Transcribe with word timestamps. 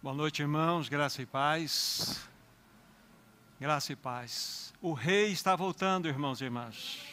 Boa 0.00 0.14
noite, 0.14 0.42
irmãos, 0.42 0.88
graça 0.88 1.20
e 1.22 1.26
paz. 1.26 2.28
Graça 3.60 3.92
e 3.92 3.96
paz. 3.96 4.72
O 4.80 4.92
rei 4.92 5.32
está 5.32 5.56
voltando, 5.56 6.06
irmãos 6.06 6.40
e 6.40 6.44
irmãs. 6.44 7.04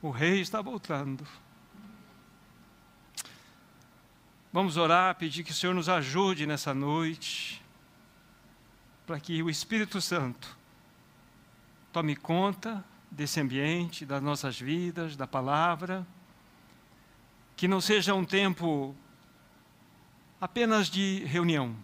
O 0.00 0.08
rei 0.08 0.40
está 0.40 0.62
voltando. 0.62 1.26
Vamos 4.50 4.78
orar, 4.78 5.14
pedir 5.16 5.44
que 5.44 5.50
o 5.50 5.54
Senhor 5.54 5.74
nos 5.74 5.90
ajude 5.90 6.46
nessa 6.46 6.72
noite, 6.72 7.62
para 9.06 9.20
que 9.20 9.42
o 9.42 9.50
Espírito 9.50 10.00
Santo 10.00 10.56
tome 11.92 12.16
conta 12.16 12.82
desse 13.10 13.38
ambiente, 13.40 14.06
das 14.06 14.22
nossas 14.22 14.58
vidas, 14.58 15.16
da 15.16 15.26
palavra 15.26 16.06
que 17.56 17.68
não 17.68 17.80
seja 17.80 18.14
um 18.14 18.24
tempo 18.24 18.94
apenas 20.40 20.88
de 20.88 21.24
reunião, 21.24 21.74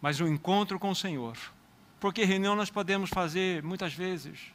mas 0.00 0.20
um 0.20 0.26
encontro 0.26 0.78
com 0.78 0.90
o 0.90 0.96
Senhor. 0.96 1.36
Porque 1.98 2.24
reunião 2.24 2.56
nós 2.56 2.70
podemos 2.70 3.10
fazer 3.10 3.62
muitas 3.62 3.94
vezes, 3.94 4.52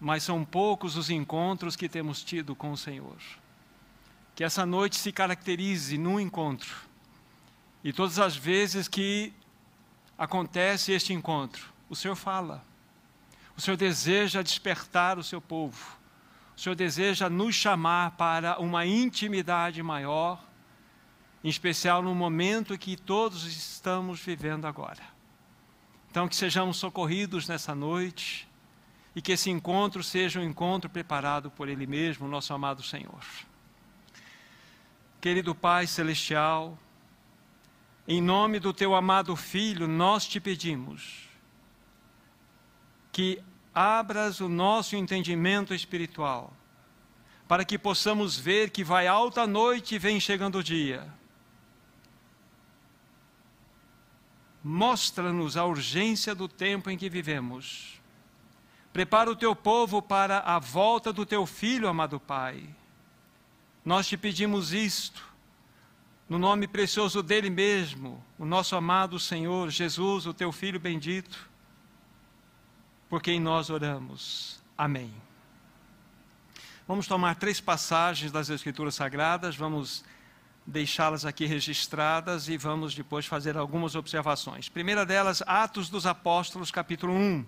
mas 0.00 0.22
são 0.22 0.44
poucos 0.44 0.96
os 0.96 1.10
encontros 1.10 1.76
que 1.76 1.88
temos 1.88 2.22
tido 2.22 2.54
com 2.54 2.72
o 2.72 2.76
Senhor. 2.76 3.16
Que 4.34 4.42
essa 4.42 4.66
noite 4.66 4.96
se 4.96 5.12
caracterize 5.12 5.96
num 5.96 6.18
encontro. 6.18 6.74
E 7.82 7.92
todas 7.92 8.18
as 8.18 8.36
vezes 8.36 8.88
que 8.88 9.32
acontece 10.18 10.92
este 10.92 11.12
encontro, 11.12 11.72
o 11.88 11.94
Senhor 11.94 12.16
fala. 12.16 12.64
O 13.56 13.60
Senhor 13.60 13.76
deseja 13.76 14.42
despertar 14.42 15.18
o 15.18 15.22
seu 15.22 15.40
povo 15.40 16.03
o 16.56 16.60
Senhor 16.60 16.74
deseja 16.74 17.28
nos 17.28 17.54
chamar 17.54 18.12
para 18.12 18.60
uma 18.60 18.86
intimidade 18.86 19.82
maior, 19.82 20.42
em 21.42 21.48
especial 21.48 22.00
no 22.02 22.14
momento 22.14 22.78
que 22.78 22.96
todos 22.96 23.44
estamos 23.44 24.20
vivendo 24.20 24.66
agora. 24.66 25.02
Então, 26.10 26.28
que 26.28 26.36
sejamos 26.36 26.76
socorridos 26.76 27.48
nessa 27.48 27.74
noite 27.74 28.48
e 29.16 29.20
que 29.20 29.32
esse 29.32 29.50
encontro 29.50 30.02
seja 30.02 30.38
um 30.38 30.44
encontro 30.44 30.88
preparado 30.88 31.50
por 31.50 31.68
Ele 31.68 31.86
mesmo, 31.86 32.28
nosso 32.28 32.54
amado 32.54 32.82
Senhor. 32.82 33.20
Querido 35.20 35.54
Pai 35.54 35.86
Celestial, 35.86 36.78
em 38.06 38.20
nome 38.20 38.60
do 38.60 38.72
Teu 38.72 38.94
amado 38.94 39.34
Filho, 39.34 39.88
nós 39.88 40.26
te 40.26 40.38
pedimos 40.38 41.28
que 43.10 43.42
abras 43.74 44.40
o 44.40 44.48
nosso 44.48 44.94
entendimento 44.94 45.74
espiritual, 45.74 46.52
para 47.48 47.64
que 47.64 47.76
possamos 47.76 48.38
ver 48.38 48.70
que 48.70 48.84
vai 48.84 49.06
alta 49.06 49.46
noite 49.46 49.96
e 49.96 49.98
vem 49.98 50.20
chegando 50.20 50.58
o 50.58 50.62
dia. 50.62 51.12
Mostra-nos 54.62 55.56
a 55.56 55.64
urgência 55.64 56.34
do 56.34 56.48
tempo 56.48 56.88
em 56.88 56.96
que 56.96 57.10
vivemos. 57.10 58.00
Prepara 58.92 59.30
o 59.30 59.36
teu 59.36 59.54
povo 59.54 60.00
para 60.00 60.38
a 60.38 60.58
volta 60.58 61.12
do 61.12 61.26
teu 61.26 61.44
filho, 61.44 61.88
amado 61.88 62.20
Pai. 62.20 62.64
Nós 63.84 64.06
te 64.06 64.16
pedimos 64.16 64.72
isto, 64.72 65.26
no 66.26 66.38
nome 66.38 66.66
precioso 66.66 67.22
dele 67.22 67.50
mesmo, 67.50 68.24
o 68.38 68.46
nosso 68.46 68.74
amado 68.74 69.18
Senhor 69.18 69.68
Jesus, 69.68 70.26
o 70.26 70.32
teu 70.32 70.50
filho 70.50 70.80
bendito 70.80 71.53
por 73.14 73.22
quem 73.22 73.38
nós 73.38 73.70
oramos. 73.70 74.60
Amém. 74.76 75.14
Vamos 76.84 77.06
tomar 77.06 77.36
três 77.36 77.60
passagens 77.60 78.32
das 78.32 78.50
Escrituras 78.50 78.96
Sagradas, 78.96 79.54
vamos 79.54 80.04
deixá-las 80.66 81.24
aqui 81.24 81.46
registradas 81.46 82.48
e 82.48 82.56
vamos 82.56 82.92
depois 82.92 83.24
fazer 83.24 83.56
algumas 83.56 83.94
observações. 83.94 84.68
Primeira 84.68 85.06
delas, 85.06 85.44
Atos 85.46 85.88
dos 85.88 86.06
Apóstolos, 86.06 86.72
capítulo 86.72 87.14
1. 87.14 87.46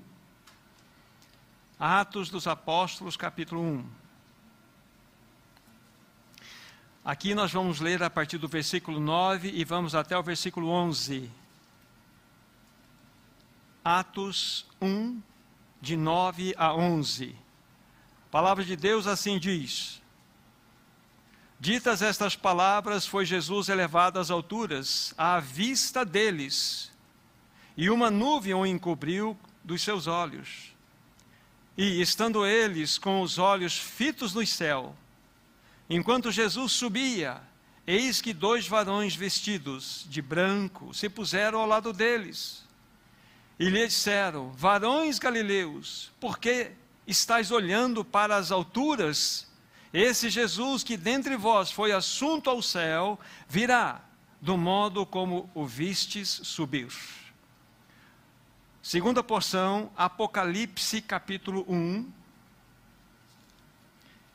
Atos 1.80 2.30
dos 2.30 2.46
Apóstolos, 2.46 3.16
capítulo 3.16 3.60
1. 3.60 3.84
Aqui 7.04 7.34
nós 7.34 7.52
vamos 7.52 7.80
ler 7.80 8.04
a 8.04 8.08
partir 8.08 8.38
do 8.38 8.46
versículo 8.46 9.00
9 9.00 9.50
e 9.52 9.64
vamos 9.64 9.96
até 9.96 10.16
o 10.16 10.22
versículo 10.22 10.68
11. 10.68 11.28
Atos 13.84 14.64
1, 14.80 15.20
de 15.86 15.96
9 15.96 16.52
a 16.58 16.74
11. 16.74 17.36
A 18.26 18.30
palavra 18.30 18.64
de 18.64 18.74
Deus 18.74 19.06
assim 19.06 19.38
diz: 19.38 20.02
Ditas 21.60 22.02
estas 22.02 22.34
palavras, 22.34 23.06
foi 23.06 23.24
Jesus 23.24 23.68
elevado 23.68 24.18
às 24.18 24.28
alturas, 24.28 25.14
à 25.16 25.38
vista 25.38 26.04
deles, 26.04 26.90
e 27.76 27.88
uma 27.88 28.10
nuvem 28.10 28.52
o 28.52 28.66
encobriu 28.66 29.38
dos 29.62 29.80
seus 29.80 30.08
olhos. 30.08 30.74
E, 31.78 32.00
estando 32.00 32.44
eles 32.44 32.98
com 32.98 33.20
os 33.20 33.38
olhos 33.38 33.78
fitos 33.78 34.34
no 34.34 34.44
céu, 34.44 34.92
enquanto 35.88 36.32
Jesus 36.32 36.72
subia, 36.72 37.40
eis 37.86 38.20
que 38.20 38.32
dois 38.32 38.66
varões 38.66 39.14
vestidos 39.14 40.04
de 40.08 40.20
branco 40.20 40.92
se 40.92 41.08
puseram 41.08 41.60
ao 41.60 41.66
lado 41.66 41.92
deles 41.92 42.65
e 43.58 43.68
lhe 43.68 43.86
disseram: 43.86 44.50
Varões 44.52 45.18
galileus, 45.18 46.12
por 46.20 46.38
que 46.38 46.72
estáis 47.06 47.50
olhando 47.50 48.04
para 48.04 48.36
as 48.36 48.50
alturas? 48.50 49.46
Esse 49.92 50.28
Jesus 50.28 50.82
que 50.82 50.96
dentre 50.96 51.36
vós 51.36 51.70
foi 51.70 51.92
assunto 51.92 52.50
ao 52.50 52.60
céu, 52.60 53.18
virá 53.48 54.02
do 54.40 54.56
modo 54.56 55.06
como 55.06 55.48
o 55.54 55.64
vistes 55.64 56.28
subir. 56.28 56.88
Segunda 58.82 59.22
porção, 59.22 59.90
Apocalipse 59.96 61.00
capítulo 61.00 61.64
1. 61.68 62.12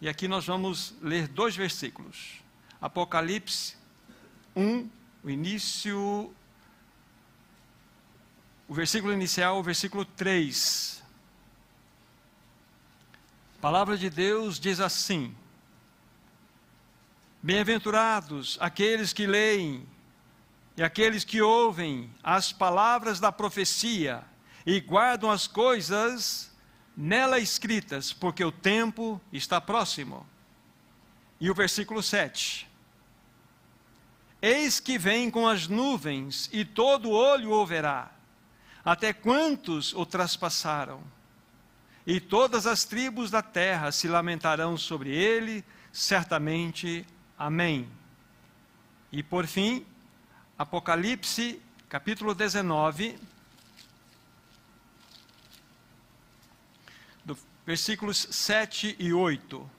E 0.01 0.09
aqui 0.09 0.27
nós 0.27 0.45
vamos 0.45 0.95
ler 1.01 1.27
dois 1.27 1.55
versículos. 1.55 2.41
Apocalipse 2.81 3.77
1, 4.55 4.89
o 5.23 5.29
início 5.29 6.33
o 8.71 8.73
versículo 8.73 9.11
inicial, 9.11 9.59
o 9.59 9.63
versículo 9.63 10.05
3. 10.05 11.03
A 13.57 13.61
palavra 13.61 13.97
de 13.97 14.09
Deus 14.09 14.61
diz 14.61 14.79
assim: 14.79 15.35
Bem-aventurados 17.43 18.57
aqueles 18.61 19.11
que 19.11 19.27
leem 19.27 19.85
e 20.77 20.81
aqueles 20.81 21.25
que 21.25 21.41
ouvem 21.41 22.09
as 22.23 22.53
palavras 22.53 23.19
da 23.19 23.29
profecia 23.29 24.23
e 24.65 24.79
guardam 24.79 25.29
as 25.29 25.47
coisas 25.47 26.49
nela 26.95 27.39
escritas, 27.39 28.13
porque 28.13 28.41
o 28.41 28.53
tempo 28.53 29.19
está 29.33 29.59
próximo. 29.59 30.25
E 31.41 31.51
o 31.51 31.53
versículo 31.53 32.01
7. 32.01 32.69
Eis 34.41 34.79
que 34.79 34.97
vem 34.97 35.29
com 35.29 35.45
as 35.45 35.67
nuvens, 35.67 36.49
e 36.53 36.63
todo 36.63 37.09
olho 37.09 37.51
o 37.51 37.65
verá 37.65 38.20
até 38.83 39.13
quantos 39.13 39.93
o 39.93 40.05
traspassaram? 40.05 41.01
E 42.05 42.19
todas 42.19 42.65
as 42.65 42.83
tribos 42.83 43.29
da 43.29 43.41
terra 43.41 43.91
se 43.91 44.07
lamentarão 44.07 44.77
sobre 44.77 45.11
ele, 45.11 45.63
certamente. 45.91 47.05
Amém. 47.37 47.87
E 49.11 49.21
por 49.21 49.45
fim, 49.45 49.85
Apocalipse, 50.57 51.59
capítulo 51.89 52.35
19, 52.35 53.17
do, 57.25 57.37
versículos 57.65 58.27
7 58.29 58.95
e 58.99 59.11
8. 59.11 59.69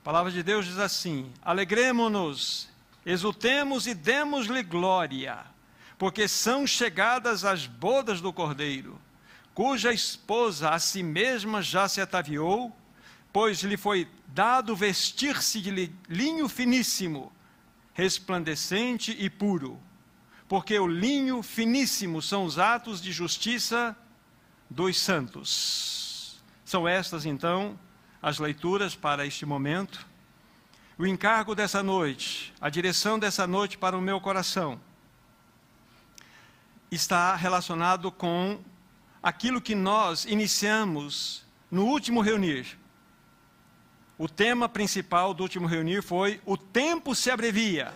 A 0.00 0.02
palavra 0.02 0.32
de 0.32 0.42
Deus 0.42 0.64
diz 0.64 0.78
assim: 0.78 1.30
Alegremos-nos 1.42 2.69
exultemos 3.04 3.86
e 3.86 3.94
demos-lhe 3.94 4.62
glória, 4.62 5.44
porque 5.98 6.28
são 6.28 6.66
chegadas 6.66 7.44
as 7.44 7.66
bodas 7.66 8.20
do 8.20 8.32
Cordeiro, 8.32 9.00
cuja 9.54 9.92
esposa 9.92 10.70
a 10.70 10.78
si 10.78 11.02
mesma 11.02 11.62
já 11.62 11.88
se 11.88 12.00
ataviou, 12.00 12.74
pois 13.32 13.62
lhe 13.62 13.76
foi 13.76 14.08
dado 14.28 14.74
vestir-se 14.74 15.60
de 15.60 15.92
linho 16.08 16.48
finíssimo, 16.48 17.32
resplandecente 17.94 19.14
e 19.18 19.28
puro, 19.28 19.78
porque 20.48 20.78
o 20.78 20.86
linho 20.86 21.42
finíssimo 21.42 22.20
são 22.20 22.44
os 22.44 22.58
atos 22.58 23.00
de 23.00 23.12
justiça 23.12 23.96
dos 24.68 24.98
santos. 24.98 26.40
São 26.64 26.86
estas, 26.86 27.26
então, 27.26 27.78
as 28.22 28.38
leituras 28.38 28.94
para 28.94 29.26
este 29.26 29.44
momento. 29.44 30.06
O 31.00 31.06
encargo 31.06 31.54
dessa 31.54 31.82
noite, 31.82 32.52
a 32.60 32.68
direção 32.68 33.18
dessa 33.18 33.46
noite 33.46 33.78
para 33.78 33.96
o 33.96 34.02
meu 34.02 34.20
coração, 34.20 34.78
está 36.90 37.34
relacionado 37.34 38.12
com 38.12 38.60
aquilo 39.22 39.62
que 39.62 39.74
nós 39.74 40.26
iniciamos 40.26 41.42
no 41.70 41.86
último 41.86 42.20
reunir. 42.20 42.78
o 44.18 44.28
tema 44.28 44.68
principal 44.68 45.32
do 45.32 45.42
último 45.42 45.66
reunir 45.66 46.02
foi 46.02 46.38
O 46.44 46.54
tempo 46.54 47.14
se 47.14 47.30
abrevia. 47.30 47.94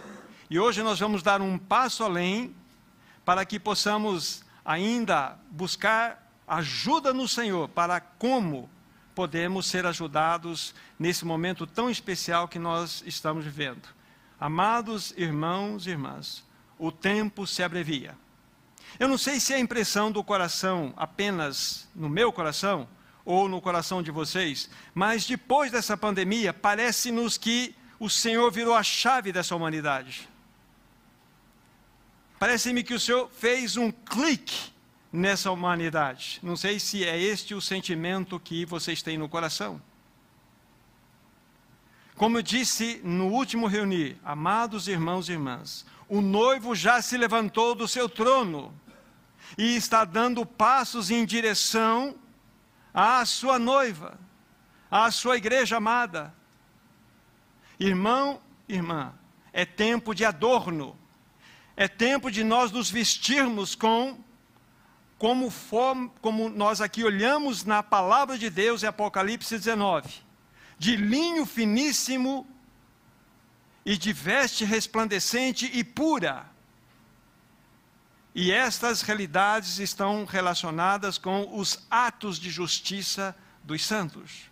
E 0.48 0.58
hoje 0.58 0.82
nós 0.82 0.98
vamos 0.98 1.22
dar 1.22 1.42
um 1.42 1.58
passo 1.58 2.04
além 2.04 2.56
para 3.22 3.44
que 3.44 3.60
possamos 3.60 4.42
ainda 4.64 5.36
buscar 5.50 6.26
ajuda 6.48 7.12
no 7.12 7.28
Senhor 7.28 7.68
para 7.68 8.00
como 8.00 8.70
podemos 9.14 9.66
ser 9.66 9.86
ajudados 9.86 10.74
nesse 10.98 11.24
momento 11.24 11.66
tão 11.66 11.88
especial 11.88 12.48
que 12.48 12.58
nós 12.58 13.02
estamos 13.06 13.44
vivendo. 13.44 13.88
Amados 14.38 15.14
irmãos 15.16 15.86
e 15.86 15.90
irmãs, 15.90 16.44
o 16.78 16.90
tempo 16.90 17.46
se 17.46 17.62
abrevia. 17.62 18.16
Eu 18.98 19.08
não 19.08 19.16
sei 19.16 19.40
se 19.40 19.52
é 19.52 19.56
a 19.56 19.60
impressão 19.60 20.10
do 20.10 20.22
coração 20.22 20.92
apenas 20.96 21.88
no 21.94 22.08
meu 22.08 22.32
coração, 22.32 22.88
ou 23.24 23.48
no 23.48 23.60
coração 23.60 24.02
de 24.02 24.10
vocês, 24.10 24.68
mas 24.92 25.26
depois 25.26 25.72
dessa 25.72 25.96
pandemia, 25.96 26.52
parece-nos 26.52 27.38
que 27.38 27.74
o 27.98 28.10
Senhor 28.10 28.50
virou 28.50 28.74
a 28.74 28.82
chave 28.82 29.32
dessa 29.32 29.56
humanidade. 29.56 30.28
Parece-me 32.38 32.82
que 32.82 32.92
o 32.92 33.00
Senhor 33.00 33.30
fez 33.30 33.76
um 33.76 33.90
clique 33.90 34.73
nessa 35.14 35.52
humanidade. 35.52 36.40
Não 36.42 36.56
sei 36.56 36.80
se 36.80 37.04
é 37.04 37.16
este 37.16 37.54
o 37.54 37.60
sentimento 37.60 38.40
que 38.40 38.66
vocês 38.66 39.00
têm 39.00 39.16
no 39.16 39.28
coração. 39.28 39.80
Como 42.16 42.38
eu 42.38 42.42
disse 42.42 43.00
no 43.04 43.28
último 43.28 43.68
reunir, 43.68 44.18
amados 44.24 44.88
irmãos 44.88 45.28
e 45.28 45.32
irmãs, 45.32 45.86
o 46.08 46.20
noivo 46.20 46.74
já 46.74 47.00
se 47.00 47.16
levantou 47.16 47.76
do 47.76 47.86
seu 47.86 48.08
trono 48.08 48.74
e 49.56 49.76
está 49.76 50.04
dando 50.04 50.44
passos 50.44 51.12
em 51.12 51.24
direção 51.24 52.16
à 52.92 53.24
sua 53.24 53.56
noiva, 53.56 54.18
à 54.90 55.12
sua 55.12 55.36
igreja 55.36 55.76
amada. 55.76 56.34
Irmão, 57.78 58.40
irmã, 58.68 59.14
é 59.52 59.64
tempo 59.64 60.12
de 60.12 60.24
adorno, 60.24 60.98
é 61.76 61.86
tempo 61.86 62.32
de 62.32 62.42
nós 62.42 62.72
nos 62.72 62.90
vestirmos 62.90 63.76
com, 63.76 64.18
como, 65.18 65.50
for, 65.50 66.10
como 66.20 66.48
nós 66.48 66.80
aqui 66.80 67.04
olhamos 67.04 67.64
na 67.64 67.82
palavra 67.82 68.36
de 68.36 68.50
Deus 68.50 68.82
em 68.82 68.86
Apocalipse 68.86 69.56
19, 69.56 70.08
de 70.78 70.96
linho 70.96 71.46
finíssimo 71.46 72.46
e 73.84 73.96
de 73.96 74.12
veste 74.12 74.64
resplandecente 74.64 75.70
e 75.72 75.84
pura 75.84 76.54
e 78.34 78.50
estas 78.50 79.00
realidades 79.02 79.78
estão 79.78 80.24
relacionadas 80.24 81.16
com 81.16 81.56
os 81.56 81.86
atos 81.88 82.36
de 82.36 82.50
justiça 82.50 83.34
dos 83.62 83.86
santos. 83.86 84.50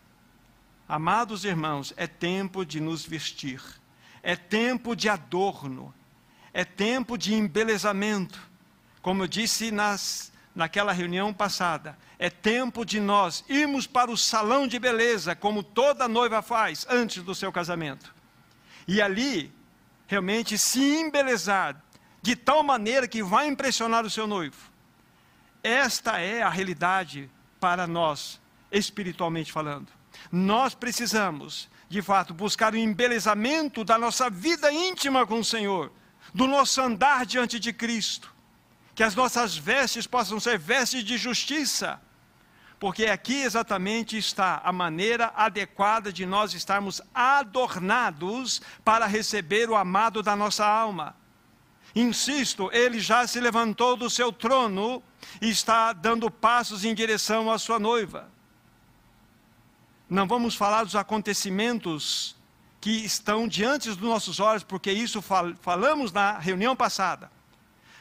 Amados 0.89 1.45
irmãos, 1.45 1.93
é 1.97 2.07
tempo 2.07 2.65
de 2.65 2.81
nos 2.81 3.05
vestir, 3.05 3.61
é 4.23 4.37
tempo 4.37 4.95
de 4.95 5.09
adorno, 5.09 5.93
é 6.53 6.65
tempo 6.65 7.19
de 7.19 7.35
embelezamento. 7.35 8.41
Como 9.01 9.25
eu 9.25 9.27
disse 9.27 9.73
nas, 9.73 10.32
naquela 10.55 10.93
reunião 10.93 11.33
passada, 11.33 11.97
é 12.19 12.29
tempo 12.29 12.85
de 12.85 13.01
nós 13.01 13.45
irmos 13.49 13.87
para 13.87 14.11
o 14.11 14.17
salão 14.17 14.67
de 14.67 14.79
beleza, 14.79 15.35
como 15.35 15.63
toda 15.63 16.09
noiva 16.09 16.43
faz 16.43 16.87
antes 16.89 17.23
do 17.23 17.35
seu 17.35 17.51
casamento. 17.51 18.15
E 18.87 19.01
ali, 19.01 19.53
realmente 20.07 20.59
se 20.59 20.83
embelezar, 20.83 21.83
de 22.21 22.37
tal 22.37 22.63
maneira 22.63 23.09
que 23.09 23.23
vai 23.23 23.49
impressionar 23.49 24.05
o 24.05 24.11
seu 24.11 24.27
noivo. 24.27 24.71
Esta 25.63 26.21
é 26.21 26.43
a 26.43 26.49
realidade 26.49 27.31
para 27.59 27.87
nós, 27.87 28.41
espiritualmente 28.71 29.53
falando. 29.53 29.89
Nós 30.31 30.75
precisamos, 30.75 31.69
de 31.89 32.03
fato, 32.03 32.35
buscar 32.35 32.75
o 32.75 32.77
embelezamento 32.77 33.85
da 33.85 33.99
nossa 33.99 34.29
vida 34.29 34.73
íntima 34.73 35.27
com 35.27 35.41
o 35.41 35.45
Senhor, 35.45 35.93
do 36.35 36.47
nosso 36.47 36.81
andar 36.81 37.27
diante 37.27 37.59
de 37.59 37.73
Cristo. 37.73 38.32
Que 39.03 39.07
as 39.07 39.17
nossas 39.17 39.57
vestes 39.57 40.07
possam 40.07 40.39
ser 40.39 40.57
vestes 40.57 41.03
de 41.03 41.19
justiça, 41.19 42.01
porque 42.79 43.07
aqui 43.07 43.43
exatamente 43.43 44.17
está 44.17 44.63
a 44.63 44.71
maneira 44.71 45.33
adequada 45.35 46.13
de 46.13 46.25
nós 46.25 46.55
estarmos 46.55 47.03
adornados 47.13 48.63
para 48.85 49.05
receber 49.07 49.69
o 49.69 49.75
amado 49.75 50.23
da 50.23 50.37
nossa 50.37 50.65
alma. 50.65 51.17
Insisto, 51.97 52.71
ele 52.73 53.01
já 53.01 53.27
se 53.27 53.41
levantou 53.41 53.97
do 53.97 54.09
seu 54.09 54.31
trono 54.33 55.03
e 55.41 55.51
está 55.51 55.93
dando 55.93 56.31
passos 56.31 56.85
em 56.85 56.95
direção 56.95 57.51
à 57.51 57.59
sua 57.59 57.81
noiva. 57.81 58.31
Não 60.09 60.29
vamos 60.29 60.55
falar 60.55 60.85
dos 60.85 60.95
acontecimentos 60.95 62.37
que 62.81 63.05
estão 63.05 63.49
diante 63.49 63.89
dos 63.89 63.99
nossos 63.99 64.39
olhos, 64.39 64.63
porque 64.63 64.93
isso 64.93 65.21
fal 65.21 65.53
falamos 65.61 66.13
na 66.13 66.39
reunião 66.39 66.77
passada. 66.77 67.42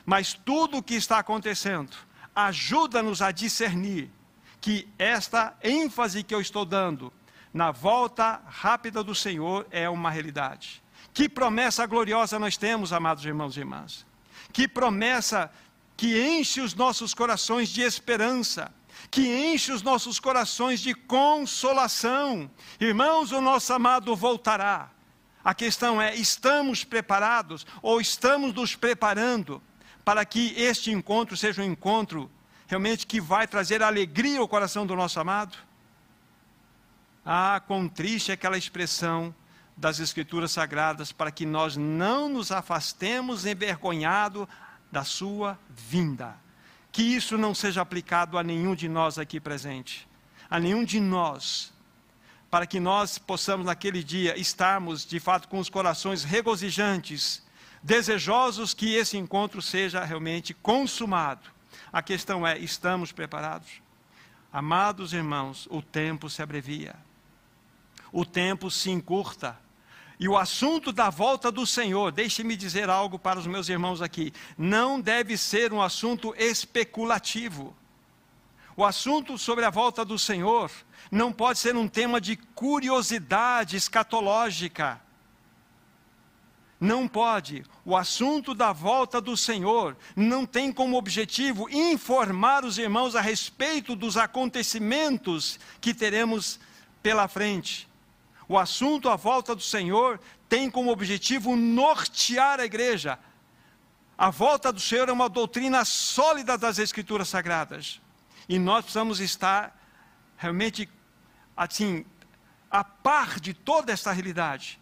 Mas 0.06 0.34
tudo 0.34 0.78
o 0.78 0.84
que 0.84 0.96
está 0.96 1.20
acontecendo 1.20 1.96
ajuda-nos 2.36 3.22
a 3.22 3.32
discernir 3.32 4.10
que 4.60 4.88
esta 4.98 5.58
ênfase 5.64 6.24
que 6.24 6.34
eu 6.34 6.42
estou 6.42 6.66
dando 6.66 7.12
na 7.54 7.72
volta 7.72 8.42
rápida 8.48 9.04
do 9.04 9.14
Senhor 9.14 9.68
é 9.72 9.90
uma 9.90 10.10
realidade. 10.10 10.82
Que 11.14 11.28
promessa 11.28 11.86
gloriosa 11.86 12.40
nós 12.40 12.56
temos, 12.58 12.94
amados 12.94 13.26
irmãos 13.26 13.58
e 13.58 13.60
irmãs. 13.60 14.06
Que 14.54 14.68
promessa 14.68 15.52
que 15.98 16.22
enche 16.22 16.62
os 16.62 16.74
nossos 16.74 17.14
corações 17.14 17.70
de 17.70 17.82
esperança, 17.82 18.74
que 19.10 19.22
enche 19.22 19.72
os 19.72 19.82
nossos 19.82 20.20
corações 20.20 20.80
de 20.80 20.94
consolação. 20.94 22.50
Irmãos, 22.80 23.32
o 23.32 23.42
nosso 23.42 23.74
amado 23.74 24.16
voltará. 24.16 24.90
A 25.44 25.54
questão 25.54 26.02
é: 26.02 26.16
estamos 26.16 26.84
preparados 26.84 27.66
ou 27.82 28.00
estamos 28.00 28.54
nos 28.54 28.76
preparando 28.76 29.62
para 30.04 30.26
que 30.26 30.54
este 30.58 30.92
encontro 30.92 31.38
seja 31.38 31.62
um 31.62 31.66
encontro 31.66 32.30
realmente 32.68 33.06
que 33.06 33.20
vai 33.20 33.48
trazer 33.48 33.84
alegria 33.84 34.40
ao 34.40 34.48
coração 34.48 34.86
do 34.86 34.96
nosso 34.96 35.20
amado? 35.20 35.58
Ah, 37.26 37.62
quão 37.68 37.88
triste 37.88 38.32
é 38.32 38.34
aquela 38.34 38.58
expressão 38.58 39.34
das 39.78 40.00
Escrituras 40.00 40.52
Sagradas 40.52 41.12
para 41.12 41.32
que 41.32 41.46
nós 41.46 41.76
não 41.76 42.30
nos 42.30 42.52
afastemos 42.52 43.46
envergonhado 43.46 44.48
da 44.92 45.04
sua 45.04 45.58
vinda. 45.70 46.36
Que 46.92 47.02
isso 47.02 47.38
não 47.38 47.56
seja 47.56 47.82
aplicado 47.82 48.38
a 48.38 48.44
nenhum 48.44 48.76
de 48.76 48.90
nós 48.90 49.18
aqui 49.18 49.40
presente, 49.40 50.08
a 50.50 50.60
nenhum 50.60 50.84
de 50.84 51.00
nós, 51.00 51.72
para 52.50 52.68
que 52.68 52.80
nós 52.80 53.18
possamos 53.18 53.66
naquele 53.66 54.04
dia 54.04 54.38
estarmos 54.38 55.06
de 55.06 55.20
fato 55.20 55.48
com 55.48 55.58
os 55.58 55.70
corações 55.70 56.24
regozijantes, 56.24 57.42
desejosos 57.82 58.74
que 58.74 58.96
esse 58.96 59.18
encontro 59.18 59.62
seja 59.62 60.04
realmente 60.04 60.54
consumado. 60.54 61.50
A 61.92 62.02
questão 62.02 62.46
é: 62.46 62.58
estamos 62.58 63.12
preparados? 63.12 63.82
Amados 64.52 65.14
irmãos, 65.14 65.68
o 65.72 65.82
tempo 65.82 66.30
se 66.30 66.42
abrevia, 66.42 66.96
o 68.12 68.26
tempo 68.26 68.70
se 68.70 68.90
encurta. 68.90 69.58
E 70.20 70.28
o 70.28 70.38
assunto 70.38 70.92
da 70.92 71.10
volta 71.10 71.52
do 71.52 71.66
Senhor, 71.66 72.12
deixe-me 72.12 72.56
dizer 72.56 72.90
algo 72.90 73.18
para 73.18 73.40
os 73.40 73.48
meus 73.48 73.70
irmãos 73.70 74.04
aqui, 74.04 74.32
não 74.56 75.02
deve 75.02 75.36
ser 75.36 75.74
um 75.74 75.82
assunto 75.82 76.36
especulativo. 76.38 77.76
O 78.76 78.86
assunto 78.86 79.38
sobre 79.38 79.66
a 79.66 79.72
volta 79.72 80.06
do 80.06 80.20
Senhor 80.20 80.70
não 81.10 81.34
pode 81.34 81.58
ser 81.58 81.76
um 81.76 81.88
tema 81.88 82.22
de 82.22 82.36
curiosidade 82.36 83.76
escatológica. 83.76 85.02
Não 86.82 87.08
pode. 87.08 87.64
O 87.86 87.96
assunto 87.96 88.56
da 88.56 88.74
volta 88.74 89.22
do 89.22 89.38
Senhor 89.38 89.96
não 90.16 90.48
tem 90.48 90.72
como 90.72 90.98
objetivo 90.98 91.70
informar 91.70 92.66
os 92.66 92.80
irmãos 92.80 93.16
a 93.16 93.22
respeito 93.22 93.96
dos 93.96 94.18
acontecimentos 94.18 95.60
que 95.80 95.94
teremos 95.94 96.60
pela 97.04 97.28
frente. 97.28 97.88
O 98.48 98.58
assunto 98.58 99.10
à 99.10 99.16
volta 99.16 99.54
do 99.54 99.62
Senhor 99.62 100.20
tem 100.50 100.72
como 100.72 100.92
objetivo 100.92 101.56
nortear 101.56 102.60
a 102.60 102.66
igreja. 102.66 103.20
A 104.18 104.32
volta 104.32 104.74
do 104.74 104.80
Senhor 104.80 105.08
é 105.08 105.12
uma 105.12 105.30
doutrina 105.30 105.86
sólida 105.86 106.58
das 106.58 106.80
Escrituras 106.80 107.30
Sagradas. 107.30 108.02
E 108.50 108.58
nós 108.58 108.86
precisamos 108.86 109.20
estar 109.20 109.80
realmente 110.36 110.90
assim, 111.56 112.04
a 112.72 112.84
par 112.84 113.40
de 113.40 113.54
toda 113.54 113.94
esta 113.94 114.12
realidade, 114.12 114.81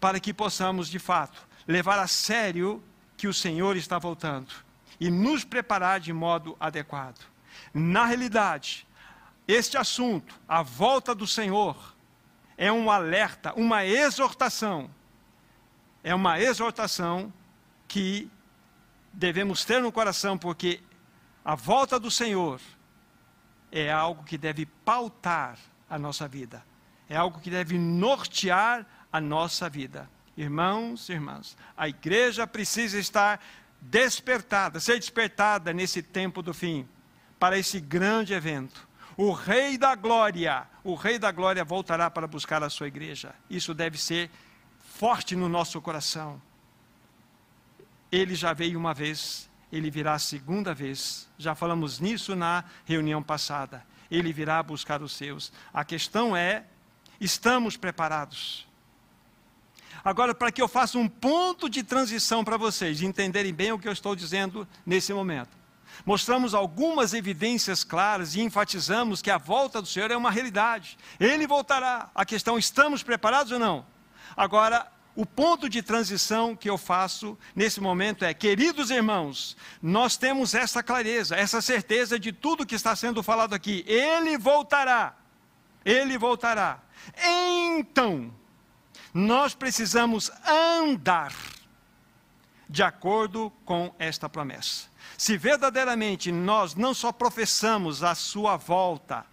para 0.00 0.20
que 0.20 0.32
possamos, 0.32 0.88
de 0.88 0.98
fato, 0.98 1.46
levar 1.66 1.98
a 1.98 2.06
sério 2.06 2.82
que 3.16 3.26
o 3.26 3.34
Senhor 3.34 3.76
está 3.76 3.98
voltando 3.98 4.52
e 5.00 5.10
nos 5.10 5.44
preparar 5.44 6.00
de 6.00 6.12
modo 6.12 6.56
adequado. 6.58 7.20
Na 7.72 8.04
realidade, 8.04 8.86
este 9.46 9.76
assunto, 9.76 10.34
a 10.48 10.62
volta 10.62 11.14
do 11.14 11.26
Senhor, 11.26 11.76
é 12.56 12.72
um 12.72 12.90
alerta, 12.90 13.52
uma 13.54 13.84
exortação. 13.84 14.90
É 16.02 16.14
uma 16.14 16.40
exortação 16.40 17.32
que 17.86 18.30
devemos 19.12 19.64
ter 19.64 19.80
no 19.80 19.92
coração, 19.92 20.36
porque 20.36 20.80
a 21.44 21.54
volta 21.54 21.98
do 21.98 22.10
Senhor 22.10 22.60
é 23.70 23.90
algo 23.90 24.24
que 24.24 24.36
deve 24.36 24.66
pautar 24.66 25.58
a 25.88 25.98
nossa 25.98 26.28
vida. 26.28 26.64
É 27.08 27.16
algo 27.16 27.40
que 27.40 27.50
deve 27.50 27.78
nortear 27.78 28.86
a 29.12 29.20
nossa 29.20 29.68
vida. 29.68 30.08
Irmãos 30.36 31.08
e 31.08 31.12
irmãs, 31.12 31.56
a 31.76 31.88
igreja 31.88 32.46
precisa 32.46 32.98
estar 32.98 33.40
despertada, 33.80 34.78
ser 34.78 34.98
despertada 34.98 35.72
nesse 35.72 36.02
tempo 36.02 36.42
do 36.42 36.54
fim, 36.54 36.88
para 37.38 37.58
esse 37.58 37.80
grande 37.80 38.34
evento. 38.34 38.86
O 39.16 39.32
Rei 39.32 39.76
da 39.76 39.96
Glória, 39.96 40.64
o 40.84 40.94
Rei 40.94 41.18
da 41.18 41.32
Glória 41.32 41.64
voltará 41.64 42.08
para 42.08 42.28
buscar 42.28 42.62
a 42.62 42.70
sua 42.70 42.86
igreja. 42.86 43.34
Isso 43.50 43.74
deve 43.74 43.98
ser 43.98 44.30
forte 44.78 45.34
no 45.34 45.48
nosso 45.48 45.80
coração. 45.80 46.40
Ele 48.12 48.36
já 48.36 48.52
veio 48.52 48.78
uma 48.78 48.94
vez, 48.94 49.50
ele 49.72 49.90
virá 49.90 50.14
a 50.14 50.18
segunda 50.20 50.72
vez. 50.72 51.28
Já 51.36 51.56
falamos 51.56 51.98
nisso 51.98 52.36
na 52.36 52.62
reunião 52.84 53.20
passada. 53.20 53.84
Ele 54.08 54.32
virá 54.32 54.62
buscar 54.62 55.02
os 55.02 55.12
seus. 55.12 55.52
A 55.74 55.84
questão 55.84 56.36
é: 56.36 56.64
estamos 57.20 57.76
preparados? 57.76 58.67
Agora, 60.04 60.34
para 60.34 60.52
que 60.52 60.62
eu 60.62 60.68
faça 60.68 60.98
um 60.98 61.08
ponto 61.08 61.68
de 61.68 61.82
transição 61.82 62.44
para 62.44 62.56
vocês 62.56 63.02
entenderem 63.02 63.52
bem 63.52 63.72
o 63.72 63.78
que 63.78 63.88
eu 63.88 63.92
estou 63.92 64.14
dizendo 64.14 64.66
nesse 64.86 65.12
momento. 65.12 65.56
Mostramos 66.06 66.54
algumas 66.54 67.12
evidências 67.12 67.82
claras 67.82 68.34
e 68.34 68.40
enfatizamos 68.40 69.20
que 69.20 69.30
a 69.30 69.38
volta 69.38 69.82
do 69.82 69.88
Senhor 69.88 70.10
é 70.10 70.16
uma 70.16 70.30
realidade. 70.30 70.96
Ele 71.18 71.46
voltará. 71.46 72.10
A 72.14 72.24
questão: 72.24 72.58
estamos 72.58 73.02
preparados 73.02 73.52
ou 73.52 73.58
não? 73.58 73.84
Agora, 74.36 74.90
o 75.16 75.26
ponto 75.26 75.68
de 75.68 75.82
transição 75.82 76.54
que 76.54 76.70
eu 76.70 76.78
faço 76.78 77.36
nesse 77.54 77.80
momento 77.80 78.24
é, 78.24 78.32
queridos 78.32 78.90
irmãos, 78.90 79.56
nós 79.82 80.16
temos 80.16 80.54
essa 80.54 80.80
clareza, 80.80 81.34
essa 81.34 81.60
certeza 81.60 82.20
de 82.20 82.32
tudo 82.32 82.64
que 82.64 82.76
está 82.76 82.94
sendo 82.94 83.22
falado 83.22 83.52
aqui. 83.52 83.84
Ele 83.86 84.38
voltará. 84.38 85.16
Ele 85.84 86.16
voltará. 86.16 86.80
Então, 87.20 88.32
nós 89.18 89.52
precisamos 89.52 90.30
andar 90.46 91.34
de 92.68 92.84
acordo 92.84 93.52
com 93.64 93.92
esta 93.98 94.28
promessa. 94.28 94.86
Se 95.16 95.36
verdadeiramente 95.36 96.30
nós 96.30 96.76
não 96.76 96.94
só 96.94 97.10
professamos 97.10 98.04
a 98.04 98.14
sua 98.14 98.56
volta, 98.56 99.26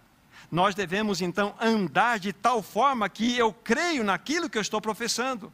nós 0.50 0.74
devemos 0.74 1.20
então 1.20 1.54
andar 1.60 2.18
de 2.18 2.32
tal 2.32 2.62
forma 2.64 3.08
que 3.08 3.38
eu 3.38 3.52
creio 3.52 4.02
naquilo 4.02 4.50
que 4.50 4.58
eu 4.58 4.62
estou 4.62 4.80
professando. 4.80 5.52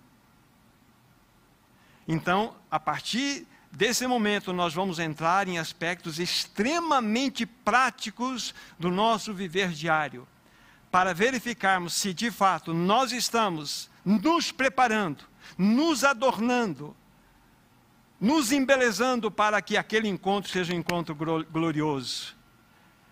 Então, 2.09 2.57
a 2.71 2.81
partir 2.81 3.47
desse 3.71 4.07
momento, 4.07 4.51
nós 4.51 4.73
vamos 4.73 4.99
entrar 4.99 5.47
em 5.47 5.59
aspectos 5.59 6.19
extremamente 6.19 7.45
práticos 7.45 8.55
do 8.79 8.91
nosso 8.91 9.35
viver 9.35 9.73
diário, 9.73 10.27
para 10.91 11.13
verificarmos 11.13 11.93
se 11.93 12.15
de 12.15 12.31
fato 12.31 12.73
nós 12.73 13.13
estamos 13.13 13.92
nos 14.05 14.51
preparando, 14.51 15.25
nos 15.57 16.05
adornando, 16.05 16.97
nos 18.21 18.53
embelezando 18.53 19.31
para 19.31 19.61
que 19.61 19.77
aquele 19.77 20.09
encontro 20.09 20.51
seja 20.51 20.73
um 20.73 20.77
encontro 20.77 21.15
glorioso. 21.15 22.37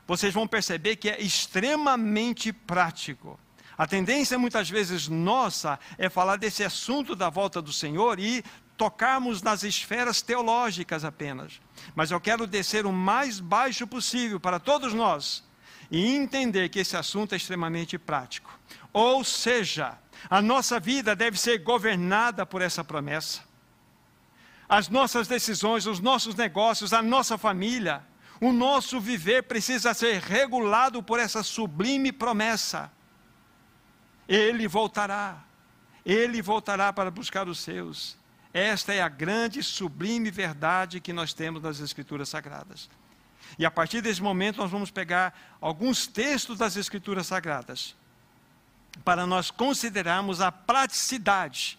Vocês 0.06 0.34
vão 0.34 0.46
perceber 0.46 0.96
que 0.96 1.08
é 1.08 1.20
extremamente 1.20 2.52
prático. 2.52 3.38
A 3.78 3.86
tendência 3.86 4.38
muitas 4.38 4.68
vezes 4.68 5.08
nossa 5.08 5.78
é 5.96 6.08
falar 6.08 6.36
desse 6.36 6.62
assunto 6.62 7.16
da 7.16 7.30
volta 7.30 7.62
do 7.62 7.72
Senhor 7.72 8.18
e 8.18 8.44
tocarmos 8.76 9.42
nas 9.42 9.62
esferas 9.62 10.22
teológicas 10.22 11.04
apenas. 11.04 11.60
Mas 11.94 12.10
eu 12.10 12.20
quero 12.20 12.46
descer 12.46 12.86
o 12.86 12.92
mais 12.92 13.40
baixo 13.40 13.86
possível 13.86 14.40
para 14.40 14.58
todos 14.58 14.94
nós 14.94 15.44
e 15.90 16.14
entender 16.14 16.68
que 16.68 16.78
esse 16.78 16.96
assunto 16.96 17.32
é 17.32 17.36
extremamente 17.36 17.98
prático. 17.98 18.58
Ou 18.92 19.24
seja, 19.24 19.98
a 20.28 20.42
nossa 20.42 20.78
vida 20.78 21.16
deve 21.16 21.38
ser 21.38 21.58
governada 21.58 22.44
por 22.44 22.60
essa 22.60 22.84
promessa. 22.84 23.42
As 24.68 24.88
nossas 24.88 25.26
decisões, 25.26 25.86
os 25.86 26.00
nossos 26.00 26.34
negócios, 26.34 26.92
a 26.92 27.02
nossa 27.02 27.38
família, 27.38 28.02
o 28.40 28.52
nosso 28.52 29.00
viver 29.00 29.44
precisa 29.44 29.92
ser 29.94 30.20
regulado 30.20 31.02
por 31.02 31.18
essa 31.18 31.42
sublime 31.42 32.12
promessa. 32.12 32.90
Ele 34.28 34.68
voltará. 34.68 35.42
Ele 36.04 36.40
voltará 36.40 36.92
para 36.92 37.10
buscar 37.10 37.48
os 37.48 37.60
seus. 37.60 38.16
Esta 38.52 38.94
é 38.94 39.02
a 39.02 39.08
grande, 39.08 39.62
sublime 39.62 40.30
verdade 40.30 41.00
que 41.00 41.12
nós 41.12 41.32
temos 41.32 41.62
nas 41.62 41.80
Escrituras 41.80 42.28
Sagradas. 42.28 42.88
E 43.58 43.66
a 43.66 43.70
partir 43.70 44.00
desse 44.00 44.22
momento, 44.22 44.58
nós 44.58 44.70
vamos 44.70 44.90
pegar 44.90 45.56
alguns 45.60 46.06
textos 46.06 46.58
das 46.58 46.76
Escrituras 46.76 47.26
Sagradas 47.26 47.96
para 49.04 49.26
nós 49.26 49.50
considerarmos 49.50 50.40
a 50.40 50.50
praticidade, 50.52 51.78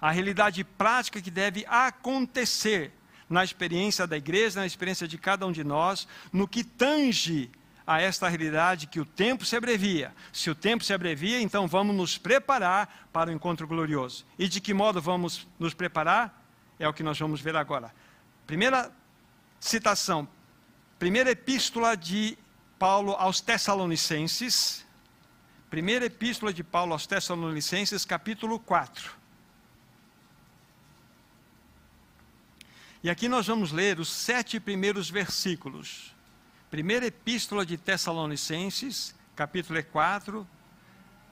a 0.00 0.10
realidade 0.10 0.64
prática 0.64 1.20
que 1.20 1.30
deve 1.30 1.64
acontecer 1.66 2.92
na 3.28 3.42
experiência 3.42 4.06
da 4.06 4.16
igreja, 4.16 4.60
na 4.60 4.66
experiência 4.66 5.08
de 5.08 5.16
cada 5.16 5.46
um 5.46 5.52
de 5.52 5.64
nós, 5.64 6.06
no 6.32 6.46
que 6.46 6.62
tange 6.62 7.50
a 7.86 8.00
esta 8.00 8.28
realidade 8.28 8.86
que 8.86 9.00
o 9.00 9.04
tempo 9.04 9.44
se 9.44 9.56
abrevia. 9.56 10.14
Se 10.32 10.50
o 10.50 10.54
tempo 10.54 10.84
se 10.84 10.92
abrevia, 10.92 11.40
então 11.40 11.66
vamos 11.66 11.94
nos 11.96 12.18
preparar 12.18 13.08
para 13.12 13.30
o 13.30 13.32
encontro 13.32 13.66
glorioso. 13.66 14.24
E 14.38 14.48
de 14.48 14.60
que 14.60 14.74
modo 14.74 15.00
vamos 15.00 15.46
nos 15.58 15.74
preparar? 15.74 16.44
É 16.78 16.88
o 16.88 16.92
que 16.92 17.02
nós 17.02 17.18
vamos 17.18 17.40
ver 17.40 17.56
agora. 17.56 17.92
Primeira 18.46 18.90
citação, 19.58 20.28
primeira 20.98 21.30
epístola 21.30 21.96
de 21.96 22.36
Paulo 22.78 23.12
aos 23.12 23.40
Tessalonicenses, 23.40 24.84
Primeira 25.72 26.04
Epístola 26.04 26.52
de 26.52 26.62
Paulo 26.62 26.92
aos 26.92 27.06
Tessalonicenses, 27.06 28.04
capítulo 28.04 28.58
4. 28.58 29.10
E 33.02 33.08
aqui 33.08 33.26
nós 33.26 33.46
vamos 33.46 33.72
ler 33.72 33.98
os 33.98 34.10
sete 34.10 34.60
primeiros 34.60 35.08
versículos. 35.08 36.14
Primeira 36.70 37.06
Epístola 37.06 37.64
de 37.64 37.78
Tessalonicenses, 37.78 39.14
capítulo 39.34 39.82
4, 39.82 40.46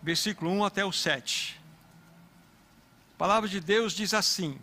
versículo 0.02 0.50
1 0.52 0.64
até 0.64 0.86
o 0.86 0.90
7. 0.90 1.60
A 3.12 3.18
palavra 3.18 3.46
de 3.46 3.60
Deus 3.60 3.92
diz 3.92 4.14
assim: 4.14 4.58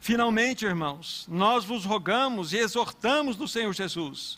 Finalmente, 0.00 0.64
irmãos, 0.64 1.26
nós 1.28 1.64
vos 1.64 1.84
rogamos 1.84 2.52
e 2.52 2.56
exortamos 2.56 3.36
no 3.36 3.46
Senhor 3.46 3.72
Jesus, 3.72 4.36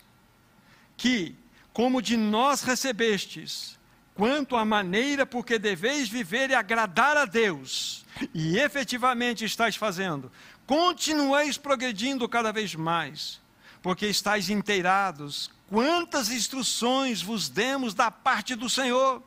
que, 0.95 1.35
como 1.73 2.02
de 2.02 2.18
nós 2.18 2.61
recebestes, 2.61 3.78
quanto 4.19 4.57
à 4.57 4.65
maneira 4.65 5.25
por 5.25 5.47
que 5.47 5.61
deveis 5.61 6.09
viver 6.09 6.51
e 6.51 6.55
agradar 6.57 7.17
a 7.17 7.25
Deus, 7.25 8.05
e 8.35 8.59
efetivamente 8.59 9.45
estáis 9.45 9.77
fazendo, 9.77 10.33
continueis 10.67 11.57
progredindo 11.57 12.29
cada 12.29 12.51
vez 12.51 12.75
mais, 12.75 13.41
porque 13.81 14.09
estáis 14.09 14.51
inteirados. 14.51 15.53
Quantas 15.69 16.31
instruções 16.31 17.23
vos 17.23 17.49
demos 17.49 17.95
da 17.95 18.11
parte 18.11 18.57
do 18.57 18.69
Senhor, 18.69 19.23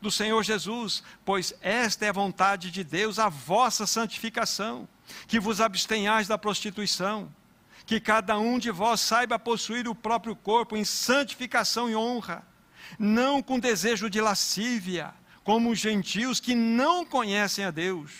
do 0.00 0.08
Senhor 0.08 0.40
Jesus, 0.44 1.02
pois 1.24 1.52
esta 1.60 2.06
é 2.06 2.10
a 2.10 2.12
vontade 2.12 2.70
de 2.70 2.84
Deus, 2.84 3.18
a 3.18 3.28
vossa 3.28 3.88
santificação, 3.88 4.88
que 5.26 5.40
vos 5.40 5.60
abstenhais 5.60 6.28
da 6.28 6.38
prostituição, 6.38 7.28
que 7.84 7.98
cada 7.98 8.38
um 8.38 8.56
de 8.56 8.70
vós 8.70 9.00
saiba 9.00 9.36
possuir 9.36 9.88
o 9.88 9.96
próprio 9.96 10.36
corpo 10.36 10.76
em 10.76 10.84
santificação 10.84 11.90
e 11.90 11.96
honra 11.96 12.53
não 12.98 13.42
com 13.42 13.58
desejo 13.58 14.08
de 14.08 14.20
lascívia, 14.20 15.12
como 15.42 15.70
os 15.70 15.78
gentios 15.78 16.40
que 16.40 16.54
não 16.54 17.04
conhecem 17.04 17.64
a 17.64 17.70
Deus, 17.70 18.12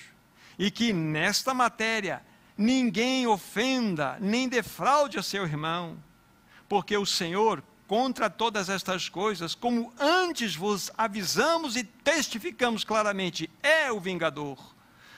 e 0.59 0.71
que 0.71 0.93
nesta 0.93 1.55
matéria 1.55 2.23
ninguém 2.57 3.27
ofenda 3.27 4.17
nem 4.21 4.49
defraude 4.49 5.19
a 5.19 5.23
seu 5.23 5.45
irmão, 5.45 5.97
porque 6.69 6.97
o 6.97 7.07
Senhor, 7.07 7.63
contra 7.87 8.31
todas 8.31 8.69
estas 8.69 9.09
coisas, 9.09 9.55
como 9.55 9.93
antes 9.99 10.55
vos 10.55 10.91
avisamos 10.97 11.77
e 11.77 11.85
testificamos 11.85 12.85
claramente, 12.85 13.51
é 13.63 13.91
o 13.91 14.01
vingador. 14.01 14.59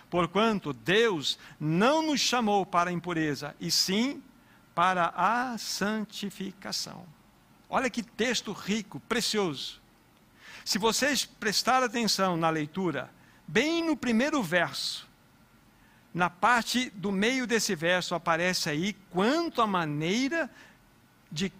Porquanto 0.08 0.72
Deus 0.72 1.38
não 1.58 2.02
nos 2.02 2.20
chamou 2.20 2.64
para 2.64 2.90
a 2.90 2.92
impureza, 2.92 3.54
e 3.60 3.70
sim 3.70 4.22
para 4.74 5.12
a 5.16 5.58
santificação. 5.58 7.06
Olha 7.68 7.90
que 7.90 8.02
texto 8.02 8.52
rico, 8.52 9.00
precioso. 9.00 9.80
Se 10.64 10.78
vocês 10.78 11.24
prestarem 11.24 11.86
atenção 11.86 12.36
na 12.36 12.48
leitura, 12.48 13.10
bem 13.46 13.84
no 13.84 13.96
primeiro 13.96 14.42
verso, 14.42 15.06
na 16.14 16.30
parte 16.30 16.90
do 16.90 17.12
meio 17.12 17.46
desse 17.46 17.74
verso 17.74 18.14
aparece 18.14 18.70
aí 18.70 18.92
quanto 19.10 19.60
a 19.60 19.66
maneira 19.66 20.50
de 21.30 21.52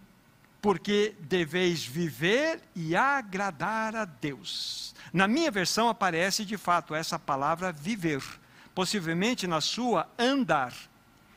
porque 0.63 1.15
deveis 1.21 1.85
viver 1.85 2.61
e 2.75 2.97
agradar 2.97 3.95
a 3.95 4.05
Deus. 4.05 4.95
Na 5.13 5.29
minha 5.29 5.51
versão 5.51 5.89
aparece 5.89 6.45
de 6.45 6.57
fato 6.57 6.95
essa 6.95 7.19
palavra 7.19 7.71
viver, 7.71 8.23
possivelmente 8.75 9.47
na 9.47 9.61
sua 9.61 10.09
andar. 10.19 10.75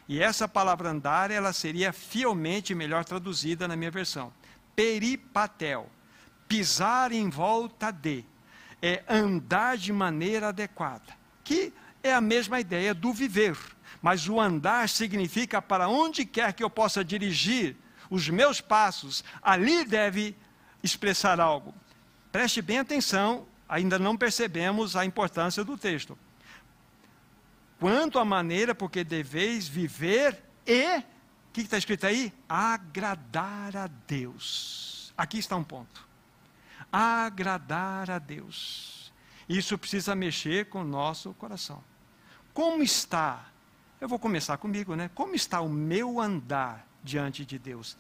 E 0.08 0.20
essa 0.20 0.48
palavra 0.48 0.90
andar, 0.90 1.30
ela 1.30 1.54
seria 1.54 1.94
fielmente 1.94 2.74
melhor 2.74 3.06
traduzida 3.06 3.68
na 3.68 3.76
minha 3.76 3.92
versão 3.92 4.34
peripatel. 4.76 5.90
pisar 6.48 7.12
em 7.12 7.30
volta 7.30 7.92
de, 7.92 8.26
é 8.82 9.04
andar 9.08 9.78
de 9.78 9.94
maneira 9.94 10.48
adequada, 10.48 11.14
que 11.44 11.72
é 12.02 12.12
a 12.12 12.20
mesma 12.20 12.60
ideia 12.60 12.94
do 12.94 13.14
viver, 13.14 13.56
mas 14.02 14.28
o 14.28 14.40
andar 14.40 14.90
significa 14.90 15.62
para 15.62 15.88
onde 15.88 16.26
quer 16.26 16.54
que 16.54 16.64
eu 16.64 16.70
possa 16.70 17.04
dirigir 17.04 17.76
os 18.10 18.28
meus 18.30 18.60
passos, 18.60 19.24
ali 19.42 19.86
deve 19.86 20.36
expressar 20.82 21.40
algo. 21.40 21.74
Preste 22.32 22.62
bem 22.62 22.80
atenção, 22.80 23.46
ainda 23.68 24.00
não 24.00 24.18
percebemos 24.18 24.96
a 24.96 25.06
importância 25.06 25.64
do 25.64 25.78
texto. 25.78 26.18
Quanto 27.80 28.18
à 28.18 28.26
maneira 28.26 28.74
porque 28.74 29.04
deveis 29.04 29.68
viver 29.68 30.44
e, 30.66 31.04
o 31.50 31.52
que 31.52 31.62
está 31.62 31.78
escrito 31.78 32.06
aí? 32.06 32.32
Agradar 32.48 33.76
a 33.76 33.88
Deus. 34.08 35.12
Aqui 35.18 35.40
está 35.40 35.56
um 35.56 35.64
ponto. 35.64 36.08
Agradar 36.92 38.12
a 38.12 38.20
Deus. 38.20 39.12
Isso 39.48 39.78
precisa 39.78 40.16
mexer 40.16 40.70
com 40.70 40.82
o 40.82 40.88
nosso 40.88 41.34
coração. 41.34 41.84
Como 42.54 42.84
está? 42.84 43.46
Eu 44.00 44.08
vou 44.08 44.20
começar 44.20 44.58
comigo, 44.58 44.96
né? 44.96 45.10
Como 45.16 45.34
está 45.34 45.60
o 45.60 45.68
meu 45.68 46.22
andar 46.22 46.86
diante 47.04 47.44
de 47.44 47.58
Deus? 47.58 47.98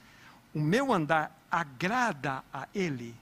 O 0.53 0.59
meu 0.59 0.93
andar 0.93 1.35
agrada 1.49 2.43
a 2.53 2.67
Ele? 2.73 3.15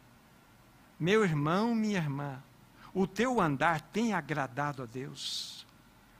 Meu 0.99 1.23
irmão, 1.23 1.73
minha 1.73 1.99
irmã, 1.99 2.43
o 2.93 3.07
teu 3.07 3.39
andar 3.39 3.79
tem 3.79 4.13
agradado 4.13 4.83
a 4.83 4.85
Deus? 4.85 5.65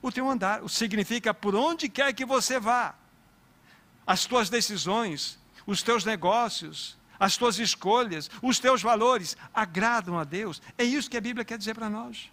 O 0.02 0.12
teu 0.12 0.30
andar 0.30 0.68
significa 0.70 1.34
por 1.34 1.56
onde 1.56 1.90
quer 1.90 2.14
que 2.14 2.26
você 2.26 2.60
vá, 2.60 2.96
as 4.08 4.26
tuas 4.26 4.50
decisões, 4.50 5.38
os 5.66 5.84
teus 5.84 6.06
negócios, 6.06 6.98
as 7.20 7.36
tuas 7.36 7.60
escolhas, 7.60 8.32
os 8.42 8.58
teus 8.58 8.82
valores 8.82 9.36
agradam 9.54 10.18
a 10.18 10.24
Deus. 10.24 10.62
É 10.78 10.84
isso 10.84 11.10
que 11.10 11.18
a 11.18 11.22
Bíblia 11.22 11.44
quer 11.44 11.58
dizer 11.58 11.76
para 11.76 11.90
nós. 11.90 12.32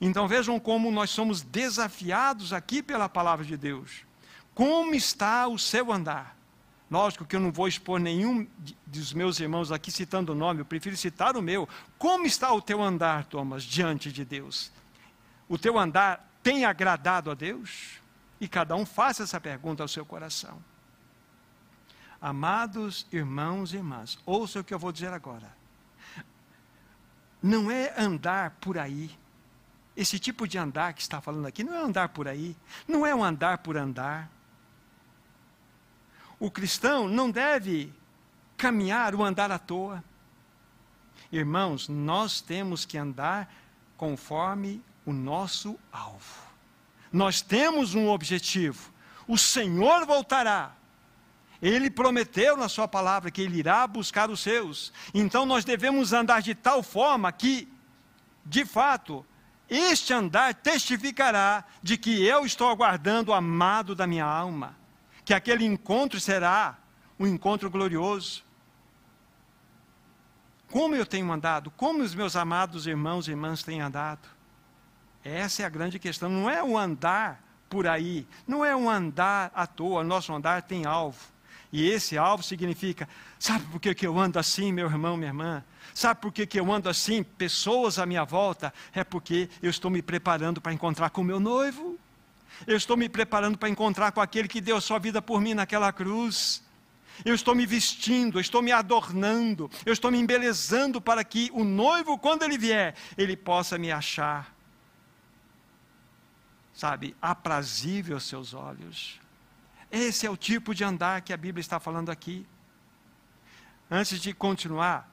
Então 0.00 0.28
vejam 0.28 0.58
como 0.60 0.90
nós 0.90 1.10
somos 1.10 1.42
desafiados 1.42 2.52
aqui 2.52 2.82
pela 2.82 3.08
palavra 3.08 3.44
de 3.44 3.56
Deus. 3.56 4.04
Como 4.54 4.94
está 4.94 5.48
o 5.48 5.58
seu 5.58 5.92
andar? 5.92 6.36
Lógico 6.90 7.24
que 7.24 7.34
eu 7.34 7.40
não 7.40 7.50
vou 7.50 7.66
expor 7.66 7.98
nenhum 7.98 8.46
dos 8.86 9.14
meus 9.14 9.40
irmãos 9.40 9.72
aqui 9.72 9.90
citando 9.90 10.32
o 10.32 10.34
nome, 10.34 10.60
eu 10.60 10.64
prefiro 10.64 10.96
citar 10.96 11.36
o 11.36 11.42
meu. 11.42 11.66
Como 11.96 12.26
está 12.26 12.52
o 12.52 12.60
teu 12.60 12.82
andar, 12.82 13.24
Thomas, 13.24 13.64
diante 13.64 14.12
de 14.12 14.24
Deus? 14.24 14.70
O 15.48 15.56
teu 15.56 15.78
andar 15.78 16.30
tem 16.42 16.66
agradado 16.66 17.30
a 17.30 17.34
Deus? 17.34 18.01
E 18.42 18.48
cada 18.48 18.74
um 18.74 18.84
faça 18.84 19.22
essa 19.22 19.40
pergunta 19.40 19.84
ao 19.84 19.88
seu 19.88 20.04
coração. 20.04 20.60
Amados 22.20 23.06
irmãos 23.12 23.72
e 23.72 23.76
irmãs, 23.76 24.18
ouça 24.26 24.58
o 24.58 24.64
que 24.64 24.74
eu 24.74 24.80
vou 24.80 24.90
dizer 24.90 25.12
agora. 25.12 25.56
Não 27.40 27.70
é 27.70 27.94
andar 27.96 28.50
por 28.60 28.78
aí 28.78 29.16
esse 29.96 30.18
tipo 30.18 30.48
de 30.48 30.58
andar 30.58 30.92
que 30.92 31.02
está 31.02 31.20
falando 31.20 31.46
aqui 31.46 31.62
não 31.62 31.72
é 31.72 31.78
andar 31.78 32.08
por 32.08 32.26
aí, 32.26 32.56
não 32.88 33.06
é 33.06 33.14
um 33.14 33.22
andar 33.22 33.58
por 33.58 33.76
andar. 33.76 34.28
O 36.40 36.50
cristão 36.50 37.06
não 37.06 37.30
deve 37.30 37.94
caminhar 38.56 39.14
o 39.14 39.22
andar 39.22 39.52
à 39.52 39.58
toa. 39.60 40.02
Irmãos, 41.30 41.88
nós 41.88 42.40
temos 42.40 42.84
que 42.84 42.98
andar 42.98 43.54
conforme 43.96 44.82
o 45.06 45.12
nosso 45.12 45.78
alvo. 45.92 46.51
Nós 47.12 47.42
temos 47.42 47.94
um 47.94 48.08
objetivo. 48.08 48.92
O 49.28 49.36
Senhor 49.36 50.06
voltará. 50.06 50.72
Ele 51.60 51.90
prometeu 51.90 52.56
na 52.56 52.68
Sua 52.68 52.88
palavra 52.88 53.30
que 53.30 53.42
Ele 53.42 53.58
irá 53.58 53.86
buscar 53.86 54.30
os 54.30 54.40
seus. 54.40 54.92
Então 55.12 55.46
nós 55.46 55.64
devemos 55.64 56.12
andar 56.12 56.42
de 56.42 56.54
tal 56.54 56.82
forma 56.82 57.30
que, 57.30 57.68
de 58.44 58.64
fato, 58.64 59.24
este 59.68 60.12
andar 60.12 60.54
testificará 60.54 61.64
de 61.82 61.96
que 61.96 62.24
eu 62.24 62.44
estou 62.44 62.68
aguardando 62.68 63.30
o 63.30 63.34
amado 63.34 63.94
da 63.94 64.06
minha 64.06 64.24
alma, 64.24 64.76
que 65.24 65.32
aquele 65.32 65.64
encontro 65.64 66.18
será 66.18 66.78
um 67.18 67.26
encontro 67.26 67.70
glorioso. 67.70 68.44
Como 70.70 70.94
eu 70.94 71.06
tenho 71.06 71.30
andado? 71.30 71.70
Como 71.70 72.02
os 72.02 72.14
meus 72.14 72.34
amados 72.34 72.86
irmãos 72.86 73.28
e 73.28 73.30
irmãs 73.30 73.62
têm 73.62 73.80
andado? 73.80 74.26
Essa 75.24 75.62
é 75.62 75.64
a 75.64 75.68
grande 75.68 75.98
questão. 75.98 76.28
Não 76.28 76.50
é 76.50 76.62
o 76.62 76.76
andar 76.76 77.42
por 77.68 77.86
aí, 77.86 78.26
não 78.46 78.64
é 78.64 78.76
um 78.76 78.90
andar 78.90 79.50
à 79.54 79.66
toa. 79.66 80.04
Nosso 80.04 80.32
andar 80.34 80.62
tem 80.62 80.84
alvo. 80.84 81.32
E 81.72 81.88
esse 81.88 82.18
alvo 82.18 82.42
significa: 82.42 83.08
sabe 83.38 83.64
por 83.66 83.80
que, 83.80 83.94
que 83.94 84.06
eu 84.06 84.18
ando 84.18 84.38
assim, 84.38 84.70
meu 84.72 84.86
irmão, 84.86 85.16
minha 85.16 85.30
irmã? 85.30 85.64
Sabe 85.94 86.20
por 86.20 86.32
que, 86.32 86.46
que 86.46 86.60
eu 86.60 86.70
ando 86.70 86.88
assim? 86.88 87.22
Pessoas 87.22 87.98
à 87.98 88.04
minha 88.04 88.24
volta? 88.24 88.72
É 88.92 89.02
porque 89.02 89.48
eu 89.62 89.70
estou 89.70 89.90
me 89.90 90.02
preparando 90.02 90.60
para 90.60 90.72
encontrar 90.72 91.10
com 91.10 91.22
o 91.22 91.24
meu 91.24 91.40
noivo. 91.40 91.98
Eu 92.66 92.76
estou 92.76 92.96
me 92.96 93.08
preparando 93.08 93.56
para 93.56 93.68
encontrar 93.68 94.12
com 94.12 94.20
aquele 94.20 94.48
que 94.48 94.60
deu 94.60 94.80
sua 94.80 94.98
vida 94.98 95.22
por 95.22 95.40
mim 95.40 95.54
naquela 95.54 95.92
cruz. 95.92 96.62
Eu 97.24 97.34
estou 97.34 97.54
me 97.54 97.66
vestindo, 97.66 98.38
eu 98.38 98.40
estou 98.40 98.62
me 98.62 98.72
adornando, 98.72 99.70
eu 99.84 99.92
estou 99.92 100.10
me 100.10 100.18
embelezando 100.18 101.00
para 101.00 101.22
que 101.22 101.50
o 101.52 101.62
noivo, 101.62 102.18
quando 102.18 102.42
ele 102.42 102.56
vier, 102.56 102.94
ele 103.16 103.36
possa 103.36 103.78
me 103.78 103.92
achar, 103.92 104.51
sabe, 106.74 107.14
aprazível 107.20 108.16
aos 108.16 108.24
seus 108.24 108.54
olhos. 108.54 109.20
Esse 109.90 110.26
é 110.26 110.30
o 110.30 110.36
tipo 110.36 110.74
de 110.74 110.84
andar 110.84 111.20
que 111.20 111.32
a 111.32 111.36
Bíblia 111.36 111.60
está 111.60 111.78
falando 111.78 112.10
aqui. 112.10 112.46
Antes 113.90 114.20
de 114.20 114.32
continuar, 114.32 115.12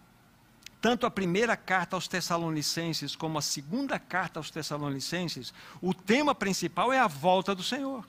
tanto 0.81 1.05
a 1.05 1.11
primeira 1.11 1.57
carta 1.57 1.97
aos 1.97 2.07
Tessalonicenses 2.07 3.15
como 3.15 3.37
a 3.37 3.41
segunda 3.41 3.99
carta 3.99 4.39
aos 4.39 4.49
Tessalonicenses, 4.49 5.53
o 5.81 5.93
tema 5.93 6.33
principal 6.33 6.93
é 6.93 6.99
a 6.99 7.07
volta 7.07 7.53
do 7.53 7.63
Senhor. 7.63 8.05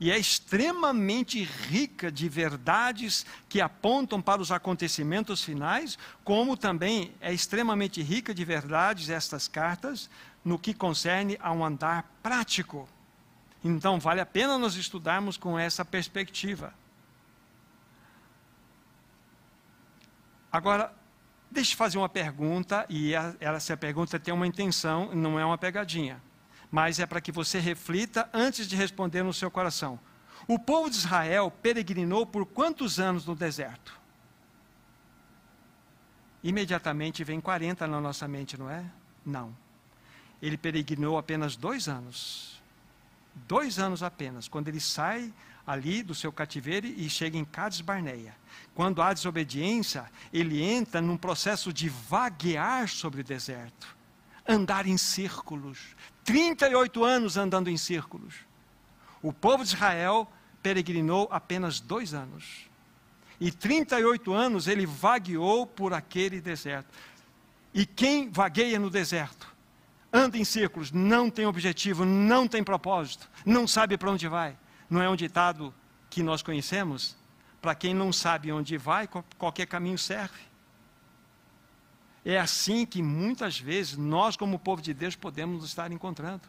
E 0.00 0.10
é 0.12 0.18
extremamente 0.18 1.42
rica 1.42 2.10
de 2.10 2.28
verdades 2.28 3.26
que 3.48 3.60
apontam 3.60 4.22
para 4.22 4.40
os 4.40 4.52
acontecimentos 4.52 5.42
finais, 5.42 5.98
como 6.22 6.56
também 6.56 7.12
é 7.20 7.34
extremamente 7.34 8.00
rica 8.00 8.32
de 8.32 8.44
verdades 8.44 9.10
estas 9.10 9.48
cartas 9.48 10.08
no 10.48 10.58
que 10.58 10.72
concerne 10.72 11.36
a 11.40 11.52
um 11.52 11.64
andar 11.64 12.10
prático. 12.22 12.88
Então, 13.62 14.00
vale 14.00 14.20
a 14.20 14.26
pena 14.26 14.56
nós 14.56 14.74
estudarmos 14.76 15.36
com 15.36 15.58
essa 15.58 15.84
perspectiva. 15.84 16.72
Agora, 20.50 20.94
Deixe 21.50 21.74
fazer 21.74 21.96
uma 21.96 22.08
pergunta, 22.08 22.84
e 22.90 23.14
essa 23.40 23.76
pergunta 23.76 24.20
tem 24.20 24.34
uma 24.34 24.46
intenção, 24.46 25.14
não 25.14 25.40
é 25.40 25.44
uma 25.44 25.56
pegadinha, 25.56 26.22
mas 26.70 27.00
é 27.00 27.06
para 27.06 27.22
que 27.22 27.32
você 27.32 27.58
reflita 27.58 28.28
antes 28.34 28.68
de 28.68 28.76
responder 28.76 29.22
no 29.22 29.32
seu 29.32 29.50
coração. 29.50 29.98
O 30.46 30.58
povo 30.58 30.90
de 30.90 30.96
Israel 30.96 31.50
peregrinou 31.50 32.26
por 32.26 32.44
quantos 32.44 33.00
anos 33.00 33.24
no 33.24 33.34
deserto? 33.34 33.98
Imediatamente 36.44 37.24
vem 37.24 37.40
40 37.40 37.86
na 37.86 38.00
nossa 38.00 38.28
mente, 38.28 38.58
não 38.58 38.70
é? 38.70 38.84
Não. 39.24 39.56
Ele 40.40 40.56
peregrinou 40.56 41.18
apenas 41.18 41.56
dois 41.56 41.88
anos. 41.88 42.60
Dois 43.46 43.78
anos 43.78 44.02
apenas, 44.02 44.48
quando 44.48 44.68
ele 44.68 44.80
sai 44.80 45.32
ali 45.68 46.02
do 46.02 46.14
seu 46.14 46.32
cativeiro 46.32 46.86
e 46.86 47.10
chega 47.10 47.36
em 47.36 47.44
Cades 47.44 47.82
Barneia. 47.82 48.34
Quando 48.74 49.02
há 49.02 49.12
desobediência, 49.12 50.10
ele 50.32 50.62
entra 50.62 51.00
num 51.02 51.16
processo 51.16 51.72
de 51.74 51.90
vaguear 51.90 52.88
sobre 52.88 53.20
o 53.20 53.24
deserto, 53.24 53.94
andar 54.48 54.86
em 54.86 54.96
círculos. 54.96 55.78
38 56.24 57.04
anos 57.04 57.36
andando 57.36 57.68
em 57.68 57.76
círculos. 57.76 58.34
O 59.22 59.30
povo 59.30 59.62
de 59.62 59.74
Israel 59.74 60.26
peregrinou 60.62 61.28
apenas 61.30 61.80
dois 61.80 62.14
anos. 62.14 62.66
E 63.38 63.52
38 63.52 64.32
anos 64.32 64.68
ele 64.68 64.86
vagueou 64.86 65.66
por 65.66 65.92
aquele 65.92 66.40
deserto. 66.40 66.88
E 67.74 67.84
quem 67.84 68.30
vagueia 68.30 68.78
no 68.78 68.88
deserto, 68.88 69.54
anda 70.12 70.38
em 70.38 70.44
círculos, 70.44 70.90
não 70.90 71.30
tem 71.30 71.46
objetivo, 71.46 72.04
não 72.04 72.48
tem 72.48 72.64
propósito, 72.64 73.28
não 73.44 73.66
sabe 73.66 73.96
para 73.96 74.10
onde 74.10 74.26
vai 74.26 74.56
não 74.88 75.02
é 75.02 75.08
um 75.08 75.16
ditado 75.16 75.74
que 76.08 76.22
nós 76.22 76.42
conhecemos? 76.42 77.16
Para 77.60 77.74
quem 77.74 77.92
não 77.92 78.12
sabe 78.12 78.50
onde 78.52 78.76
vai, 78.78 79.08
qualquer 79.36 79.66
caminho 79.66 79.98
serve. 79.98 80.40
É 82.24 82.38
assim 82.38 82.86
que 82.86 83.02
muitas 83.02 83.58
vezes 83.58 83.96
nós, 83.96 84.36
como 84.36 84.58
povo 84.58 84.80
de 84.80 84.94
Deus, 84.94 85.16
podemos 85.16 85.60
nos 85.60 85.70
estar 85.70 85.90
encontrando. 85.92 86.42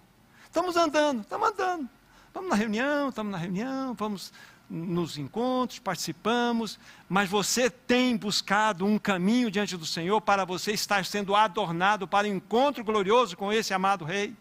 Estamos 0.44 0.76
andando, 0.76 1.22
estamos 1.22 1.50
andando. 1.50 1.90
Vamos 2.34 2.50
na 2.50 2.56
reunião, 2.56 3.10
estamos 3.10 3.32
na 3.32 3.38
reunião, 3.38 3.94
vamos 3.94 4.32
nos 4.70 5.18
encontros, 5.18 5.80
participamos, 5.80 6.80
mas 7.08 7.28
você 7.28 7.70
tem 7.70 8.16
buscado 8.16 8.86
um 8.86 9.00
caminho 9.00 9.50
diante 9.50 9.76
do 9.76 9.86
Senhor 9.86 10.22
para 10.22 10.46
você 10.46 10.72
estar 10.74 11.04
sendo 11.06 11.36
adornado 11.36 12.08
para 12.08 12.28
o 12.28 12.30
um 12.32 12.36
encontro 12.36 12.84
glorioso 12.84 13.36
com 13.36 13.52
esse 13.52 13.74
amado 13.74 14.06
Rei 14.06 14.36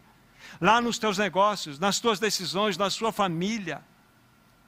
lá 0.59 0.81
nos 0.81 0.97
teus 0.97 1.17
negócios, 1.17 1.79
nas 1.79 1.99
tuas 1.99 2.19
decisões, 2.19 2.77
na 2.77 2.89
sua 2.89 3.11
família. 3.11 3.83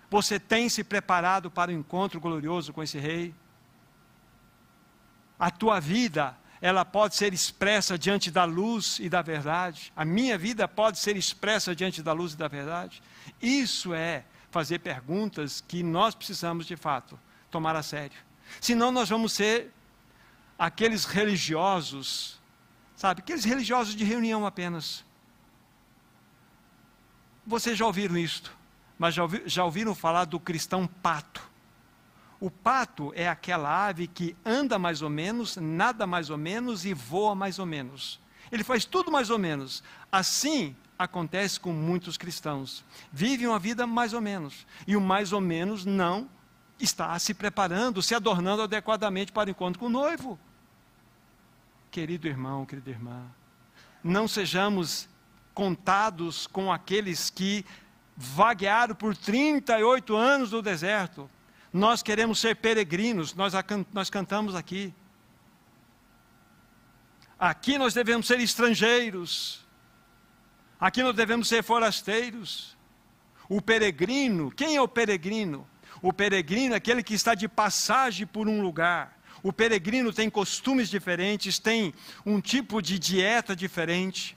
Você 0.09 0.39
tem 0.39 0.67
se 0.67 0.83
preparado 0.83 1.49
para 1.49 1.71
o 1.71 1.73
um 1.73 1.79
encontro 1.79 2.19
glorioso 2.19 2.73
com 2.73 2.83
esse 2.83 2.99
rei? 2.99 3.33
A 5.39 5.49
tua 5.49 5.79
vida, 5.79 6.37
ela 6.61 6.83
pode 6.83 7.15
ser 7.15 7.33
expressa 7.33 7.97
diante 7.97 8.29
da 8.29 8.43
luz 8.43 8.99
e 8.99 9.09
da 9.09 9.21
verdade. 9.21 9.91
A 9.95 10.03
minha 10.03 10.37
vida 10.37 10.67
pode 10.67 10.99
ser 10.99 11.15
expressa 11.15 11.75
diante 11.75 12.03
da 12.03 12.13
luz 12.13 12.33
e 12.33 12.37
da 12.37 12.47
verdade. 12.47 13.01
Isso 13.41 13.93
é 13.93 14.25
fazer 14.51 14.79
perguntas 14.79 15.63
que 15.65 15.81
nós 15.81 16.13
precisamos, 16.13 16.67
de 16.67 16.75
fato, 16.75 17.17
tomar 17.49 17.75
a 17.75 17.81
sério. 17.81 18.17
Senão, 18.59 18.91
nós 18.91 19.09
vamos 19.09 19.31
ser 19.31 19.73
aqueles 20.59 21.05
religiosos, 21.05 22.39
sabe, 22.95 23.21
aqueles 23.21 23.45
religiosos 23.45 23.95
de 23.95 24.03
reunião 24.03 24.45
apenas. 24.45 25.03
Vocês 27.47 27.77
já 27.77 27.85
ouviram 27.85 28.17
isto, 28.17 28.55
mas 28.99 29.15
já, 29.15 29.23
ouvi, 29.23 29.41
já 29.45 29.63
ouviram 29.63 29.95
falar 29.95 30.25
do 30.25 30.39
cristão 30.39 30.85
pato? 30.85 31.49
O 32.39 32.51
pato 32.51 33.13
é 33.15 33.27
aquela 33.29 33.87
ave 33.87 34.07
que 34.07 34.35
anda 34.45 34.77
mais 34.77 35.01
ou 35.01 35.09
menos, 35.09 35.55
nada 35.57 36.05
mais 36.05 36.29
ou 36.29 36.37
menos 36.37 36.85
e 36.85 36.93
voa 36.93 37.33
mais 37.33 37.57
ou 37.57 37.65
menos. 37.65 38.19
Ele 38.51 38.63
faz 38.63 38.83
tudo 38.83 39.11
mais 39.11 39.29
ou 39.29 39.39
menos. 39.39 39.83
Assim 40.11 40.75
acontece 41.03 41.59
com 41.59 41.73
muitos 41.73 42.17
cristãos. 42.17 42.83
Vivem 43.11 43.47
uma 43.47 43.59
vida 43.59 43.85
mais 43.87 44.13
ou 44.13 44.21
menos. 44.21 44.65
E 44.87 44.95
o 44.95 45.01
mais 45.01 45.33
ou 45.33 45.41
menos 45.41 45.85
não 45.85 46.29
está 46.79 47.17
se 47.19 47.33
preparando, 47.33 48.01
se 48.01 48.15
adornando 48.15 48.63
adequadamente 48.63 49.31
para 49.31 49.47
o 49.47 49.51
encontro 49.51 49.79
com 49.79 49.85
o 49.85 49.89
noivo. 49.89 50.39
Querido 51.89 52.27
irmão, 52.27 52.65
querida 52.65 52.89
irmã, 52.89 53.25
não 54.03 54.27
sejamos 54.27 55.07
contados 55.53 56.47
com 56.47 56.71
aqueles 56.71 57.29
que 57.29 57.65
vaguearam 58.15 58.95
por 58.95 59.15
38 59.15 60.15
anos 60.15 60.51
no 60.51 60.61
deserto. 60.61 61.29
Nós 61.73 62.01
queremos 62.01 62.39
ser 62.39 62.55
peregrinos, 62.55 63.33
nós, 63.33 63.53
nós 63.93 64.09
cantamos 64.09 64.55
aqui. 64.55 64.93
Aqui 67.39 67.77
nós 67.77 67.93
devemos 67.93 68.27
ser 68.27 68.39
estrangeiros. 68.39 69.65
Aqui 70.81 71.03
nós 71.03 71.15
devemos 71.15 71.47
ser 71.47 71.63
forasteiros. 71.63 72.75
O 73.47 73.61
peregrino, 73.61 74.49
quem 74.49 74.75
é 74.75 74.81
o 74.81 74.87
peregrino? 74.87 75.67
O 76.01 76.11
peregrino 76.11 76.73
é 76.73 76.77
aquele 76.77 77.03
que 77.03 77.13
está 77.13 77.35
de 77.35 77.47
passagem 77.47 78.25
por 78.25 78.47
um 78.47 78.63
lugar. 78.63 79.15
O 79.43 79.53
peregrino 79.53 80.11
tem 80.11 80.27
costumes 80.27 80.89
diferentes, 80.89 81.59
tem 81.59 81.93
um 82.25 82.41
tipo 82.41 82.81
de 82.81 82.97
dieta 82.97 83.55
diferente. 83.55 84.35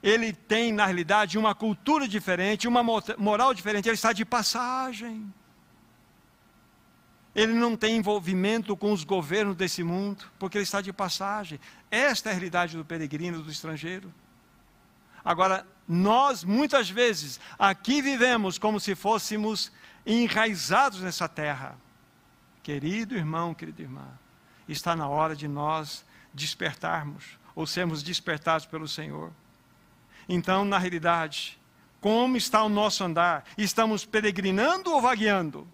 Ele 0.00 0.32
tem, 0.32 0.72
na 0.72 0.84
realidade, 0.86 1.36
uma 1.36 1.52
cultura 1.52 2.06
diferente, 2.06 2.68
uma 2.68 2.84
moral 3.18 3.52
diferente. 3.52 3.88
Ele 3.88 3.96
está 3.96 4.12
de 4.12 4.24
passagem. 4.24 5.34
Ele 7.34 7.54
não 7.54 7.76
tem 7.76 7.96
envolvimento 7.96 8.76
com 8.76 8.92
os 8.92 9.02
governos 9.02 9.56
desse 9.56 9.82
mundo, 9.82 10.24
porque 10.38 10.58
ele 10.58 10.64
está 10.64 10.80
de 10.80 10.92
passagem. 10.92 11.58
Esta 11.90 12.28
é 12.28 12.30
a 12.30 12.34
realidade 12.34 12.76
do 12.76 12.84
peregrino, 12.84 13.42
do 13.42 13.50
estrangeiro. 13.50 14.14
Agora, 15.28 15.66
nós, 15.86 16.42
muitas 16.42 16.88
vezes, 16.88 17.38
aqui 17.58 18.00
vivemos 18.00 18.56
como 18.56 18.80
se 18.80 18.94
fôssemos 18.94 19.70
enraizados 20.06 21.02
nessa 21.02 21.28
terra. 21.28 21.76
Querido 22.62 23.14
irmão, 23.14 23.52
querida 23.52 23.82
irmã, 23.82 24.08
está 24.66 24.96
na 24.96 25.06
hora 25.06 25.36
de 25.36 25.46
nós 25.46 26.02
despertarmos, 26.32 27.38
ou 27.54 27.66
sermos 27.66 28.02
despertados 28.02 28.64
pelo 28.64 28.88
Senhor. 28.88 29.30
Então, 30.26 30.64
na 30.64 30.78
realidade, 30.78 31.60
como 32.00 32.38
está 32.38 32.62
o 32.62 32.70
nosso 32.70 33.04
andar? 33.04 33.44
Estamos 33.58 34.06
peregrinando 34.06 34.90
ou 34.90 34.98
vagueando? 34.98 35.68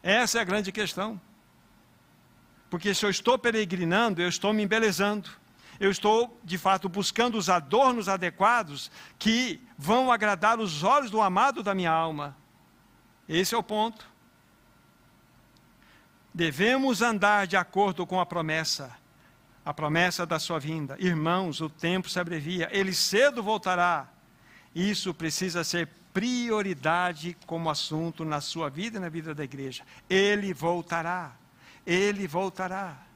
Essa 0.00 0.38
é 0.38 0.40
a 0.40 0.44
grande 0.44 0.70
questão. 0.70 1.20
Porque 2.70 2.94
se 2.94 3.04
eu 3.04 3.10
estou 3.10 3.36
peregrinando, 3.36 4.22
eu 4.22 4.28
estou 4.28 4.52
me 4.52 4.62
embelezando. 4.62 5.28
Eu 5.80 5.90
estou, 5.90 6.38
de 6.42 6.58
fato, 6.58 6.88
buscando 6.88 7.38
os 7.38 7.48
adornos 7.48 8.08
adequados 8.08 8.90
que 9.18 9.60
vão 9.76 10.10
agradar 10.10 10.58
os 10.58 10.82
olhos 10.82 11.10
do 11.10 11.20
amado 11.20 11.62
da 11.62 11.74
minha 11.74 11.92
alma. 11.92 12.36
Esse 13.28 13.54
é 13.54 13.58
o 13.58 13.62
ponto. 13.62 14.06
Devemos 16.34 17.00
andar 17.02 17.46
de 17.46 17.56
acordo 17.56 18.06
com 18.06 18.20
a 18.20 18.26
promessa, 18.26 18.96
a 19.64 19.72
promessa 19.72 20.26
da 20.26 20.38
sua 20.38 20.58
vinda. 20.58 20.96
Irmãos, 20.98 21.60
o 21.60 21.68
tempo 21.68 22.08
se 22.08 22.18
abrevia, 22.18 22.68
ele 22.72 22.92
cedo 22.92 23.42
voltará. 23.42 24.08
Isso 24.74 25.14
precisa 25.14 25.62
ser 25.62 25.88
prioridade 26.12 27.36
como 27.46 27.70
assunto 27.70 28.24
na 28.24 28.40
sua 28.40 28.68
vida 28.68 28.98
e 28.98 29.00
na 29.00 29.08
vida 29.08 29.34
da 29.34 29.44
igreja. 29.44 29.84
Ele 30.08 30.52
voltará. 30.52 31.32
Ele 31.86 32.26
voltará. 32.26 33.07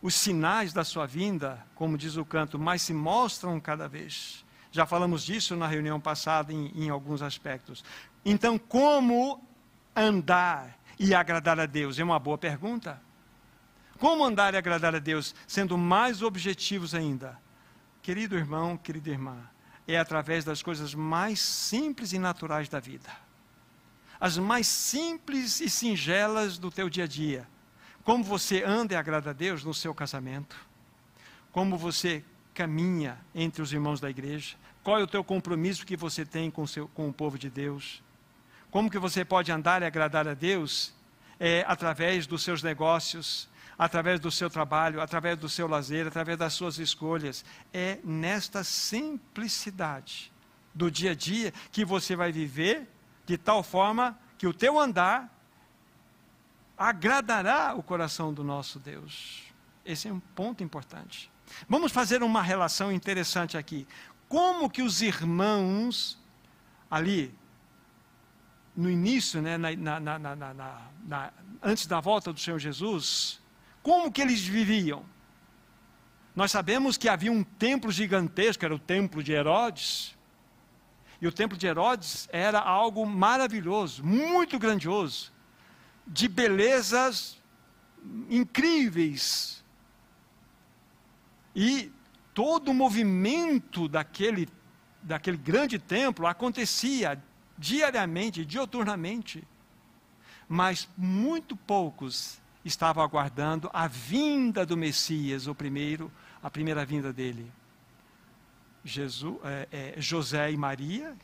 Os 0.00 0.14
sinais 0.14 0.72
da 0.72 0.84
sua 0.84 1.06
vinda, 1.06 1.64
como 1.74 1.98
diz 1.98 2.16
o 2.16 2.24
canto, 2.24 2.58
mais 2.58 2.82
se 2.82 2.94
mostram 2.94 3.58
cada 3.58 3.88
vez. 3.88 4.44
Já 4.70 4.86
falamos 4.86 5.24
disso 5.24 5.56
na 5.56 5.66
reunião 5.66 6.00
passada 6.00 6.52
em, 6.52 6.70
em 6.74 6.88
alguns 6.88 7.20
aspectos. 7.20 7.84
Então, 8.24 8.58
como 8.58 9.42
andar 9.96 10.78
e 10.98 11.14
agradar 11.14 11.58
a 11.58 11.66
Deus? 11.66 11.98
É 11.98 12.04
uma 12.04 12.18
boa 12.18 12.38
pergunta. 12.38 13.00
Como 13.98 14.24
andar 14.24 14.54
e 14.54 14.56
agradar 14.56 14.94
a 14.94 15.00
Deus, 15.00 15.34
sendo 15.46 15.76
mais 15.76 16.22
objetivos 16.22 16.94
ainda? 16.94 17.38
Querido 18.00 18.36
irmão, 18.36 18.76
querida 18.76 19.10
irmã, 19.10 19.36
é 19.86 19.98
através 19.98 20.44
das 20.44 20.62
coisas 20.62 20.94
mais 20.94 21.40
simples 21.40 22.12
e 22.12 22.18
naturais 22.18 22.68
da 22.68 22.78
vida. 22.78 23.10
As 24.20 24.38
mais 24.38 24.68
simples 24.68 25.60
e 25.60 25.68
singelas 25.68 26.58
do 26.58 26.70
teu 26.70 26.88
dia 26.88 27.04
a 27.04 27.06
dia. 27.08 27.48
Como 28.08 28.24
você 28.24 28.64
anda 28.64 28.94
e 28.94 28.96
agrada 28.96 29.30
a 29.30 29.32
Deus 29.34 29.62
no 29.62 29.74
seu 29.74 29.94
casamento. 29.94 30.56
Como 31.52 31.76
você 31.76 32.24
caminha 32.54 33.18
entre 33.34 33.60
os 33.60 33.70
irmãos 33.70 34.00
da 34.00 34.08
igreja. 34.08 34.56
Qual 34.82 34.98
é 34.98 35.02
o 35.02 35.06
teu 35.06 35.22
compromisso 35.22 35.84
que 35.84 35.94
você 35.94 36.24
tem 36.24 36.50
com, 36.50 36.66
seu, 36.66 36.88
com 36.88 37.08
o 37.08 37.12
povo 37.12 37.38
de 37.38 37.50
Deus 37.50 38.02
como 38.70 38.90
que 38.90 38.98
você 38.98 39.24
pode 39.24 39.50
andar 39.50 39.82
e 39.82 39.86
agradar 39.86 40.28
a 40.28 40.34
Deus? 40.34 40.92
É, 41.40 41.64
através 41.68 42.26
dos 42.26 42.42
seus 42.42 42.62
negócios, 42.62 43.48
através 43.78 44.18
do 44.18 44.30
seu 44.30 44.50
trabalho, 44.50 45.00
através 45.00 45.38
do 45.38 45.48
seu 45.48 45.68
lazer, 45.68 46.06
através 46.06 46.36
das 46.36 46.52
suas 46.52 46.78
escolhas. 46.78 47.44
É 47.72 47.98
nesta 48.04 48.64
simplicidade 48.64 50.32
do 50.74 50.90
dia 50.90 51.12
a 51.12 51.14
dia 51.14 51.52
que 51.70 51.84
você 51.84 52.16
vai 52.16 52.32
viver 52.32 52.88
de 53.24 53.38
tal 53.38 53.62
forma 53.62 54.18
que 54.36 54.46
o 54.46 54.52
teu 54.52 54.78
andar 54.78 55.32
agradará 56.78 57.74
o 57.74 57.82
coração 57.82 58.32
do 58.32 58.44
nosso 58.44 58.78
Deus. 58.78 59.42
Esse 59.84 60.08
é 60.08 60.12
um 60.12 60.20
ponto 60.20 60.62
importante. 60.62 61.30
Vamos 61.68 61.92
fazer 61.92 62.22
uma 62.22 62.42
relação 62.42 62.92
interessante 62.92 63.56
aqui. 63.56 63.86
Como 64.28 64.70
que 64.70 64.82
os 64.82 65.02
irmãos 65.02 66.18
ali 66.90 67.34
no 68.76 68.88
início, 68.88 69.42
né, 69.42 69.58
na, 69.58 69.74
na, 69.98 70.18
na, 70.18 71.32
antes 71.62 71.86
da 71.86 72.00
volta 72.00 72.32
do 72.32 72.38
Senhor 72.38 72.58
Jesus, 72.58 73.40
como 73.82 74.12
que 74.12 74.22
eles 74.22 74.46
viviam? 74.46 75.04
Nós 76.36 76.52
sabemos 76.52 76.96
que 76.96 77.08
havia 77.08 77.32
um 77.32 77.42
templo 77.42 77.90
gigantesco, 77.90 78.64
era 78.64 78.74
o 78.74 78.78
templo 78.78 79.22
de 79.22 79.32
Herodes. 79.32 80.16
E 81.20 81.26
o 81.26 81.32
templo 81.32 81.58
de 81.58 81.66
Herodes 81.66 82.28
era 82.30 82.60
algo 82.60 83.04
maravilhoso, 83.04 84.04
muito 84.04 84.56
grandioso, 84.56 85.32
de 86.08 86.26
belezas 86.26 87.38
incríveis. 88.30 89.62
E 91.54 91.92
todo 92.32 92.70
o 92.70 92.74
movimento 92.74 93.88
daquele, 93.88 94.48
daquele 95.02 95.36
grande 95.36 95.78
templo 95.78 96.26
acontecia 96.26 97.22
diariamente, 97.56 98.44
dioturnamente. 98.44 99.46
Mas 100.48 100.88
muito 100.96 101.54
poucos 101.54 102.40
estavam 102.64 103.02
aguardando 103.02 103.68
a 103.72 103.86
vinda 103.86 104.64
do 104.64 104.76
Messias, 104.76 105.46
o 105.46 105.54
primeiro, 105.54 106.10
a 106.42 106.50
primeira 106.50 106.84
vinda 106.86 107.12
dele. 107.12 107.50
Jesus, 108.84 109.38
é, 109.44 109.68
é, 109.70 110.00
José 110.00 110.50
e 110.50 110.56
Maria, 110.56 111.14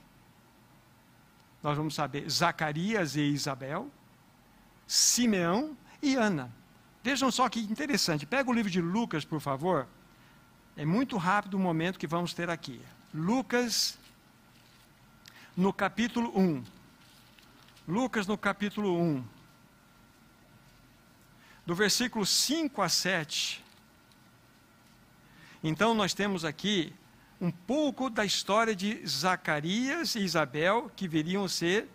nós 1.63 1.77
vamos 1.77 1.95
saber, 1.95 2.29
Zacarias 2.29 3.17
e 3.17 3.23
Isabel, 3.23 3.91
Simeão 4.87 5.77
e 6.03 6.17
Ana. 6.17 6.53
Vejam 7.03 7.31
só 7.31 7.49
que 7.49 7.61
interessante. 7.61 8.25
Pega 8.27 8.51
o 8.51 8.53
livro 8.53 8.71
de 8.71 8.81
Lucas, 8.81 9.25
por 9.25 9.41
favor. 9.41 9.87
É 10.77 10.85
muito 10.85 11.17
rápido 11.17 11.55
o 11.55 11.61
momento 11.61 11.99
que 11.99 12.07
vamos 12.07 12.33
ter 12.35 12.51
aqui. 12.51 12.81
Lucas 13.13 13.99
no 15.57 15.73
capítulo 15.73 16.33
1. 16.37 16.65
Lucas, 17.87 18.27
no 18.27 18.37
capítulo 18.37 18.99
1. 18.99 19.25
Do 21.67 21.75
versículo 21.75 22.27
5 22.27 22.83
a 22.83 22.89
7. 22.89 23.63
Então, 25.63 25.95
nós 25.95 26.13
temos 26.13 26.45
aqui 26.45 26.93
um 27.41 27.51
pouco 27.51 28.11
da 28.11 28.25
história 28.25 28.75
de 28.75 29.07
Zacarias 29.07 30.15
e 30.15 30.21
Isabel, 30.21 30.91
que 30.97 31.07
viriam 31.07 31.47
ser 31.47 31.89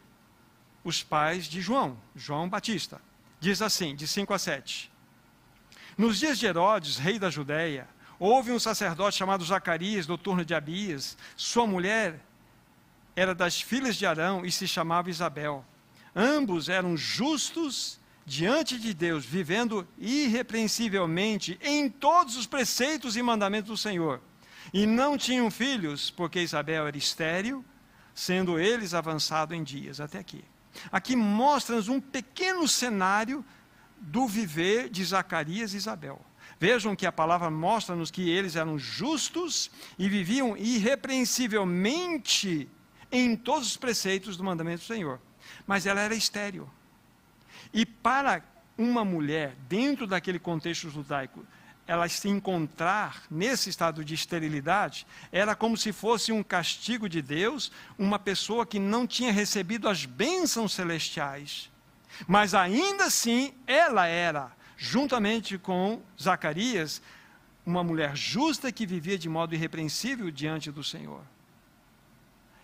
os 0.83 1.03
pais 1.03 1.45
de 1.45 1.61
João, 1.61 1.97
João 2.15 2.47
Batista. 2.49 3.01
Diz 3.39 3.61
assim, 3.61 3.95
de 3.95 4.07
5 4.07 4.33
a 4.33 4.39
7. 4.39 4.91
Nos 5.97 6.19
dias 6.19 6.39
de 6.39 6.45
Herodes, 6.45 6.97
rei 6.97 7.19
da 7.19 7.29
Judéia, 7.29 7.87
houve 8.19 8.51
um 8.51 8.59
sacerdote 8.59 9.17
chamado 9.17 9.43
Zacarias, 9.43 10.05
do 10.05 10.17
turno 10.17 10.43
de 10.43 10.53
Abias. 10.53 11.17
Sua 11.35 11.65
mulher 11.65 12.19
era 13.15 13.35
das 13.35 13.61
filhas 13.61 13.95
de 13.95 14.05
Arão 14.05 14.45
e 14.45 14.51
se 14.51 14.67
chamava 14.67 15.09
Isabel. 15.09 15.65
Ambos 16.15 16.69
eram 16.69 16.95
justos 16.95 17.99
diante 18.25 18.77
de 18.77 18.93
Deus, 18.93 19.25
vivendo 19.25 19.87
irrepreensivelmente 19.97 21.57
em 21.61 21.89
todos 21.89 22.37
os 22.37 22.45
preceitos 22.45 23.17
e 23.17 23.21
mandamentos 23.21 23.69
do 23.69 23.77
Senhor. 23.77 24.21
E 24.73 24.85
não 24.85 25.17
tinham 25.17 25.49
filhos, 25.49 26.11
porque 26.11 26.39
Isabel 26.41 26.87
era 26.87 26.97
estéril, 26.97 27.65
sendo 28.13 28.59
eles 28.59 28.93
avançados 28.93 29.57
em 29.57 29.63
dias. 29.63 29.99
Até 29.99 30.19
aqui. 30.19 30.43
Aqui 30.91 31.15
mostra-nos 31.15 31.87
um 31.87 31.99
pequeno 31.99 32.67
cenário 32.67 33.43
do 33.97 34.27
viver 34.27 34.89
de 34.89 35.03
Zacarias 35.03 35.73
e 35.73 35.77
Isabel. 35.77 36.23
Vejam 36.59 36.95
que 36.95 37.05
a 37.05 37.11
palavra 37.11 37.49
mostra-nos 37.49 38.11
que 38.11 38.29
eles 38.29 38.55
eram 38.55 38.77
justos 38.77 39.71
e 39.97 40.07
viviam 40.09 40.57
irrepreensivelmente 40.57 42.69
em 43.11 43.35
todos 43.35 43.67
os 43.67 43.77
preceitos 43.77 44.37
do 44.37 44.43
mandamento 44.43 44.81
do 44.81 44.87
Senhor. 44.87 45.19
Mas 45.65 45.85
ela 45.85 46.01
era 46.01 46.15
estéril. 46.15 46.69
E 47.73 47.85
para 47.85 48.43
uma 48.77 49.05
mulher, 49.05 49.55
dentro 49.67 50.07
daquele 50.07 50.39
contexto 50.39 50.89
judaico, 50.89 51.45
ela 51.89 52.07
se 52.07 52.29
encontrar 52.29 53.23
nesse 53.31 53.67
estado 53.67 54.05
de 54.05 54.13
esterilidade, 54.13 55.07
era 55.31 55.55
como 55.55 55.75
se 55.75 55.91
fosse 55.91 56.31
um 56.31 56.43
castigo 56.43 57.09
de 57.09 57.19
Deus, 57.19 57.71
uma 57.97 58.19
pessoa 58.19 58.63
que 58.63 58.77
não 58.77 59.07
tinha 59.07 59.31
recebido 59.31 59.89
as 59.89 60.05
bênçãos 60.05 60.71
celestiais. 60.71 61.67
Mas 62.27 62.53
ainda 62.53 63.05
assim, 63.05 63.55
ela 63.65 64.05
era, 64.05 64.51
juntamente 64.77 65.57
com 65.57 65.99
Zacarias, 66.21 67.01
uma 67.65 67.83
mulher 67.83 68.15
justa 68.15 68.71
que 68.71 68.85
vivia 68.85 69.17
de 69.17 69.27
modo 69.27 69.55
irrepreensível 69.55 70.29
diante 70.29 70.71
do 70.71 70.83
Senhor. 70.83 71.23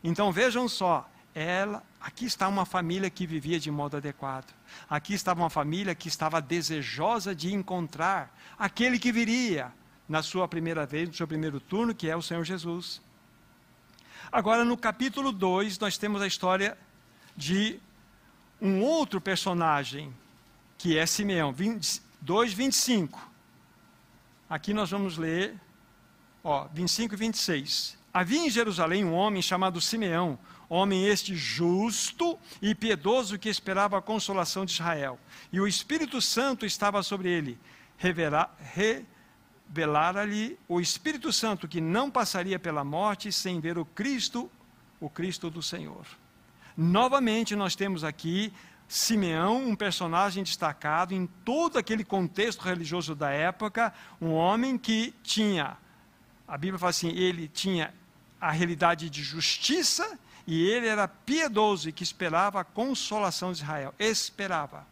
Então 0.03 0.31
vejam 0.31 0.69
só, 0.69 1.09
ela, 1.35 1.83
aqui 1.99 2.25
está 2.25 2.47
uma 2.47 2.65
família 2.65 3.09
que 3.09 3.27
vivia 3.27 3.59
de 3.59 3.69
modo 3.69 3.97
adequado. 3.97 4.53
Aqui 4.89 5.13
estava 5.13 5.41
uma 5.41 5.49
família 5.49 5.93
que 5.93 6.07
estava 6.07 6.41
desejosa 6.41 7.35
de 7.35 7.53
encontrar 7.53 8.33
aquele 8.57 8.97
que 8.97 9.11
viria 9.11 9.69
na 10.07 10.23
sua 10.23 10.47
primeira 10.47 10.85
vez, 10.85 11.09
no 11.09 11.13
seu 11.13 11.27
primeiro 11.27 11.59
turno, 11.59 11.93
que 11.93 12.09
é 12.09 12.15
o 12.15 12.21
Senhor 12.21 12.45
Jesus. 12.45 13.01
Agora, 14.31 14.63
no 14.63 14.77
capítulo 14.77 15.33
2, 15.33 15.77
nós 15.77 15.97
temos 15.97 16.21
a 16.21 16.27
história 16.27 16.77
de 17.35 17.81
um 18.61 18.81
outro 18.81 19.19
personagem, 19.19 20.15
que 20.77 20.97
é 20.97 21.05
Simeão, 21.05 21.53
2,25. 21.53 23.19
Aqui 24.49 24.73
nós 24.73 24.89
vamos 24.89 25.17
ler, 25.17 25.59
ó, 26.41 26.65
25 26.73 27.13
e 27.13 27.17
26. 27.17 27.97
Havia 28.13 28.39
em 28.39 28.49
Jerusalém 28.49 29.03
um 29.03 29.13
homem 29.13 29.41
chamado 29.41 29.81
Simeão, 29.81 30.39
homem 30.69 31.05
este 31.05 31.35
justo 31.35 32.37
e 32.61 32.73
piedoso 32.73 33.37
que 33.37 33.49
esperava 33.49 33.97
a 33.97 34.01
consolação 34.01 34.65
de 34.65 34.73
Israel. 34.73 35.19
E 35.51 35.59
o 35.59 35.67
Espírito 35.67 36.21
Santo 36.21 36.65
estava 36.65 37.03
sobre 37.03 37.29
ele. 37.29 37.57
Revelara-lhe 39.73 40.57
o 40.67 40.81
Espírito 40.81 41.31
Santo 41.31 41.67
que 41.67 41.79
não 41.79 42.09
passaria 42.11 42.59
pela 42.59 42.83
morte 42.83 43.31
sem 43.31 43.59
ver 43.59 43.77
o 43.77 43.85
Cristo, 43.85 44.49
o 44.99 45.09
Cristo 45.09 45.49
do 45.49 45.61
Senhor. 45.61 46.05
Novamente, 46.77 47.55
nós 47.55 47.75
temos 47.75 48.03
aqui 48.03 48.51
Simeão, 48.87 49.65
um 49.65 49.75
personagem 49.75 50.43
destacado 50.43 51.13
em 51.13 51.25
todo 51.43 51.77
aquele 51.77 52.03
contexto 52.03 52.61
religioso 52.61 53.15
da 53.15 53.31
época, 53.31 53.93
um 54.21 54.31
homem 54.33 54.77
que 54.77 55.13
tinha, 55.23 55.77
a 56.47 56.57
Bíblia 56.57 56.77
fala 56.77 56.91
assim, 56.91 57.09
ele 57.09 57.47
tinha 57.47 57.93
a 58.39 58.51
realidade 58.51 59.09
de 59.09 59.23
justiça 59.23 60.19
e 60.47 60.63
ele 60.67 60.87
era 60.87 61.07
piedoso 61.07 61.89
e 61.89 61.91
que 61.91 62.03
esperava 62.03 62.61
a 62.61 62.63
consolação 62.63 63.51
de 63.51 63.59
Israel. 63.59 63.93
Esperava. 63.97 64.85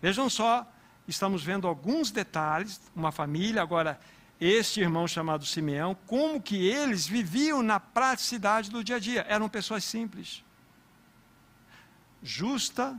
Vejam 0.00 0.30
só, 0.30 0.66
estamos 1.06 1.42
vendo 1.42 1.66
alguns 1.66 2.10
detalhes, 2.10 2.80
uma 2.94 3.10
família, 3.10 3.62
agora 3.62 3.98
este 4.40 4.80
irmão 4.80 5.08
chamado 5.08 5.44
Simeão, 5.44 5.96
como 6.06 6.40
que 6.40 6.68
eles 6.68 7.06
viviam 7.06 7.62
na 7.62 7.80
praticidade 7.80 8.70
do 8.70 8.84
dia 8.84 8.96
a 8.96 9.00
dia. 9.00 9.26
Eram 9.28 9.48
pessoas 9.48 9.82
simples 9.84 10.44
justa 12.22 12.98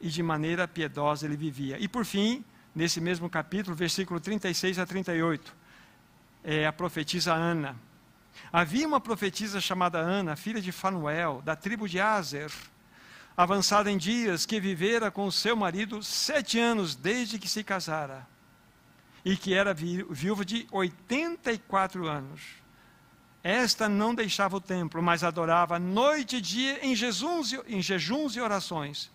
e 0.00 0.08
de 0.08 0.22
maneira 0.22 0.66
piedosa 0.66 1.26
ele 1.26 1.36
vivia. 1.36 1.78
E 1.78 1.88
por 1.88 2.04
fim, 2.04 2.44
nesse 2.74 3.00
mesmo 3.00 3.30
capítulo, 3.30 3.74
versículo 3.74 4.20
36 4.20 4.78
a 4.78 4.86
38, 4.86 5.54
é 6.44 6.66
a 6.66 6.72
profetisa 6.72 7.32
Ana. 7.32 7.76
Havia 8.52 8.86
uma 8.86 9.00
profetisa 9.00 9.60
chamada 9.60 9.98
Ana, 9.98 10.36
filha 10.36 10.60
de 10.60 10.72
Fanuel, 10.72 11.42
da 11.44 11.56
tribo 11.56 11.88
de 11.88 12.00
Azer, 12.00 12.50
avançada 13.36 13.90
em 13.90 13.98
dias, 13.98 14.46
que 14.46 14.60
vivera 14.60 15.10
com 15.10 15.30
seu 15.30 15.56
marido 15.56 16.02
sete 16.02 16.58
anos 16.58 16.94
desde 16.94 17.38
que 17.38 17.48
se 17.48 17.62
casara, 17.62 18.26
e 19.24 19.36
que 19.36 19.52
era 19.52 19.74
viúva 19.74 20.44
de 20.44 20.66
84 20.70 22.06
anos. 22.06 22.40
Esta 23.42 23.88
não 23.88 24.14
deixava 24.14 24.56
o 24.56 24.60
templo, 24.60 25.02
mas 25.02 25.22
adorava 25.22 25.78
noite 25.78 26.36
e 26.36 26.40
dia 26.40 26.84
em 26.84 26.96
jejuns, 26.96 27.52
em 27.68 27.80
jejuns 27.80 28.34
e 28.34 28.40
orações. 28.40 29.10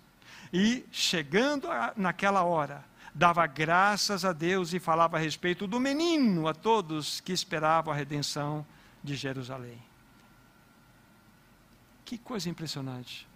E, 0.54 0.86
chegando 0.92 1.70
a, 1.70 1.94
naquela 1.98 2.44
hora, 2.44 2.84
dava 3.14 3.46
graças 3.46 4.24
a 4.24 4.32
Deus 4.32 4.74
e 4.74 4.80
falava 4.80 5.18
a 5.18 5.20
respeito 5.20 5.68
do 5.68 5.80
menino 5.80 6.48
a 6.48 6.54
todos 6.54 7.20
que 7.20 7.34
esperavam 7.34 7.94
a 7.94 7.96
redenção 7.96 8.66
de 9.04 9.16
Jerusalém. 9.16 9.82
Que 12.06 12.18
coisa 12.18 12.50
impressionante. 12.50 13.28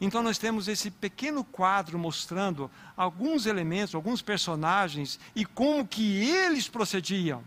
Então 0.00 0.22
nós 0.22 0.36
temos 0.36 0.66
esse 0.66 0.90
pequeno 0.90 1.44
quadro 1.44 1.98
mostrando 1.98 2.70
alguns 2.96 3.46
elementos, 3.46 3.94
alguns 3.94 4.20
personagens 4.20 5.20
e 5.34 5.44
como 5.44 5.86
que 5.86 6.24
eles 6.28 6.68
procediam. 6.68 7.44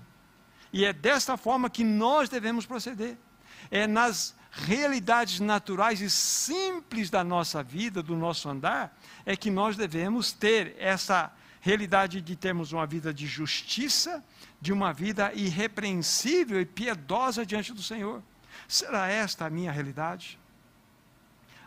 E 0.72 0.86
é 0.86 0.94
desta 0.94 1.36
forma 1.36 1.70
que 1.70 1.84
nós 1.84 2.30
devemos 2.30 2.66
proceder. 2.66 3.18
É 3.70 3.88
nas 3.88 4.36
realidades 4.52 5.42
naturais 5.42 6.00
e 6.00 6.10
simples 6.10 7.10
da 7.10 7.24
nossa 7.24 7.62
vida, 7.62 8.02
do 8.02 8.16
nosso 8.16 8.48
andar, 8.48 8.98
é 9.26 9.36
que 9.36 9.52
nós 9.52 9.76
devemos 9.76 10.32
ter 10.32 10.76
essa 10.80 11.32
realidade 11.66 12.22
de 12.22 12.36
termos 12.36 12.72
uma 12.72 12.86
vida 12.86 13.12
de 13.12 13.26
justiça, 13.26 14.24
de 14.62 14.72
uma 14.72 14.94
vida 14.94 15.34
irrepreensível 15.34 16.62
e 16.62 16.66
piedosa 16.66 17.44
diante 17.44 17.74
do 17.74 17.82
Senhor. 17.82 18.22
Será 18.68 19.08
esta 19.08 19.48
a 19.48 19.50
minha 19.50 19.72
realidade? 19.72 20.38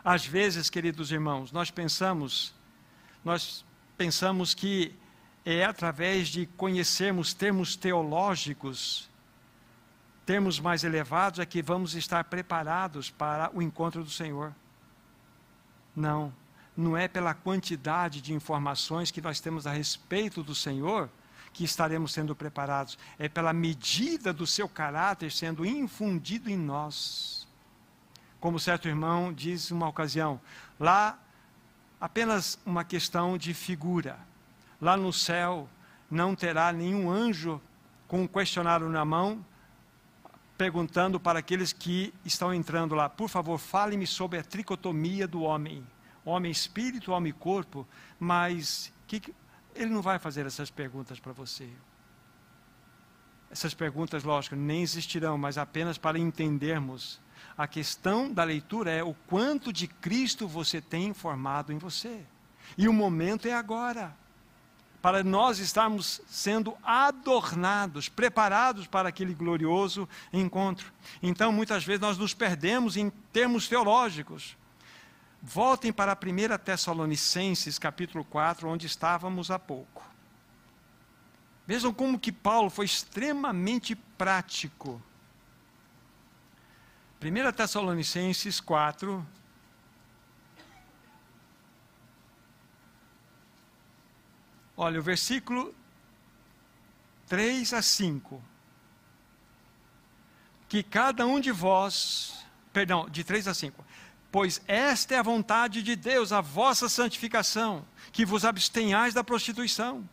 Às 0.01 0.25
vezes, 0.25 0.69
queridos 0.69 1.11
irmãos, 1.11 1.51
nós 1.51 1.69
pensamos, 1.69 2.55
nós 3.25 3.65
pensamos 3.97 4.53
que 4.53 4.95
é 5.43 5.65
através 5.65 6.29
de 6.29 6.45
conhecermos 6.45 7.33
termos 7.33 7.75
teológicos, 7.75 9.09
termos 10.25 10.61
mais 10.61 10.85
elevados, 10.85 11.39
é 11.39 11.45
que 11.45 11.61
vamos 11.61 11.93
estar 11.93 12.23
preparados 12.23 13.09
para 13.09 13.51
o 13.53 13.61
encontro 13.61 14.01
do 14.01 14.09
Senhor. 14.09 14.55
Não, 15.93 16.33
não 16.79 16.95
é 16.95 17.07
pela 17.07 17.33
quantidade 17.33 18.21
de 18.21 18.33
informações 18.33 19.11
que 19.11 19.21
nós 19.21 19.39
temos 19.39 19.67
a 19.67 19.71
respeito 19.71 20.41
do 20.41 20.55
Senhor 20.55 21.09
que 21.51 21.63
estaremos 21.63 22.13
sendo 22.13 22.35
preparados, 22.35 22.97
é 23.17 23.27
pela 23.27 23.51
medida 23.51 24.31
do 24.31 24.47
seu 24.47 24.69
caráter 24.69 25.31
sendo 25.31 25.65
infundido 25.65 26.49
em 26.49 26.57
nós. 26.57 27.47
Como 28.39 28.59
certo 28.59 28.87
irmão 28.87 29.33
diz 29.33 29.71
uma 29.71 29.89
ocasião, 29.89 30.39
lá 30.79 31.19
apenas 31.99 32.57
uma 32.65 32.85
questão 32.85 33.37
de 33.37 33.53
figura. 33.53 34.17
Lá 34.79 34.95
no 34.95 35.11
céu 35.11 35.67
não 36.09 36.33
terá 36.33 36.71
nenhum 36.71 37.11
anjo 37.11 37.61
com 38.07 38.21
um 38.21 38.27
questionário 38.27 38.87
na 38.87 39.03
mão, 39.03 39.45
perguntando 40.57 41.19
para 41.19 41.39
aqueles 41.39 41.73
que 41.73 42.13
estão 42.23 42.53
entrando 42.53 42.95
lá: 42.95 43.09
por 43.09 43.27
favor, 43.27 43.57
fale-me 43.57 44.07
sobre 44.07 44.39
a 44.39 44.43
tricotomia 44.43 45.27
do 45.27 45.41
homem, 45.41 45.85
homem 46.29 46.51
espírito, 46.51 47.11
homem 47.11 47.33
corpo, 47.33 47.87
mas 48.19 48.93
que, 49.07 49.33
ele 49.75 49.91
não 49.91 50.01
vai 50.01 50.19
fazer 50.19 50.45
essas 50.45 50.69
perguntas 50.69 51.19
para 51.19 51.31
você. 51.31 51.69
Essas 53.51 53.73
perguntas, 53.73 54.23
lógico, 54.23 54.55
nem 54.55 54.81
existirão, 54.81 55.37
mas 55.37 55.57
apenas 55.57 55.97
para 55.97 56.19
entendermos. 56.19 57.19
A 57.57 57.67
questão 57.67 58.31
da 58.31 58.43
leitura 58.43 58.91
é 58.91 59.03
o 59.03 59.13
quanto 59.13 59.73
de 59.73 59.87
Cristo 59.87 60.47
você 60.47 60.79
tem 60.79 61.13
formado 61.13 61.73
em 61.73 61.77
você. 61.77 62.25
E 62.77 62.87
o 62.87 62.93
momento 62.93 63.47
é 63.47 63.53
agora 63.53 64.15
para 65.01 65.23
nós 65.23 65.59
estarmos 65.59 66.21
sendo 66.27 66.75
adornados, 66.83 68.09
preparados 68.09 68.85
para 68.85 69.09
aquele 69.09 69.33
glorioso 69.33 70.07
encontro. 70.31 70.91
Então, 71.23 71.51
muitas 71.51 71.85
vezes 71.85 72.01
nós 72.01 72.17
nos 72.17 72.33
perdemos 72.33 72.97
em 72.97 73.09
termos 73.31 73.67
teológicos. 73.67 74.57
Voltem 75.41 75.91
para 75.93 76.11
a 76.11 76.15
1 76.15 76.57
Tessalonicenses, 76.63 77.79
capítulo 77.79 78.25
4, 78.25 78.67
onde 78.67 78.85
estávamos 78.85 79.49
há 79.49 79.57
pouco. 79.57 80.03
Vejam 81.65 81.93
como 81.93 82.19
que 82.19 82.31
Paulo 82.31 82.69
foi 82.69 82.85
extremamente 82.85 83.95
prático. 83.95 85.01
1 87.21 87.51
Tessalonicenses 87.53 88.59
4. 88.59 89.25
Olha, 94.75 94.99
o 94.99 95.03
versículo 95.03 95.75
3 97.27 97.73
a 97.73 97.81
5. 97.81 98.43
Que 100.67 100.81
cada 100.81 101.25
um 101.25 101.39
de 101.39 101.51
vós, 101.51 102.45
perdão, 102.73 103.09
de 103.09 103.23
3 103.23 103.47
a 103.47 103.53
5. 103.53 103.85
Pois 104.31 104.61
esta 104.67 105.15
é 105.15 105.17
a 105.17 105.23
vontade 105.23 105.81
de 105.81 105.95
Deus, 105.95 106.31
a 106.31 106.41
vossa 106.41 106.87
santificação, 106.87 107.85
que 108.11 108.25
vos 108.25 108.45
abstenhais 108.45 109.13
da 109.13 109.23
prostituição 109.23 110.07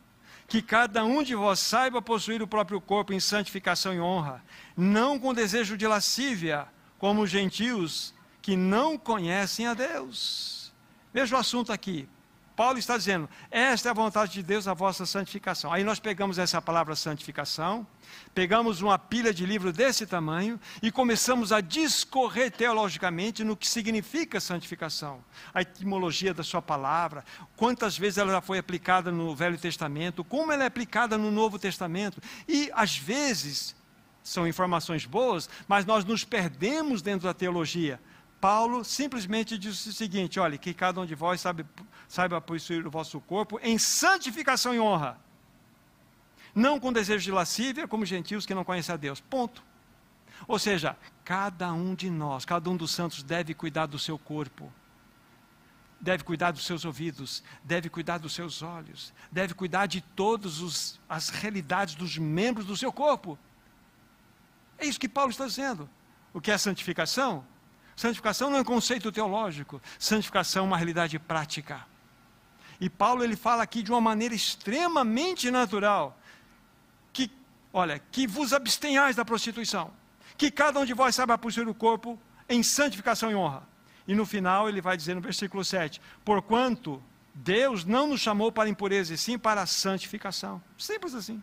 que 0.48 0.62
cada 0.62 1.04
um 1.04 1.22
de 1.22 1.34
vós 1.34 1.58
saiba 1.58 2.00
possuir 2.00 2.40
o 2.40 2.46
próprio 2.46 2.80
corpo 2.80 3.12
em 3.12 3.20
santificação 3.20 3.92
e 3.92 4.00
honra, 4.00 4.44
não 4.76 5.18
com 5.18 5.34
desejo 5.34 5.76
de 5.76 5.86
lascívia, 5.86 6.68
como 6.98 7.22
os 7.22 7.30
gentios 7.30 8.14
que 8.40 8.56
não 8.56 8.96
conhecem 8.96 9.66
a 9.66 9.74
Deus. 9.74 10.72
Veja 11.12 11.36
o 11.36 11.38
assunto 11.38 11.72
aqui. 11.72 12.08
Paulo 12.56 12.78
está 12.78 12.96
dizendo: 12.96 13.28
esta 13.50 13.88
é 13.88 13.90
a 13.90 13.94
vontade 13.94 14.32
de 14.32 14.42
Deus, 14.42 14.66
a 14.66 14.72
vossa 14.72 15.04
santificação. 15.04 15.70
Aí 15.70 15.84
nós 15.84 16.00
pegamos 16.00 16.38
essa 16.38 16.60
palavra 16.60 16.96
santificação, 16.96 17.86
pegamos 18.34 18.80
uma 18.80 18.98
pilha 18.98 19.32
de 19.32 19.44
livro 19.44 19.72
desse 19.72 20.06
tamanho 20.06 20.58
e 20.82 20.90
começamos 20.90 21.52
a 21.52 21.60
discorrer 21.60 22.50
teologicamente 22.50 23.44
no 23.44 23.54
que 23.54 23.68
significa 23.68 24.40
santificação, 24.40 25.22
a 25.52 25.60
etimologia 25.60 26.32
da 26.32 26.42
sua 26.42 26.62
palavra, 26.62 27.22
quantas 27.56 27.98
vezes 27.98 28.16
ela 28.16 28.40
foi 28.40 28.58
aplicada 28.58 29.12
no 29.12 29.36
Velho 29.36 29.58
Testamento, 29.58 30.24
como 30.24 30.50
ela 30.50 30.64
é 30.64 30.66
aplicada 30.66 31.18
no 31.18 31.30
Novo 31.30 31.58
Testamento. 31.58 32.22
E 32.48 32.70
às 32.74 32.96
vezes 32.96 33.76
são 34.22 34.48
informações 34.48 35.04
boas, 35.04 35.48
mas 35.68 35.84
nós 35.84 36.04
nos 36.04 36.24
perdemos 36.24 37.02
dentro 37.02 37.28
da 37.28 37.34
teologia. 37.34 38.00
Paulo 38.46 38.84
simplesmente 38.84 39.58
disse 39.58 39.88
o 39.88 39.92
seguinte: 39.92 40.38
olha, 40.38 40.56
que 40.56 40.72
cada 40.72 41.00
um 41.00 41.04
de 41.04 41.16
vós 41.16 41.40
sabe, 41.40 41.66
saiba 42.06 42.40
possuir 42.40 42.86
o 42.86 42.90
vosso 42.92 43.20
corpo 43.20 43.58
em 43.60 43.76
santificação 43.76 44.72
e 44.72 44.78
honra, 44.78 45.18
não 46.54 46.78
com 46.78 46.92
desejo 46.92 47.24
de 47.24 47.32
lascívia, 47.32 47.88
como 47.88 48.06
gentios 48.06 48.46
que 48.46 48.54
não 48.54 48.62
conhecem 48.62 48.92
a 48.92 48.96
Deus. 48.96 49.20
Ponto. 49.20 49.64
Ou 50.46 50.60
seja, 50.60 50.96
cada 51.24 51.72
um 51.72 51.92
de 51.92 52.08
nós, 52.08 52.44
cada 52.44 52.70
um 52.70 52.76
dos 52.76 52.92
santos 52.92 53.24
deve 53.24 53.52
cuidar 53.52 53.86
do 53.86 53.98
seu 53.98 54.16
corpo, 54.16 54.72
deve 56.00 56.22
cuidar 56.22 56.52
dos 56.52 56.64
seus 56.64 56.84
ouvidos, 56.84 57.42
deve 57.64 57.90
cuidar 57.90 58.18
dos 58.18 58.32
seus 58.32 58.62
olhos, 58.62 59.12
deve 59.32 59.54
cuidar 59.54 59.86
de 59.86 60.00
todas 60.00 61.00
as 61.08 61.30
realidades 61.30 61.96
dos 61.96 62.16
membros 62.16 62.64
do 62.64 62.76
seu 62.76 62.92
corpo. 62.92 63.36
É 64.78 64.86
isso 64.86 65.00
que 65.00 65.08
Paulo 65.08 65.32
está 65.32 65.46
dizendo. 65.46 65.90
O 66.32 66.40
que 66.40 66.52
é 66.52 66.56
santificação? 66.56 67.44
Santificação 67.96 68.50
não 68.50 68.58
é 68.58 68.60
um 68.60 68.64
conceito 68.64 69.10
teológico, 69.10 69.80
santificação 69.98 70.64
é 70.64 70.68
uma 70.68 70.76
realidade 70.76 71.18
prática. 71.18 71.86
E 72.78 72.90
Paulo 72.90 73.24
ele 73.24 73.34
fala 73.34 73.62
aqui 73.62 73.82
de 73.82 73.90
uma 73.90 74.02
maneira 74.02 74.34
extremamente 74.34 75.50
natural, 75.50 76.20
que, 77.10 77.30
olha, 77.72 77.98
que 78.12 78.26
vos 78.26 78.52
abstenhais 78.52 79.16
da 79.16 79.24
prostituição, 79.24 79.90
que 80.36 80.50
cada 80.50 80.78
um 80.78 80.84
de 80.84 80.92
vós 80.92 81.14
saiba 81.14 81.38
possuir 81.38 81.66
o 81.66 81.74
corpo 81.74 82.20
em 82.46 82.62
santificação 82.62 83.30
e 83.30 83.34
honra. 83.34 83.66
E 84.06 84.14
no 84.14 84.26
final 84.26 84.68
ele 84.68 84.82
vai 84.82 84.94
dizer 84.94 85.14
no 85.14 85.22
versículo 85.22 85.64
7, 85.64 85.98
porquanto 86.22 87.02
Deus 87.34 87.82
não 87.86 88.08
nos 88.08 88.20
chamou 88.20 88.52
para 88.52 88.68
impureza, 88.68 89.14
e 89.14 89.18
sim 89.18 89.38
para 89.38 89.64
santificação. 89.64 90.62
Simples 90.76 91.14
assim. 91.14 91.42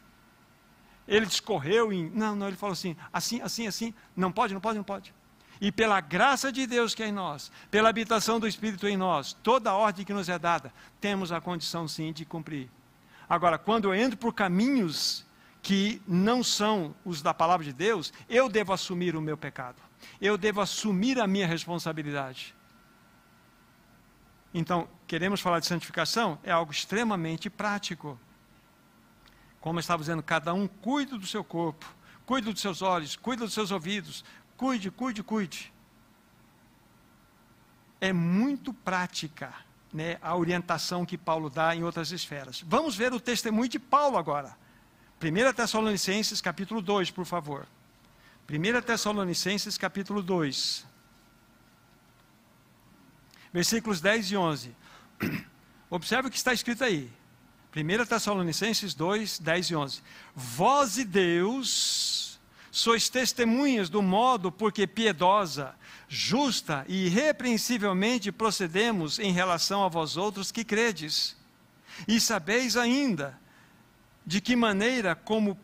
Ele 1.08 1.26
discorreu 1.26 1.92
em, 1.92 2.12
não, 2.12 2.36
não, 2.36 2.48
ele 2.48 2.56
falou 2.56 2.74
assim, 2.74 2.96
assim, 3.12 3.42
assim, 3.42 3.66
assim, 3.66 3.94
não 4.16 4.32
pode, 4.32 4.54
não 4.54 4.62
pode, 4.62 4.78
não 4.78 4.84
pode 4.84 5.14
e 5.64 5.72
pela 5.72 6.02
graça 6.02 6.52
de 6.52 6.68
Deus 6.68 6.94
que 6.94 7.02
é 7.02 7.08
em 7.08 7.12
nós, 7.14 7.50
pela 7.72 7.88
habitação 7.88 8.38
do 8.38 8.46
Espírito 8.46 8.86
em 8.86 8.98
nós, 8.98 9.32
toda 9.32 9.70
a 9.70 9.74
ordem 9.74 10.04
que 10.04 10.12
nos 10.12 10.28
é 10.28 10.38
dada, 10.38 10.74
temos 11.00 11.32
a 11.32 11.40
condição 11.40 11.88
sim 11.88 12.12
de 12.12 12.26
cumprir. 12.26 12.70
Agora, 13.30 13.58
quando 13.58 13.86
eu 13.86 13.96
entro 13.96 14.18
por 14.18 14.34
caminhos 14.34 15.26
que 15.62 16.02
não 16.06 16.44
são 16.44 16.94
os 17.06 17.22
da 17.22 17.34
palavra 17.34 17.66
de 17.66 17.72
Deus, 17.72 18.12
eu 18.28 18.50
devo 18.50 18.74
assumir 18.74 19.16
o 19.16 19.22
meu 19.22 19.38
pecado, 19.38 19.82
eu 20.20 20.38
devo 20.38 20.60
assumir 20.60 21.18
a 21.18 21.26
minha 21.26 21.48
responsabilidade. 21.48 22.54
Então, 24.54 24.90
queremos 25.08 25.40
falar 25.40 25.62
de 25.62 25.66
santificação? 25.66 26.38
É 26.44 26.52
algo 26.52 26.74
extremamente 26.74 27.50
prático. 27.50 28.20
Como 29.62 29.80
eu 29.80 29.80
estava 29.80 30.02
dizendo, 30.02 30.22
cada 30.22 30.54
um 30.54 30.68
cuida 30.68 31.18
do 31.18 31.26
seu 31.26 31.42
corpo, 31.42 31.86
cuida 32.26 32.52
dos 32.52 32.62
seus 32.62 32.82
olhos, 32.82 33.16
cuida 33.16 33.46
dos 33.46 33.54
seus 33.54 33.72
ouvidos, 33.72 34.26
Cuide, 34.58 34.92
cuide, 34.92 35.24
cuide. 35.24 35.74
É 38.00 38.12
muito 38.12 38.74
prática 38.74 39.54
né, 39.94 40.18
a 40.22 40.36
orientação 40.36 41.06
que 41.06 41.18
Paulo 41.18 41.50
dá 41.50 41.76
em 41.76 41.84
outras 41.84 42.12
esferas. 42.12 42.62
Vamos 42.68 42.96
ver 42.96 43.14
o 43.14 43.20
testemunho 43.20 43.70
de 43.70 43.80
Paulo 43.80 44.18
agora. 44.18 44.56
1 45.22 45.54
Tessalonicenses 45.54 46.42
capítulo 46.42 46.82
2, 46.82 47.12
por 47.12 47.26
favor. 47.26 47.68
1 48.50 48.82
Tessalonicenses 48.82 49.78
capítulo 49.78 50.22
2. 50.22 50.86
Versículos 53.54 54.02
10 54.02 54.32
e 54.32 54.38
11. 54.38 54.76
Observe 55.90 56.28
o 56.28 56.32
que 56.32 56.38
está 56.38 56.54
escrito 56.54 56.84
aí. 56.84 57.10
1 57.76 58.06
Tessalonicenses 58.06 58.94
2, 58.94 59.40
10 59.40 59.70
e 59.70 59.76
11. 59.76 60.02
Vós 60.36 60.98
e 60.98 61.06
Deus 61.06 62.33
sois 62.74 63.08
testemunhas 63.08 63.88
do 63.88 64.02
modo 64.02 64.52
porque 64.52 64.88
piedosa, 64.88 65.76
justa 66.10 66.84
e 66.90 67.06
irrepreensivelmente 67.06 68.32
procedemos 68.32 69.20
em 69.20 69.32
relação 69.32 69.84
a 69.84 69.88
vós 69.88 70.18
outros 70.18 70.52
que 70.52 70.64
credes. 70.64 71.38
E 72.08 72.20
sabeis 72.20 72.76
ainda 72.76 73.40
de 74.26 74.42
que 74.42 74.56
maneira, 74.56 75.14
como 75.14 75.56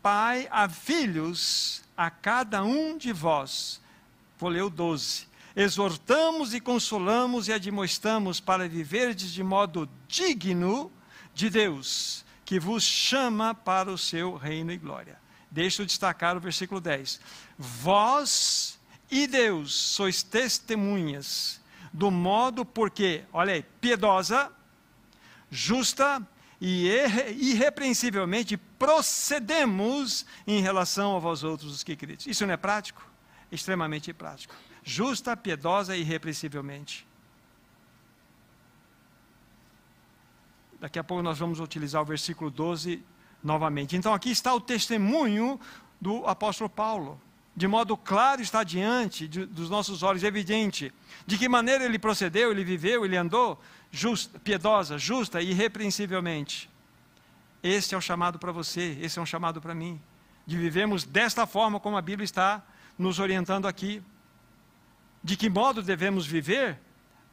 pai 0.00 0.48
a 0.50 0.66
filhos, 0.66 1.82
a 1.94 2.10
cada 2.10 2.64
um 2.64 2.96
de 2.96 3.12
vós, 3.12 3.78
o 4.40 4.70
12, 4.70 5.28
exortamos 5.54 6.54
e 6.54 6.60
consolamos 6.60 7.46
e 7.46 7.52
admoestamos 7.52 8.40
para 8.40 8.66
viverdes 8.66 9.34
de 9.34 9.42
modo 9.42 9.86
digno 10.08 10.90
de 11.34 11.50
Deus, 11.50 12.24
que 12.42 12.58
vos 12.58 12.84
chama 12.84 13.54
para 13.54 13.92
o 13.92 13.98
seu 13.98 14.34
reino 14.34 14.72
e 14.72 14.78
glória. 14.78 15.23
Deixa 15.54 15.82
eu 15.82 15.86
destacar 15.86 16.36
o 16.36 16.40
versículo 16.40 16.80
10. 16.80 17.20
Vós 17.56 18.76
e 19.08 19.28
Deus 19.28 19.72
sois 19.72 20.20
testemunhas 20.20 21.60
do 21.92 22.10
modo 22.10 22.64
porque, 22.64 23.22
olha 23.32 23.54
aí, 23.54 23.62
piedosa, 23.80 24.50
justa 25.48 26.20
e 26.60 26.88
irrepreensivelmente 27.36 28.56
procedemos 28.56 30.26
em 30.44 30.60
relação 30.60 31.14
a 31.14 31.20
vós 31.20 31.44
outros 31.44 31.72
os 31.72 31.84
que 31.84 31.94
credes. 31.94 32.26
Isso 32.26 32.44
não 32.44 32.52
é 32.52 32.56
prático? 32.56 33.08
Extremamente 33.52 34.12
prático. 34.12 34.56
Justa, 34.82 35.36
piedosa 35.36 35.96
e 35.96 36.00
irrepreensivelmente. 36.00 37.06
Daqui 40.80 40.98
a 40.98 41.04
pouco 41.04 41.22
nós 41.22 41.38
vamos 41.38 41.60
utilizar 41.60 42.02
o 42.02 42.04
versículo 42.04 42.50
12 42.50 43.04
novamente. 43.44 43.94
Então 43.94 44.14
aqui 44.14 44.30
está 44.30 44.54
o 44.54 44.60
testemunho 44.60 45.60
do 46.00 46.26
apóstolo 46.26 46.70
Paulo. 46.70 47.20
De 47.54 47.68
modo 47.68 47.96
claro 47.96 48.42
está 48.42 48.64
diante 48.64 49.28
de, 49.28 49.46
dos 49.46 49.70
nossos 49.70 50.02
olhos, 50.02 50.24
evidente, 50.24 50.92
de 51.24 51.38
que 51.38 51.48
maneira 51.48 51.84
ele 51.84 51.98
procedeu, 51.98 52.50
ele 52.50 52.64
viveu, 52.64 53.04
ele 53.04 53.16
andou, 53.16 53.60
justa, 53.92 54.38
piedosa, 54.40 54.98
justa 54.98 55.40
e 55.40 55.50
irrepreensivelmente. 55.50 56.68
Esse 57.62 57.94
é 57.94 57.98
o 57.98 58.00
chamado 58.00 58.38
para 58.38 58.50
você, 58.50 58.98
esse 59.00 59.18
é 59.18 59.22
um 59.22 59.26
chamado 59.26 59.60
para 59.60 59.74
mim, 59.74 60.00
de 60.44 60.56
vivermos 60.58 61.04
desta 61.04 61.46
forma 61.46 61.78
como 61.78 61.96
a 61.96 62.02
Bíblia 62.02 62.24
está 62.24 62.62
nos 62.98 63.20
orientando 63.20 63.68
aqui. 63.68 64.02
De 65.22 65.36
que 65.36 65.48
modo 65.48 65.80
devemos 65.80 66.26
viver? 66.26 66.78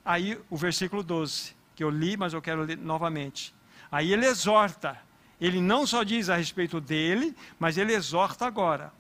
Aí 0.06 0.40
o 0.50 0.56
versículo 0.56 1.04
12, 1.04 1.56
que 1.76 1.84
eu 1.84 1.90
li, 1.90 2.16
mas 2.16 2.34
eu 2.34 2.42
quero 2.42 2.62
ler 2.62 2.78
novamente. 2.78 3.54
Aí 3.92 4.14
ele 4.14 4.26
exorta, 4.26 4.98
ele 5.42 5.60
não 5.60 5.88
só 5.88 6.04
diz 6.04 6.30
a 6.30 6.36
respeito 6.36 6.80
dele, 6.80 7.36
mas 7.60 7.78
ele 7.78 7.94
exorta 7.94 8.46
agora. 8.46 8.94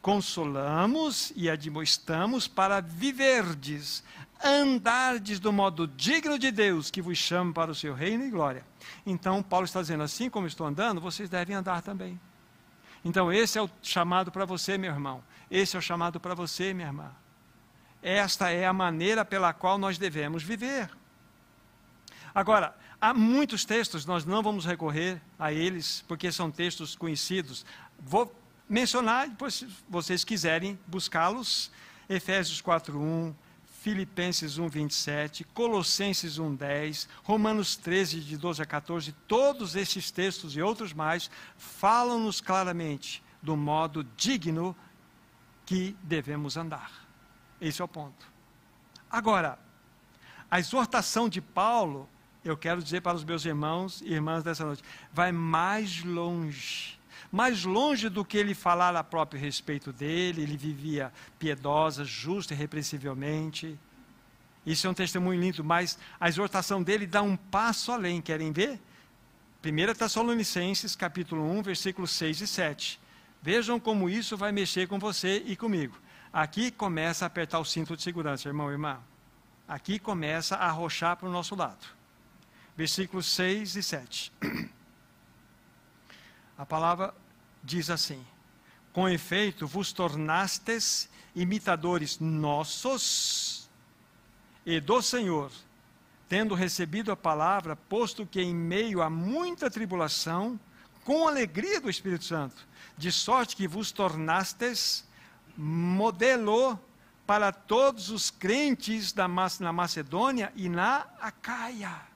Consolamos 0.00 1.32
e 1.34 1.50
admoestamos 1.50 2.46
para 2.46 2.80
viverdes, 2.80 4.04
andardes 4.42 5.40
do 5.40 5.52
modo 5.52 5.88
digno 5.88 6.38
de 6.38 6.52
Deus, 6.52 6.90
que 6.90 7.02
vos 7.02 7.18
chama 7.18 7.52
para 7.52 7.72
o 7.72 7.74
seu 7.74 7.94
reino 7.94 8.24
e 8.24 8.30
glória. 8.30 8.64
Então, 9.04 9.42
Paulo 9.42 9.64
está 9.64 9.80
dizendo 9.80 10.04
assim 10.04 10.30
como 10.30 10.46
estou 10.46 10.66
andando, 10.66 11.00
vocês 11.00 11.28
devem 11.28 11.56
andar 11.56 11.82
também. 11.82 12.18
Então, 13.04 13.32
esse 13.32 13.58
é 13.58 13.62
o 13.62 13.70
chamado 13.82 14.30
para 14.30 14.44
você, 14.44 14.78
meu 14.78 14.92
irmão. 14.92 15.22
Esse 15.50 15.74
é 15.74 15.78
o 15.78 15.82
chamado 15.82 16.20
para 16.20 16.34
você, 16.34 16.72
minha 16.72 16.88
irmã. 16.88 17.10
Esta 18.00 18.50
é 18.50 18.66
a 18.66 18.72
maneira 18.72 19.24
pela 19.24 19.52
qual 19.52 19.78
nós 19.78 19.98
devemos 19.98 20.42
viver. 20.42 20.90
Agora, 22.34 22.74
Há 23.04 23.12
muitos 23.12 23.64
textos, 23.64 24.06
nós 24.06 24.24
não 24.24 24.44
vamos 24.44 24.64
recorrer 24.64 25.20
a 25.36 25.52
eles, 25.52 26.04
porque 26.06 26.30
são 26.30 26.52
textos 26.52 26.94
conhecidos. 26.94 27.66
Vou 27.98 28.32
mencionar, 28.68 29.28
depois, 29.28 29.54
se 29.54 29.68
vocês 29.88 30.22
quiserem 30.22 30.78
buscá-los, 30.86 31.72
Efésios 32.08 32.62
4.1, 32.62 33.34
Filipenses 33.80 34.56
1, 34.56 34.68
27, 34.68 35.42
Colossenses 35.52 36.38
1, 36.38 36.54
10, 36.54 37.08
Romanos 37.24 37.74
13, 37.74 38.20
de 38.20 38.36
12 38.36 38.62
a 38.62 38.66
14, 38.66 39.10
todos 39.26 39.74
esses 39.74 40.12
textos 40.12 40.56
e 40.56 40.62
outros 40.62 40.92
mais 40.92 41.28
falam-nos 41.56 42.40
claramente 42.40 43.20
do 43.42 43.56
modo 43.56 44.04
digno 44.16 44.76
que 45.66 45.96
devemos 46.04 46.56
andar. 46.56 46.92
Esse 47.60 47.82
é 47.82 47.84
o 47.84 47.88
ponto. 47.88 48.30
Agora, 49.10 49.58
a 50.48 50.60
exortação 50.60 51.28
de 51.28 51.40
Paulo, 51.40 52.08
eu 52.44 52.56
quero 52.56 52.82
dizer 52.82 53.00
para 53.00 53.16
os 53.16 53.24
meus 53.24 53.44
irmãos 53.44 54.02
e 54.02 54.12
irmãs 54.12 54.42
dessa 54.42 54.64
noite, 54.64 54.82
vai 55.12 55.32
mais 55.32 56.02
longe 56.02 57.00
mais 57.32 57.64
longe 57.64 58.10
do 58.10 58.26
que 58.26 58.36
ele 58.36 58.54
falar 58.54 58.94
a 58.94 59.02
próprio 59.02 59.40
respeito 59.40 59.90
dele, 59.90 60.42
ele 60.42 60.54
vivia 60.54 61.10
piedosa, 61.38 62.04
justa 62.04 62.52
e 62.52 62.56
repreensivelmente. 62.56 63.78
Isso 64.66 64.86
é 64.86 64.90
um 64.90 64.94
testemunho 64.94 65.40
lindo, 65.40 65.64
mas 65.64 65.98
a 66.20 66.28
exortação 66.28 66.82
dele 66.82 67.06
dá 67.06 67.22
um 67.22 67.34
passo 67.34 67.90
além, 67.90 68.20
querem 68.20 68.52
ver? 68.52 68.78
1 69.64 69.94
Tessalonicenses, 69.94 70.94
capítulo 70.94 71.42
1, 71.58 71.62
versículos 71.62 72.10
6 72.10 72.42
e 72.42 72.46
7. 72.46 73.00
Vejam 73.40 73.80
como 73.80 74.10
isso 74.10 74.36
vai 74.36 74.52
mexer 74.52 74.86
com 74.86 74.98
você 74.98 75.42
e 75.46 75.56
comigo. 75.56 75.96
Aqui 76.30 76.70
começa 76.70 77.24
a 77.24 77.28
apertar 77.28 77.60
o 77.60 77.64
cinto 77.64 77.96
de 77.96 78.02
segurança, 78.02 78.48
irmão 78.48 78.68
e 78.68 78.72
irmã. 78.72 78.98
Aqui 79.66 79.98
começa 79.98 80.56
a 80.56 80.66
arrochar 80.66 81.16
para 81.16 81.28
o 81.28 81.32
nosso 81.32 81.54
lado. 81.54 82.01
Versículos 82.76 83.26
6 83.26 83.76
e 83.76 83.82
7. 83.82 84.32
A 86.56 86.64
palavra 86.64 87.14
diz 87.62 87.90
assim: 87.90 88.24
Com 88.92 89.08
efeito, 89.08 89.66
vos 89.66 89.92
tornastes 89.92 91.08
imitadores 91.34 92.18
nossos 92.18 93.68
e 94.64 94.80
do 94.80 95.02
Senhor, 95.02 95.50
tendo 96.28 96.54
recebido 96.54 97.10
a 97.10 97.16
palavra, 97.16 97.74
posto 97.74 98.24
que 98.24 98.40
em 98.40 98.54
meio 98.54 99.02
a 99.02 99.10
muita 99.10 99.70
tribulação, 99.70 100.58
com 101.04 101.26
alegria 101.26 101.80
do 101.80 101.90
Espírito 101.90 102.24
Santo, 102.24 102.66
de 102.96 103.10
sorte 103.10 103.56
que 103.56 103.66
vos 103.66 103.90
tornastes 103.90 105.04
modelo 105.56 106.78
para 107.26 107.52
todos 107.52 108.08
os 108.08 108.30
crentes 108.30 109.12
da, 109.12 109.26
na 109.60 109.72
Macedônia 109.72 110.52
e 110.54 110.68
na 110.68 111.06
Acaia. 111.20 112.11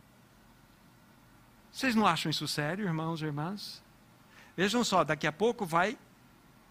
Vocês 1.77 1.95
não 1.95 2.07
acham 2.07 2.31
isso 2.31 2.49
sério, 2.49 2.87
irmãos 2.87 3.21
e 3.21 3.27
irmãs? 3.27 3.83
Vejam 4.57 4.83
só, 4.83 5.05
daqui 5.05 5.27
a 5.27 5.33
pouco 5.33 5.67
vai 5.67 5.99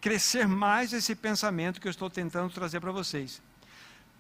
crescer 0.01 0.47
mais 0.47 0.93
esse 0.93 1.13
pensamento 1.13 1.79
que 1.79 1.87
eu 1.87 1.91
estou 1.91 2.09
tentando 2.09 2.51
trazer 2.51 2.79
para 2.79 2.91
vocês. 2.91 3.39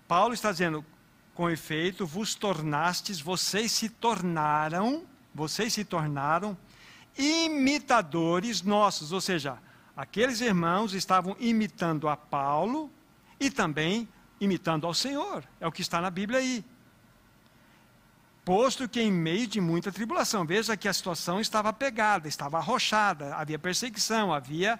Paulo 0.07 0.35
está 0.35 0.51
dizendo, 0.51 0.85
com 1.33 1.49
efeito, 1.49 2.05
vos 2.05 2.35
tornastes, 2.35 3.19
vocês 3.19 3.71
se 3.71 3.89
tornaram, 3.89 5.03
vocês 5.33 5.73
se 5.73 5.83
tornaram 5.83 6.55
imitadores 7.17 8.61
nossos, 8.61 9.11
ou 9.11 9.19
seja, 9.19 9.57
aqueles 9.97 10.39
irmãos 10.39 10.93
estavam 10.93 11.35
imitando 11.39 12.07
a 12.07 12.15
Paulo 12.15 12.91
e 13.39 13.49
também 13.49 14.07
imitando 14.39 14.85
ao 14.85 14.93
Senhor. 14.93 15.43
É 15.59 15.65
o 15.65 15.71
que 15.71 15.81
está 15.81 15.99
na 15.99 16.11
Bíblia 16.11 16.37
aí 16.37 16.63
posto 18.45 18.87
que 18.87 19.01
em 19.01 19.11
meio 19.11 19.47
de 19.47 19.59
muita 19.59 19.91
tribulação, 19.91 20.45
veja 20.45 20.77
que 20.77 20.87
a 20.87 20.93
situação 20.93 21.41
estava 21.41 21.73
pegada, 21.73 22.27
estava 22.27 22.59
arrochada, 22.59 23.35
havia 23.35 23.57
perseguição, 23.57 24.31
havia 24.31 24.79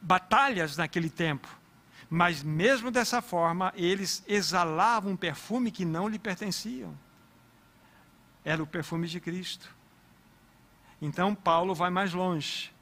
batalhas 0.00 0.76
naquele 0.76 1.10
tempo. 1.10 1.48
Mas 2.08 2.44
mesmo 2.44 2.92
dessa 2.92 3.20
forma, 3.20 3.72
eles 3.76 4.22
exalavam 4.28 5.12
um 5.12 5.16
perfume 5.16 5.72
que 5.72 5.84
não 5.84 6.06
lhe 6.06 6.18
pertenciam. 6.18 6.96
Era 8.44 8.62
o 8.62 8.66
perfume 8.66 9.08
de 9.08 9.18
Cristo. 9.18 9.74
Então 11.02 11.34
Paulo 11.34 11.74
vai 11.74 11.90
mais 11.90 12.14
longe. 12.14 12.72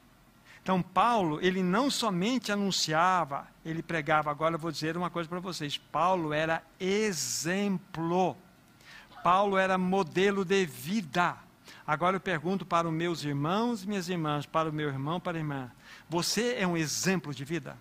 Então 0.61 0.81
Paulo, 0.81 1.39
ele 1.41 1.63
não 1.63 1.89
somente 1.89 2.51
anunciava, 2.51 3.47
ele 3.65 3.81
pregava, 3.81 4.29
agora 4.29 4.55
eu 4.55 4.59
vou 4.59 4.71
dizer 4.71 4.95
uma 4.95 5.09
coisa 5.09 5.27
para 5.27 5.39
vocês. 5.39 5.77
Paulo 5.77 6.31
era 6.31 6.63
exemplo 6.79 8.37
Paulo 9.23 9.57
era 9.57 9.77
modelo 9.77 10.43
de 10.43 10.65
vida. 10.65 11.37
Agora 11.87 12.17
eu 12.17 12.21
pergunto 12.21 12.65
para 12.65 12.87
os 12.87 12.93
meus 12.93 13.23
irmãos 13.23 13.85
minhas 13.85 14.09
irmãs, 14.09 14.45
para 14.45 14.69
o 14.69 14.73
meu 14.73 14.89
irmão, 14.89 15.19
para 15.19 15.37
a 15.37 15.39
irmã: 15.39 15.71
você 16.09 16.55
é 16.55 16.67
um 16.67 16.77
exemplo 16.77 17.33
de 17.33 17.43
vida? 17.45 17.77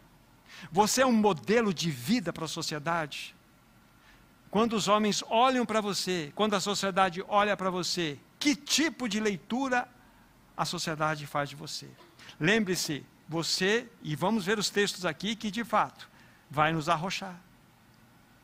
Você 0.70 1.02
é 1.02 1.06
um 1.06 1.12
modelo 1.12 1.74
de 1.74 1.90
vida 1.90 2.32
para 2.32 2.44
a 2.44 2.48
sociedade? 2.48 3.34
Quando 4.50 4.74
os 4.74 4.86
homens 4.86 5.24
olham 5.28 5.64
para 5.64 5.80
você, 5.80 6.30
quando 6.34 6.54
a 6.54 6.60
sociedade 6.60 7.24
olha 7.26 7.56
para 7.56 7.70
você, 7.70 8.18
que 8.38 8.54
tipo 8.54 9.08
de 9.08 9.18
leitura 9.18 9.88
a 10.56 10.64
sociedade 10.64 11.26
faz 11.26 11.48
de 11.48 11.56
você? 11.56 11.88
Lembre-se, 12.38 13.04
você, 13.28 13.88
e 14.02 14.14
vamos 14.14 14.44
ver 14.44 14.58
os 14.58 14.68
textos 14.68 15.06
aqui 15.06 15.34
que 15.34 15.50
de 15.50 15.64
fato 15.64 16.08
vai 16.50 16.72
nos 16.72 16.88
arrochar. 16.88 17.40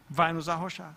Vai 0.08 0.32
nos 0.32 0.48
arrochar. 0.48 0.94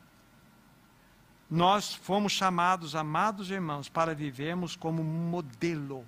Nós 1.52 1.94
fomos 1.94 2.32
chamados, 2.32 2.96
amados 2.96 3.52
irmãos, 3.52 3.90
para 3.90 4.16
vivermos 4.16 4.78
como 4.78 5.04
modelo, 5.04 6.08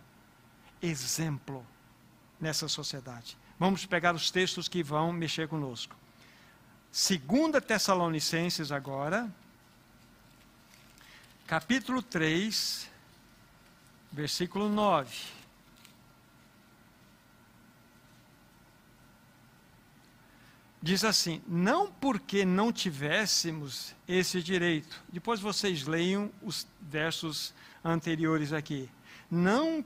exemplo 0.82 1.66
nessa 2.40 2.70
sociedade. 2.70 3.38
Vamos 3.60 3.86
pegar 3.86 4.16
os 4.16 4.32
textos 4.32 4.70
que 4.70 4.82
vão 4.82 5.12
mexer 5.12 5.50
conosco. 5.50 5.98
Segunda 6.90 7.60
Tessalonicenses 7.60 8.72
agora, 8.72 9.30
capítulo 11.46 12.02
3, 12.02 12.90
versículo 14.14 14.70
9. 14.70 15.43
Diz 20.84 21.04
assim: 21.06 21.42
não 21.48 21.90
porque 21.90 22.44
não 22.44 22.72
tivéssemos 22.72 23.96
esse 24.06 24.44
direito. 24.44 25.02
Depois 25.12 25.40
vocês 25.40 25.88
leiam 25.88 26.30
os 26.42 26.68
versos 26.82 27.54
anteriores 27.84 28.52
aqui. 28.52 28.90
Não 29.32 29.84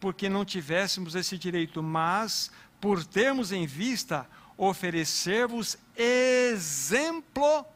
porque 0.00 0.28
não 0.28 0.44
tivéssemos 0.44 1.14
esse 1.14 1.36
direito, 1.36 1.82
mas 1.82 2.50
por 2.80 3.04
termos 3.04 3.52
em 3.52 3.66
vista 3.66 4.26
oferecer-vos 4.56 5.76
exemplo 5.94 7.66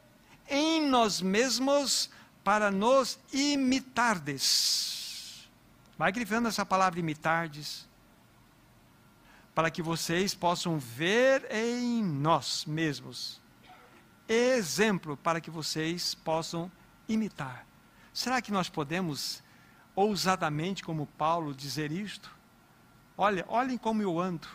em 0.48 0.88
nós 0.88 1.20
mesmos 1.20 2.08
para 2.42 2.70
nos 2.70 3.18
imitardes. 3.32 4.92
Vai 5.98 6.10
grifando 6.10 6.48
essa 6.48 6.64
palavra 6.64 6.98
imitardes 6.98 7.86
para 9.54 9.70
que 9.70 9.82
vocês 9.82 10.34
possam 10.34 10.78
ver 10.78 11.46
em 11.50 12.02
nós 12.02 12.64
mesmos 12.64 13.42
exemplo 14.28 15.16
para 15.16 15.40
que 15.40 15.50
vocês 15.50 16.14
possam 16.14 16.70
imitar. 17.08 17.66
Será 18.12 18.40
que 18.40 18.52
nós 18.52 18.68
podemos 18.68 19.42
ousadamente, 19.94 20.82
como 20.82 21.06
Paulo, 21.06 21.54
dizer 21.54 21.92
isto? 21.92 22.34
Olha, 23.16 23.44
olhem 23.48 23.76
como 23.76 24.02
eu 24.02 24.18
ando. 24.18 24.48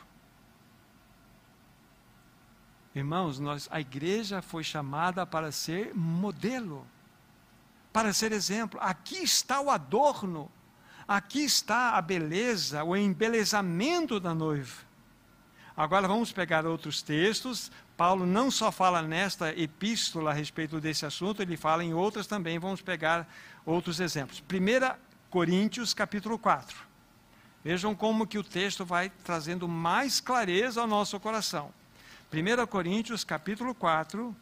Irmãos, 2.93 3.39
nós, 3.39 3.67
a 3.71 3.79
igreja 3.79 4.41
foi 4.41 4.63
chamada 4.63 5.25
para 5.25 5.51
ser 5.51 5.93
modelo, 5.93 6.85
para 7.93 8.11
ser 8.11 8.31
exemplo. 8.31 8.79
Aqui 8.81 9.17
está 9.17 9.61
o 9.61 9.69
adorno, 9.69 10.51
aqui 11.07 11.43
está 11.43 11.91
a 11.91 12.01
beleza, 12.01 12.83
o 12.83 12.95
embelezamento 12.95 14.19
da 14.19 14.33
noiva. 14.33 14.86
Agora 15.77 16.07
vamos 16.07 16.31
pegar 16.31 16.65
outros 16.65 17.03
textos. 17.03 17.71
Paulo 17.95 18.25
não 18.25 18.49
só 18.49 18.71
fala 18.71 19.03
nesta 19.03 19.53
epístola 19.53 20.31
a 20.31 20.33
respeito 20.33 20.81
desse 20.81 21.05
assunto, 21.05 21.39
ele 21.39 21.55
fala 21.55 21.83
em 21.83 21.93
outras 21.93 22.25
também. 22.25 22.57
Vamos 22.57 22.81
pegar 22.81 23.31
outros 23.63 23.99
exemplos. 23.99 24.41
1 24.41 24.97
Coríntios, 25.29 25.93
capítulo 25.93 26.39
4. 26.39 26.75
Vejam 27.63 27.93
como 27.93 28.25
que 28.25 28.39
o 28.39 28.43
texto 28.43 28.83
vai 28.83 29.11
trazendo 29.23 29.67
mais 29.67 30.19
clareza 30.19 30.81
ao 30.81 30.87
nosso 30.87 31.19
coração. 31.19 31.71
1 32.33 32.65
Coríntios, 32.65 33.23
capítulo 33.23 33.75
4, 33.75 34.35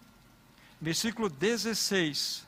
versículo 0.79 1.29
16. 1.29 2.47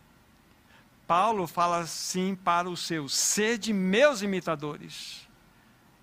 Paulo 1.07 1.47
fala 1.47 1.79
assim 1.79 2.35
para 2.35 2.69
os 2.69 2.81
seus: 2.81 3.15
sede 3.15 3.73
meus 3.73 4.23
imitadores. 4.23 5.29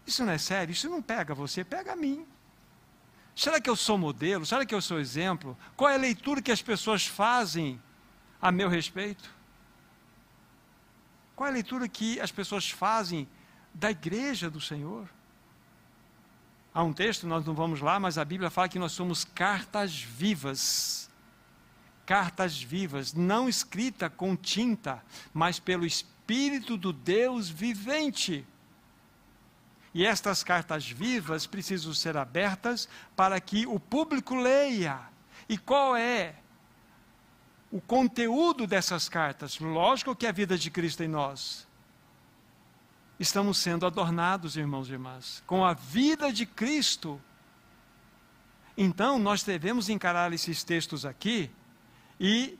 Isso 0.05 0.23
não 0.25 0.33
é 0.33 0.37
sério, 0.37 0.71
isso 0.71 0.89
não 0.89 1.01
pega 1.01 1.33
você, 1.33 1.63
pega 1.63 1.93
a 1.93 1.95
mim. 1.95 2.25
Será 3.35 3.61
que 3.61 3.69
eu 3.69 3.75
sou 3.75 3.97
modelo? 3.97 4.45
Será 4.45 4.65
que 4.65 4.75
eu 4.75 4.81
sou 4.81 4.99
exemplo? 4.99 5.57
Qual 5.75 5.89
é 5.89 5.95
a 5.95 5.97
leitura 5.97 6.41
que 6.41 6.51
as 6.51 6.61
pessoas 6.61 7.05
fazem 7.07 7.81
a 8.41 8.51
meu 8.51 8.67
respeito? 8.67 9.29
Qual 11.35 11.47
é 11.47 11.49
a 11.49 11.53
leitura 11.53 11.87
que 11.87 12.19
as 12.19 12.31
pessoas 12.31 12.69
fazem 12.69 13.27
da 13.73 13.89
igreja 13.89 14.49
do 14.49 14.59
Senhor? 14.59 15.09
Há 16.73 16.83
um 16.83 16.93
texto, 16.93 17.27
nós 17.27 17.45
não 17.45 17.53
vamos 17.53 17.81
lá, 17.81 17.99
mas 17.99 18.17
a 18.17 18.23
Bíblia 18.23 18.49
fala 18.49 18.69
que 18.69 18.79
nós 18.79 18.93
somos 18.93 19.25
cartas 19.25 20.01
vivas. 20.01 21.09
Cartas 22.05 22.61
vivas, 22.61 23.13
não 23.13 23.47
escrita 23.47 24.09
com 24.09 24.35
tinta, 24.35 25.03
mas 25.33 25.59
pelo 25.59 25.85
Espírito 25.85 26.77
do 26.77 26.91
Deus 26.91 27.49
vivente. 27.49 28.45
E 29.93 30.05
estas 30.05 30.43
cartas 30.43 30.89
vivas 30.89 31.45
precisam 31.45 31.93
ser 31.93 32.15
abertas 32.17 32.87
para 33.15 33.39
que 33.39 33.65
o 33.65 33.79
público 33.79 34.35
leia. 34.35 34.99
E 35.49 35.57
qual 35.57 35.95
é 35.95 36.35
o 37.71 37.81
conteúdo 37.81 38.65
dessas 38.65 39.09
cartas? 39.09 39.59
Lógico 39.59 40.15
que 40.15 40.25
é 40.25 40.29
a 40.29 40.33
vida 40.33 40.57
de 40.57 40.69
Cristo 40.71 41.03
em 41.03 41.07
nós 41.07 41.67
estamos 43.21 43.59
sendo 43.59 43.85
adornados, 43.85 44.57
irmãos 44.57 44.89
e 44.89 44.93
irmãs, 44.93 45.43
com 45.45 45.63
a 45.63 45.73
vida 45.73 46.33
de 46.33 46.45
Cristo. 46.45 47.21
Então, 48.75 49.19
nós 49.19 49.43
devemos 49.43 49.89
encarar 49.89 50.33
esses 50.33 50.63
textos 50.63 51.05
aqui 51.05 51.51
e 52.23 52.55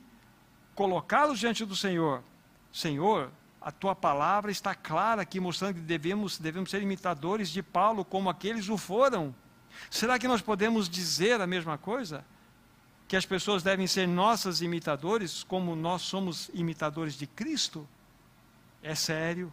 colocá-los 0.74 1.38
diante 1.38 1.64
do 1.64 1.76
Senhor. 1.76 2.20
Senhor, 2.72 3.30
a 3.60 3.70
tua 3.70 3.94
palavra 3.94 4.50
está 4.50 4.74
clara 4.74 5.22
aqui, 5.22 5.38
mostrando 5.38 5.74
que 5.74 5.80
devemos, 5.80 6.36
devemos 6.36 6.68
ser 6.68 6.82
imitadores 6.82 7.48
de 7.48 7.62
Paulo, 7.62 8.04
como 8.04 8.28
aqueles 8.28 8.68
o 8.68 8.76
foram. 8.76 9.32
Será 9.88 10.18
que 10.18 10.26
nós 10.26 10.42
podemos 10.42 10.88
dizer 10.88 11.40
a 11.40 11.46
mesma 11.46 11.78
coisa? 11.78 12.24
Que 13.06 13.14
as 13.14 13.24
pessoas 13.24 13.62
devem 13.62 13.86
ser 13.86 14.08
nossas 14.08 14.62
imitadores, 14.62 15.44
como 15.44 15.76
nós 15.76 16.02
somos 16.02 16.50
imitadores 16.52 17.14
de 17.14 17.28
Cristo? 17.28 17.88
É 18.82 18.96
sério. 18.96 19.52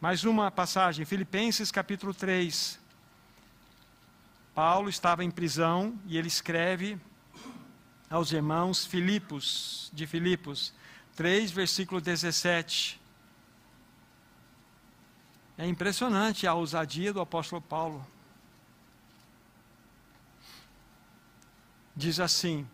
Mais 0.00 0.24
uma 0.24 0.50
passagem, 0.50 1.04
Filipenses 1.04 1.70
capítulo 1.70 2.14
3. 2.14 2.78
Paulo 4.54 4.88
estava 4.88 5.22
em 5.22 5.30
prisão 5.30 5.94
e 6.06 6.16
ele 6.16 6.28
escreve 6.28 6.98
aos 8.08 8.32
irmãos 8.32 8.86
Filipos, 8.86 9.90
de 9.92 10.06
Filipos, 10.06 10.72
3, 11.16 11.50
versículo 11.50 12.00
17. 12.00 13.00
É 15.58 15.66
impressionante 15.66 16.46
a 16.46 16.54
ousadia 16.54 17.12
do 17.12 17.20
apóstolo 17.20 17.62
Paulo. 17.62 18.06
Diz 21.94 22.20
assim: 22.20 22.68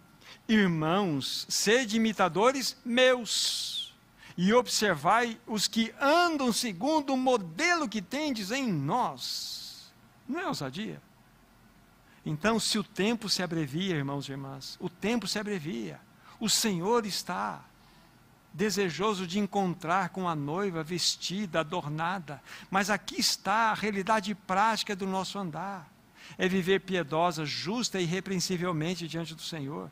Irmãos, 0.48 1.46
sede 1.48 1.96
imitadores 1.96 2.76
meus 2.84 3.94
e 4.36 4.52
observai 4.52 5.38
os 5.46 5.68
que 5.68 5.94
andam 6.00 6.52
segundo 6.52 7.12
o 7.14 7.16
modelo 7.16 7.88
que 7.88 8.02
tendes 8.02 8.50
em 8.50 8.70
nós. 8.72 9.92
Não 10.28 10.40
é 10.40 10.48
ousadia? 10.48 11.00
Então, 12.24 12.60
se 12.60 12.78
o 12.78 12.84
tempo 12.84 13.28
se 13.28 13.42
abrevia, 13.42 13.96
irmãos 13.96 14.28
e 14.28 14.32
irmãs, 14.32 14.76
o 14.80 14.88
tempo 14.88 15.26
se 15.26 15.38
abrevia. 15.38 16.00
O 16.38 16.48
Senhor 16.48 17.04
está 17.04 17.64
desejoso 18.52 19.26
de 19.26 19.38
encontrar 19.38 20.10
com 20.10 20.28
a 20.28 20.34
noiva 20.34 20.82
vestida, 20.82 21.60
adornada. 21.60 22.42
Mas 22.70 22.90
aqui 22.90 23.18
está 23.18 23.70
a 23.70 23.74
realidade 23.74 24.34
prática 24.34 24.94
do 24.94 25.06
nosso 25.06 25.38
andar. 25.38 25.90
É 26.38 26.46
viver 26.46 26.80
piedosa, 26.80 27.44
justa 27.44 27.98
e 27.98 28.04
irrepreensivelmente 28.04 29.08
diante 29.08 29.34
do 29.34 29.42
Senhor. 29.42 29.90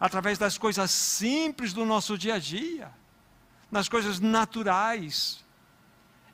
Através 0.00 0.38
das 0.38 0.58
coisas 0.58 0.90
simples 0.90 1.72
do 1.72 1.84
nosso 1.84 2.18
dia 2.18 2.34
a 2.34 2.38
dia 2.38 2.90
nas 3.70 3.88
coisas 3.88 4.20
naturais, 4.20 5.44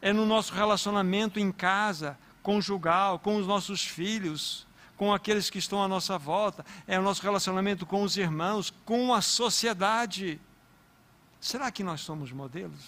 é 0.02 0.12
no 0.12 0.26
nosso 0.26 0.52
relacionamento 0.52 1.40
em 1.40 1.50
casa, 1.50 2.18
conjugal, 2.42 3.18
com 3.18 3.36
os 3.36 3.46
nossos 3.46 3.82
filhos, 3.82 4.66
com 5.00 5.14
aqueles 5.14 5.48
que 5.48 5.58
estão 5.58 5.82
à 5.82 5.88
nossa 5.88 6.18
volta, 6.18 6.62
é 6.86 6.98
o 6.98 7.02
nosso 7.02 7.22
relacionamento 7.22 7.86
com 7.86 8.02
os 8.02 8.18
irmãos, 8.18 8.70
com 8.84 9.14
a 9.14 9.22
sociedade. 9.22 10.38
Será 11.40 11.70
que 11.70 11.82
nós 11.82 12.02
somos 12.02 12.30
modelos? 12.30 12.84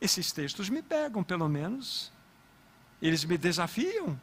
Esses 0.00 0.32
textos 0.32 0.68
me 0.68 0.82
pegam, 0.82 1.22
pelo 1.22 1.48
menos. 1.48 2.10
Eles 3.00 3.24
me 3.24 3.38
desafiam. 3.38 4.20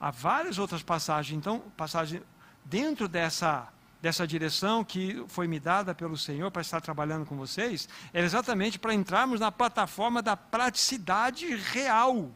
Há 0.00 0.10
várias 0.10 0.58
outras 0.58 0.82
passagens, 0.82 1.38
então, 1.38 1.60
passagens 1.76 2.20
dentro 2.64 3.06
dessa 3.06 3.68
dessa 4.02 4.26
direção 4.26 4.84
que 4.84 5.24
foi 5.28 5.46
me 5.46 5.60
dada 5.60 5.94
pelo 5.94 6.18
Senhor 6.18 6.50
para 6.50 6.60
estar 6.60 6.80
trabalhando 6.80 7.24
com 7.24 7.36
vocês, 7.36 7.88
é 8.12 8.20
exatamente 8.20 8.80
para 8.80 8.92
entrarmos 8.92 9.38
na 9.38 9.52
plataforma 9.52 10.20
da 10.20 10.36
praticidade 10.36 11.54
real. 11.54 12.32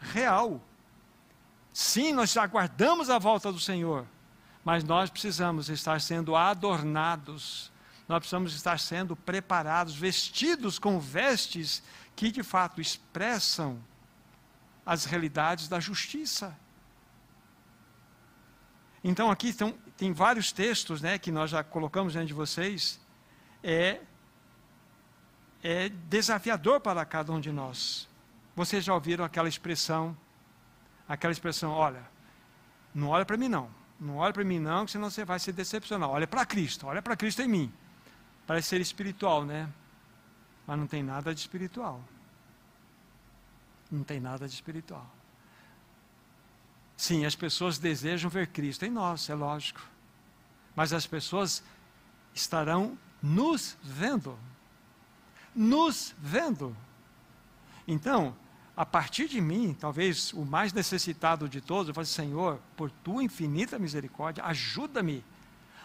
Real. 0.00 0.60
Sim, 1.78 2.10
nós 2.14 2.34
aguardamos 2.38 3.10
a 3.10 3.18
volta 3.18 3.52
do 3.52 3.60
Senhor, 3.60 4.06
mas 4.64 4.82
nós 4.82 5.10
precisamos 5.10 5.68
estar 5.68 6.00
sendo 6.00 6.34
adornados, 6.34 7.70
nós 8.08 8.20
precisamos 8.20 8.54
estar 8.54 8.78
sendo 8.78 9.14
preparados, 9.14 9.94
vestidos 9.94 10.78
com 10.78 10.98
vestes 10.98 11.82
que 12.16 12.30
de 12.30 12.42
fato 12.42 12.80
expressam 12.80 13.78
as 14.86 15.04
realidades 15.04 15.68
da 15.68 15.78
justiça. 15.78 16.58
Então 19.04 19.30
aqui 19.30 19.54
tem 19.98 20.14
vários 20.14 20.52
textos 20.52 21.02
né, 21.02 21.18
que 21.18 21.30
nós 21.30 21.50
já 21.50 21.62
colocamos 21.62 22.14
diante 22.14 22.28
de 22.28 22.32
vocês. 22.32 22.98
É, 23.62 24.00
é 25.62 25.90
desafiador 25.90 26.80
para 26.80 27.04
cada 27.04 27.30
um 27.32 27.38
de 27.38 27.52
nós. 27.52 28.08
Vocês 28.54 28.82
já 28.82 28.94
ouviram 28.94 29.26
aquela 29.26 29.46
expressão, 29.46 30.16
aquela 31.08 31.32
expressão, 31.32 31.70
olha, 31.70 32.02
não 32.94 33.08
olha 33.08 33.24
para 33.24 33.36
mim 33.36 33.48
não, 33.48 33.70
não 33.98 34.16
olha 34.16 34.32
para 34.32 34.44
mim 34.44 34.58
não, 34.58 34.86
senão 34.86 35.10
você 35.10 35.24
vai 35.24 35.38
se 35.38 35.52
decepcionar. 35.52 36.08
Olha 36.08 36.26
para 36.26 36.44
Cristo, 36.44 36.86
olha 36.86 37.00
para 37.00 37.16
Cristo 37.16 37.42
em 37.42 37.48
mim. 37.48 37.72
Parece 38.46 38.68
ser 38.68 38.80
espiritual, 38.80 39.44
né? 39.44 39.68
Mas 40.66 40.78
não 40.78 40.86
tem 40.86 41.02
nada 41.02 41.34
de 41.34 41.40
espiritual. 41.40 42.02
Não 43.90 44.02
tem 44.02 44.20
nada 44.20 44.46
de 44.46 44.54
espiritual. 44.54 45.06
Sim, 46.96 47.24
as 47.24 47.34
pessoas 47.34 47.78
desejam 47.78 48.30
ver 48.30 48.48
Cristo 48.48 48.84
em 48.84 48.90
nós, 48.90 49.28
é 49.28 49.34
lógico. 49.34 49.80
Mas 50.74 50.92
as 50.92 51.06
pessoas 51.06 51.62
estarão 52.34 52.98
nos 53.22 53.76
vendo. 53.82 54.38
Nos 55.54 56.14
vendo. 56.18 56.76
Então, 57.86 58.36
a 58.76 58.84
partir 58.84 59.28
de 59.28 59.40
mim, 59.40 59.74
talvez 59.78 60.32
o 60.32 60.44
mais 60.44 60.72
necessitado 60.72 61.48
de 61.48 61.60
todos, 61.60 61.88
eu 61.88 61.94
falo, 61.94 62.06
Senhor, 62.06 62.60
por 62.76 62.90
tua 62.90 63.24
infinita 63.24 63.78
misericórdia, 63.78 64.44
ajuda-me 64.44 65.24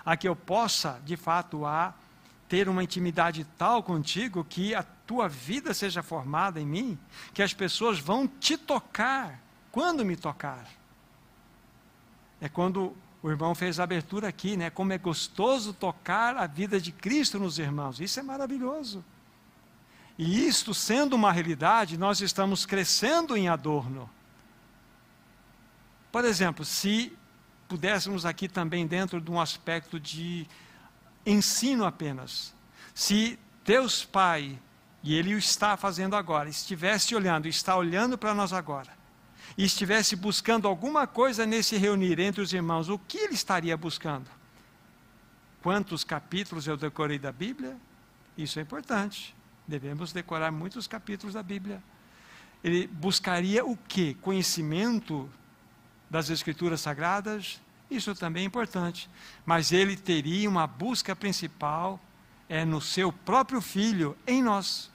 a 0.06 0.18
que 0.18 0.28
eu 0.28 0.36
possa, 0.36 1.00
de 1.06 1.16
fato, 1.16 1.66
a 1.66 1.94
ter 2.50 2.68
uma 2.68 2.84
intimidade 2.84 3.46
tal 3.58 3.82
contigo 3.82 4.44
que 4.44 4.76
a 4.76 4.84
tua 4.84 5.30
vida 5.30 5.74
seja 5.74 6.04
formada 6.04 6.60
em 6.60 6.66
mim, 6.66 7.00
que 7.34 7.42
as 7.42 7.54
pessoas 7.54 7.98
vão 7.98 8.28
te 8.28 8.58
tocar 8.58 9.40
quando 9.72 10.04
me 10.04 10.18
tocar 10.18 10.68
é 12.42 12.50
quando 12.50 12.98
O 13.24 13.30
irmão 13.30 13.54
fez 13.54 13.80
a 13.80 13.84
abertura 13.84 14.28
aqui, 14.28 14.58
né? 14.58 14.72
Como 14.72 14.92
é 14.92 14.98
gostoso 14.98 15.76
tocar 15.76 16.36
a 16.36 16.48
vida 16.48 16.82
de 16.82 16.92
Cristo 16.92 17.38
nos 17.38 17.60
irmãos. 17.60 18.00
Isso 18.00 18.20
é 18.20 18.24
maravilhoso. 18.24 19.06
E 20.24 20.48
isto 20.48 20.72
sendo 20.72 21.16
uma 21.16 21.32
realidade, 21.32 21.98
nós 21.98 22.22
estamos 22.22 22.64
crescendo 22.64 23.36
em 23.36 23.50
adorno. 23.50 24.08
Por 26.12 26.24
exemplo, 26.24 26.64
se 26.64 27.18
pudéssemos 27.68 28.24
aqui 28.24 28.48
também 28.48 28.86
dentro 28.86 29.20
de 29.20 29.32
um 29.32 29.42
aspecto 29.42 30.00
de 30.00 30.46
ensino 31.26 31.86
apenas, 31.86 32.54
se 32.94 33.40
Deus 33.66 34.06
Pai, 34.06 34.60
e 35.02 35.16
Ele 35.16 35.34
o 35.34 35.40
está 35.40 35.76
fazendo 35.76 36.16
agora, 36.16 36.48
estivesse 36.48 37.16
olhando, 37.16 37.48
está 37.48 37.76
olhando 37.76 38.16
para 38.16 38.36
nós 38.36 38.54
agora, 38.54 38.96
e 39.58 39.64
estivesse 39.64 40.16
buscando 40.16 40.68
alguma 40.68 41.08
coisa 41.08 41.48
nesse 41.48 41.78
reunir 41.78 42.20
entre 42.20 42.42
os 42.42 42.54
irmãos, 42.54 42.90
o 42.90 43.00
que 43.00 43.18
Ele 43.18 43.34
estaria 43.34 43.76
buscando? 43.76 44.30
Quantos 45.64 46.04
capítulos 46.04 46.68
eu 46.68 46.78
decorei 46.78 47.18
da 47.18 47.32
Bíblia? 47.32 47.76
Isso 48.38 48.60
é 48.60 48.62
importante. 48.62 49.41
Devemos 49.68 50.12
decorar 50.12 50.52
muitos 50.52 50.88
capítulos 50.88 51.34
da 51.34 51.44
Bíblia. 51.44 51.82
Ele 52.64 52.88
buscaria 52.88 53.66
o 53.66 53.76
que? 53.76 54.16
Conhecimento 54.16 55.30
das 56.10 56.30
Escrituras 56.30 56.82
Sagradas? 56.82 57.62
Isso 57.90 58.14
também 58.16 58.44
é 58.44 58.46
importante. 58.46 59.10
Mas 59.46 59.72
ele 59.72 59.96
teria 59.96 60.50
uma 60.50 60.68
busca 60.68 61.16
principal 61.16 62.00
é 62.52 62.66
no 62.66 62.82
seu 62.82 63.14
próprio 63.14 63.62
filho, 63.62 64.14
em 64.28 64.44
nós. 64.44 64.92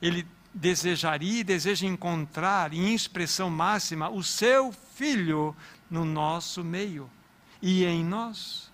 Ele 0.00 0.24
desejaria 0.54 1.40
e 1.40 1.44
deseja 1.44 1.84
encontrar 1.84 2.72
em 2.72 2.94
expressão 2.94 3.50
máxima 3.50 4.08
o 4.08 4.22
seu 4.22 4.70
filho 4.70 5.54
no 5.90 6.04
nosso 6.04 6.62
meio 6.62 7.10
e 7.60 7.84
em 7.84 8.04
nós. 8.04 8.70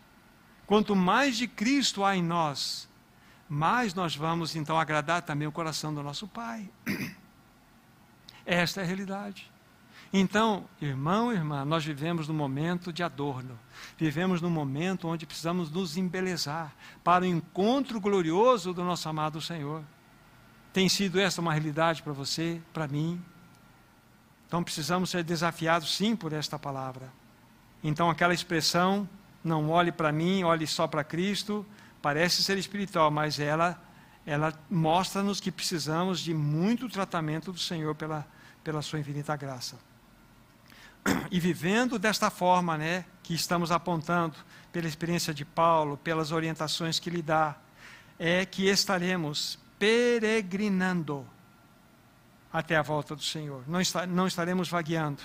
Quanto 0.66 0.94
mais 0.94 1.38
de 1.38 1.48
Cristo 1.48 2.04
há 2.04 2.14
em 2.14 2.22
nós, 2.22 2.86
mais 3.48 3.94
nós 3.94 4.16
vamos 4.16 4.56
então 4.56 4.78
agradar 4.78 5.22
também 5.22 5.46
o 5.46 5.52
coração 5.52 5.94
do 5.94 6.02
nosso 6.02 6.26
Pai. 6.26 6.68
Esta 8.46 8.80
é 8.80 8.84
a 8.84 8.86
realidade. 8.86 9.50
Então, 10.16 10.64
irmão 10.80 11.32
irmã, 11.32 11.64
nós 11.64 11.84
vivemos 11.84 12.28
num 12.28 12.34
momento 12.34 12.92
de 12.92 13.02
adorno. 13.02 13.58
Vivemos 13.98 14.40
num 14.40 14.50
momento 14.50 15.08
onde 15.08 15.26
precisamos 15.26 15.70
nos 15.70 15.96
embelezar 15.96 16.72
para 17.02 17.24
o 17.24 17.26
encontro 17.26 18.00
glorioso 18.00 18.72
do 18.72 18.84
nosso 18.84 19.08
amado 19.08 19.40
Senhor. 19.40 19.82
Tem 20.72 20.88
sido 20.88 21.18
essa 21.18 21.40
uma 21.40 21.52
realidade 21.52 22.02
para 22.02 22.12
você, 22.12 22.62
para 22.72 22.86
mim? 22.86 23.20
Então 24.46 24.62
precisamos 24.62 25.10
ser 25.10 25.24
desafiados 25.24 25.96
sim 25.96 26.14
por 26.14 26.32
esta 26.32 26.58
palavra. 26.58 27.12
Então 27.82 28.08
aquela 28.08 28.32
expressão, 28.32 29.08
não 29.42 29.68
olhe 29.68 29.90
para 29.90 30.12
mim, 30.12 30.44
olhe 30.44 30.66
só 30.66 30.86
para 30.86 31.02
Cristo, 31.02 31.66
parece 32.04 32.42
ser 32.42 32.58
espiritual, 32.58 33.10
mas 33.10 33.40
ela 33.40 33.80
ela 34.26 34.54
mostra-nos 34.70 35.38
que 35.38 35.52
precisamos 35.52 36.20
de 36.20 36.32
muito 36.32 36.88
tratamento 36.88 37.52
do 37.52 37.58
Senhor 37.58 37.94
pela, 37.94 38.26
pela 38.62 38.80
sua 38.80 38.98
infinita 38.98 39.36
graça 39.36 39.76
e 41.30 41.38
vivendo 41.38 41.98
desta 41.98 42.30
forma, 42.30 42.78
né, 42.78 43.04
que 43.22 43.34
estamos 43.34 43.70
apontando 43.70 44.36
pela 44.72 44.86
experiência 44.86 45.34
de 45.34 45.44
Paulo, 45.44 45.96
pelas 45.96 46.32
orientações 46.32 46.98
que 46.98 47.10
lhe 47.10 47.22
dá, 47.22 47.56
é 48.18 48.44
que 48.46 48.66
estaremos 48.68 49.58
peregrinando 49.78 51.26
até 52.52 52.76
a 52.76 52.82
volta 52.82 53.14
do 53.14 53.22
Senhor. 53.22 53.62
Não, 53.66 53.80
está, 53.80 54.06
não 54.06 54.26
estaremos 54.26 54.68
vagueando. 54.68 55.22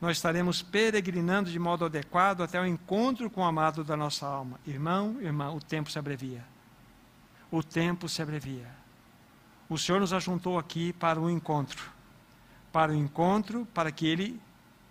Nós 0.00 0.16
estaremos 0.16 0.62
peregrinando 0.62 1.50
de 1.50 1.58
modo 1.58 1.84
adequado 1.84 2.42
até 2.42 2.60
o 2.60 2.66
encontro 2.66 3.28
com 3.28 3.40
o 3.40 3.44
amado 3.44 3.82
da 3.82 3.96
nossa 3.96 4.26
alma. 4.26 4.60
Irmão, 4.66 5.16
irmã, 5.20 5.50
o 5.50 5.60
tempo 5.60 5.90
se 5.90 5.98
abrevia. 5.98 6.44
O 7.50 7.62
tempo 7.62 8.08
se 8.08 8.22
abrevia. 8.22 8.70
O 9.68 9.76
Senhor 9.76 10.00
nos 10.00 10.12
ajuntou 10.12 10.58
aqui 10.58 10.92
para 10.92 11.20
o 11.20 11.28
encontro. 11.28 11.90
Para 12.72 12.92
o 12.92 12.94
encontro, 12.94 13.66
para 13.74 13.90
que 13.90 14.06
Ele 14.06 14.40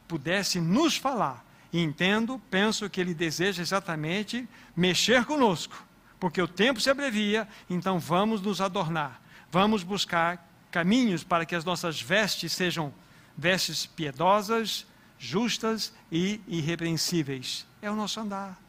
pudesse 0.07 0.59
nos 0.59 0.97
falar. 0.97 1.45
Entendo, 1.71 2.41
penso 2.49 2.89
que 2.89 3.01
ele 3.01 3.13
deseja 3.13 3.61
exatamente 3.61 4.47
mexer 4.75 5.25
conosco, 5.25 5.75
porque 6.19 6.41
o 6.41 6.47
tempo 6.47 6.79
se 6.79 6.89
abrevia, 6.89 7.47
então 7.69 7.99
vamos 7.99 8.41
nos 8.41 8.61
adornar, 8.61 9.21
vamos 9.51 9.83
buscar 9.83 10.47
caminhos 10.71 11.23
para 11.23 11.45
que 11.45 11.55
as 11.55 11.65
nossas 11.65 12.01
vestes 12.01 12.53
sejam 12.53 12.93
vestes 13.37 13.85
piedosas, 13.85 14.86
justas 15.17 15.93
e 16.11 16.41
irrepreensíveis. 16.47 17.65
É 17.81 17.89
o 17.89 17.95
nosso 17.95 18.19
andar, 18.19 18.59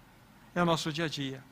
é 0.55 0.62
o 0.62 0.66
nosso 0.66 0.92
dia 0.92 1.05
a 1.05 1.09
dia. 1.09 1.42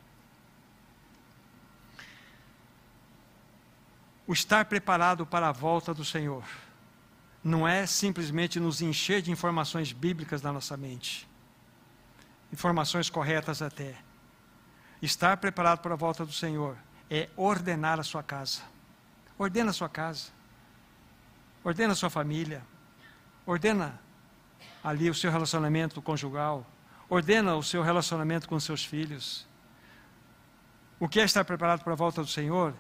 O 4.27 4.33
estar 4.33 4.65
preparado 4.65 5.25
para 5.25 5.49
a 5.49 5.53
volta 5.53 5.95
do 5.95 6.05
Senhor 6.05 6.45
não 7.45 7.67
é 7.67 7.87
simplesmente 7.87 8.59
nos 8.59 8.83
encher 8.83 9.23
de 9.23 9.31
informações 9.31 9.93
bíblicas 9.93 10.43
na 10.43 10.53
nossa 10.53 10.77
mente, 10.77 11.29
informações 12.53 13.09
corretas 13.09 13.63
até. 13.63 13.95
Estar 15.01 15.37
preparado 15.37 15.81
para 15.81 15.95
a 15.95 15.97
volta 15.97 16.25
do 16.25 16.33
Senhor 16.33 16.77
é 17.09 17.29
ordenar 17.37 18.01
a 18.01 18.03
sua 18.03 18.23
casa. 18.23 18.63
Ordena 19.39 19.71
a 19.71 19.73
sua 19.73 19.89
casa. 19.89 20.31
Ordena 21.63 21.93
a 21.93 21.97
sua 21.97 22.11
família. 22.11 22.65
Ordena 23.45 24.01
ali 24.87 25.11
o 25.11 25.15
seu 25.15 25.33
relacionamento 25.33 26.01
conjugal. 26.01 26.65
Ordena 27.09 27.57
o 27.57 27.63
seu 27.63 27.83
relacionamento 27.83 28.49
com 28.49 28.59
seus 28.61 28.85
filhos. 28.85 29.45
O 31.01 31.09
que 31.09 31.19
é 31.19 31.25
estar 31.25 31.45
preparado 31.45 31.83
para 31.83 31.93
a 31.93 31.97
volta 31.97 32.23
do 32.23 32.29
Senhor 32.29 32.73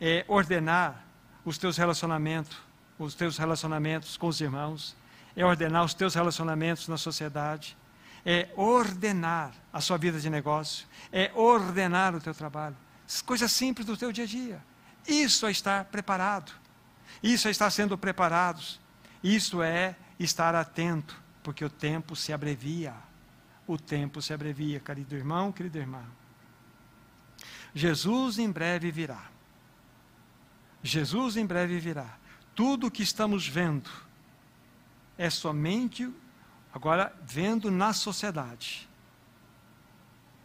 é 0.00 0.24
ordenar 0.26 1.04
os 1.44 1.56
teus 1.56 1.76
relacionamentos 1.76 2.58
os 2.98 3.14
teus 3.14 3.36
relacionamentos 3.36 4.16
com 4.16 4.28
os 4.28 4.40
irmãos, 4.40 4.96
é 5.34 5.44
ordenar 5.44 5.84
os 5.84 5.94
teus 5.94 6.14
relacionamentos 6.14 6.86
na 6.88 6.96
sociedade, 6.96 7.76
é 8.24 8.48
ordenar 8.56 9.52
a 9.72 9.80
sua 9.80 9.98
vida 9.98 10.20
de 10.20 10.30
negócio, 10.30 10.86
é 11.12 11.30
ordenar 11.34 12.14
o 12.14 12.20
teu 12.20 12.34
trabalho. 12.34 12.76
Coisas 13.26 13.52
simples 13.52 13.86
do 13.86 13.96
teu 13.96 14.12
dia 14.12 14.24
a 14.24 14.26
dia. 14.26 14.64
Isso 15.06 15.44
é 15.46 15.50
estar 15.50 15.84
preparado. 15.86 16.52
Isso 17.22 17.48
é 17.48 17.50
estar 17.50 17.70
sendo 17.70 17.98
preparados. 17.98 18.80
Isso 19.22 19.60
é 19.60 19.96
estar 20.18 20.54
atento, 20.54 21.20
porque 21.44 21.64
o 21.64 21.70
tempo 21.70 22.16
se 22.16 22.32
abrevia. 22.32 22.92
O 23.68 23.78
tempo 23.78 24.20
se 24.20 24.34
abrevia, 24.34 24.80
querido 24.80 25.14
irmão, 25.14 25.52
querida 25.52 25.78
irmã. 25.78 26.04
Jesus 27.72 28.40
em 28.40 28.50
breve 28.50 28.90
virá. 28.90 29.30
Jesus 30.82 31.36
em 31.36 31.46
breve 31.46 31.78
virá 31.78 32.18
tudo 32.54 32.86
o 32.86 32.90
que 32.90 33.02
estamos 33.02 33.46
vendo 33.46 33.90
é 35.16 35.28
somente, 35.30 36.10
agora, 36.72 37.14
vendo 37.24 37.70
na 37.70 37.92
sociedade. 37.92 38.88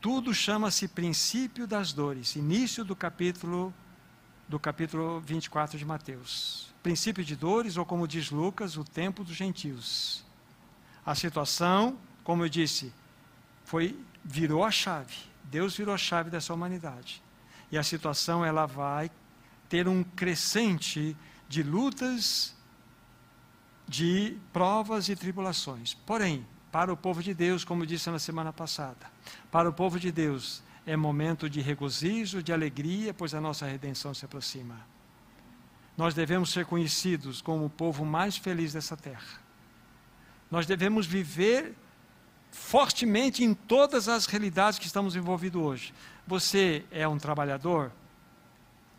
Tudo 0.01 0.33
chama-se 0.33 0.87
princípio 0.87 1.67
das 1.67 1.91
dores, 1.91 2.35
início 2.35 2.83
do 2.83 2.95
capítulo 2.95 3.73
do 4.47 4.59
capítulo 4.59 5.19
24 5.19 5.77
de 5.77 5.85
Mateus. 5.85 6.73
Princípio 6.81 7.23
de 7.23 7.35
dores, 7.35 7.77
ou 7.77 7.85
como 7.85 8.07
diz 8.07 8.31
Lucas, 8.31 8.77
o 8.77 8.83
tempo 8.83 9.23
dos 9.23 9.35
gentios. 9.35 10.25
A 11.09 11.15
situação, 11.15 11.97
como 12.23 12.45
eu 12.45 12.49
disse, 12.49 12.93
foi 13.65 13.99
virou 14.23 14.63
a 14.63 14.69
chave. 14.69 15.15
Deus 15.45 15.75
virou 15.75 15.95
a 15.95 15.97
chave 15.97 16.29
dessa 16.29 16.53
humanidade. 16.53 17.23
E 17.71 17.79
a 17.79 17.81
situação 17.81 18.45
ela 18.45 18.67
vai 18.67 19.09
ter 19.67 19.87
um 19.87 20.03
crescente 20.03 21.17
de 21.47 21.63
lutas, 21.63 22.55
de 23.87 24.37
provas 24.53 25.09
e 25.09 25.15
tribulações. 25.15 25.95
Porém, 25.95 26.45
para 26.71 26.93
o 26.93 26.97
povo 26.97 27.23
de 27.23 27.33
Deus, 27.33 27.63
como 27.63 27.87
disse 27.87 28.11
na 28.11 28.19
semana 28.19 28.53
passada, 28.53 29.11
para 29.49 29.67
o 29.67 29.73
povo 29.73 29.99
de 29.99 30.11
Deus 30.11 30.61
é 30.85 30.95
momento 30.95 31.49
de 31.49 31.59
regozijo, 31.59 32.43
de 32.43 32.53
alegria, 32.53 33.15
pois 33.15 33.33
a 33.33 33.41
nossa 33.41 33.65
redenção 33.65 34.13
se 34.13 34.25
aproxima. 34.25 34.79
Nós 35.97 36.13
devemos 36.13 36.51
ser 36.51 36.67
conhecidos 36.67 37.41
como 37.41 37.65
o 37.65 37.69
povo 37.69 38.05
mais 38.05 38.37
feliz 38.37 38.73
dessa 38.73 38.95
terra. 38.95 39.48
Nós 40.49 40.65
devemos 40.65 41.05
viver 41.05 41.75
fortemente 42.51 43.43
em 43.43 43.53
todas 43.53 44.07
as 44.07 44.25
realidades 44.25 44.79
que 44.79 44.87
estamos 44.87 45.15
envolvidos 45.15 45.61
hoje. 45.61 45.93
Você 46.25 46.83
é 46.91 47.07
um 47.07 47.17
trabalhador? 47.17 47.91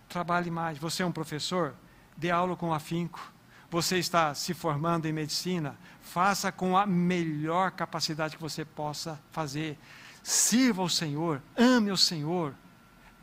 Trabalhe 0.08 0.50
mais. 0.50 0.78
Você 0.78 1.02
é 1.02 1.06
um 1.06 1.12
professor? 1.12 1.74
dê 2.20 2.30
aula 2.30 2.54
com 2.54 2.72
afinco. 2.72 3.32
Você 3.70 3.98
está 3.98 4.34
se 4.34 4.52
formando 4.52 5.06
em 5.06 5.12
medicina, 5.12 5.76
faça 6.02 6.52
com 6.52 6.76
a 6.76 6.84
melhor 6.84 7.70
capacidade 7.70 8.36
que 8.36 8.42
você 8.42 8.64
possa 8.64 9.18
fazer. 9.30 9.78
Sirva 10.22 10.82
ao 10.82 10.88
Senhor, 10.88 11.40
ame 11.56 11.88
ao 11.88 11.96
Senhor. 11.96 12.54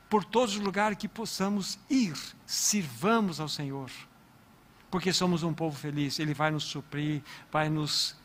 Por 0.10 0.24
todos 0.24 0.56
os 0.56 0.62
lugares 0.62 0.98
que 0.98 1.08
possamos 1.08 1.78
ir, 1.90 2.18
sirvamos 2.46 3.40
ao 3.40 3.50
Senhor. 3.50 3.92
Porque 4.90 5.12
somos 5.12 5.44
um 5.44 5.54
povo 5.54 5.78
feliz, 5.78 6.18
Ele 6.18 6.34
vai 6.34 6.50
nos 6.50 6.64
suprir, 6.64 7.22
vai 7.52 7.70
nos 7.70 8.16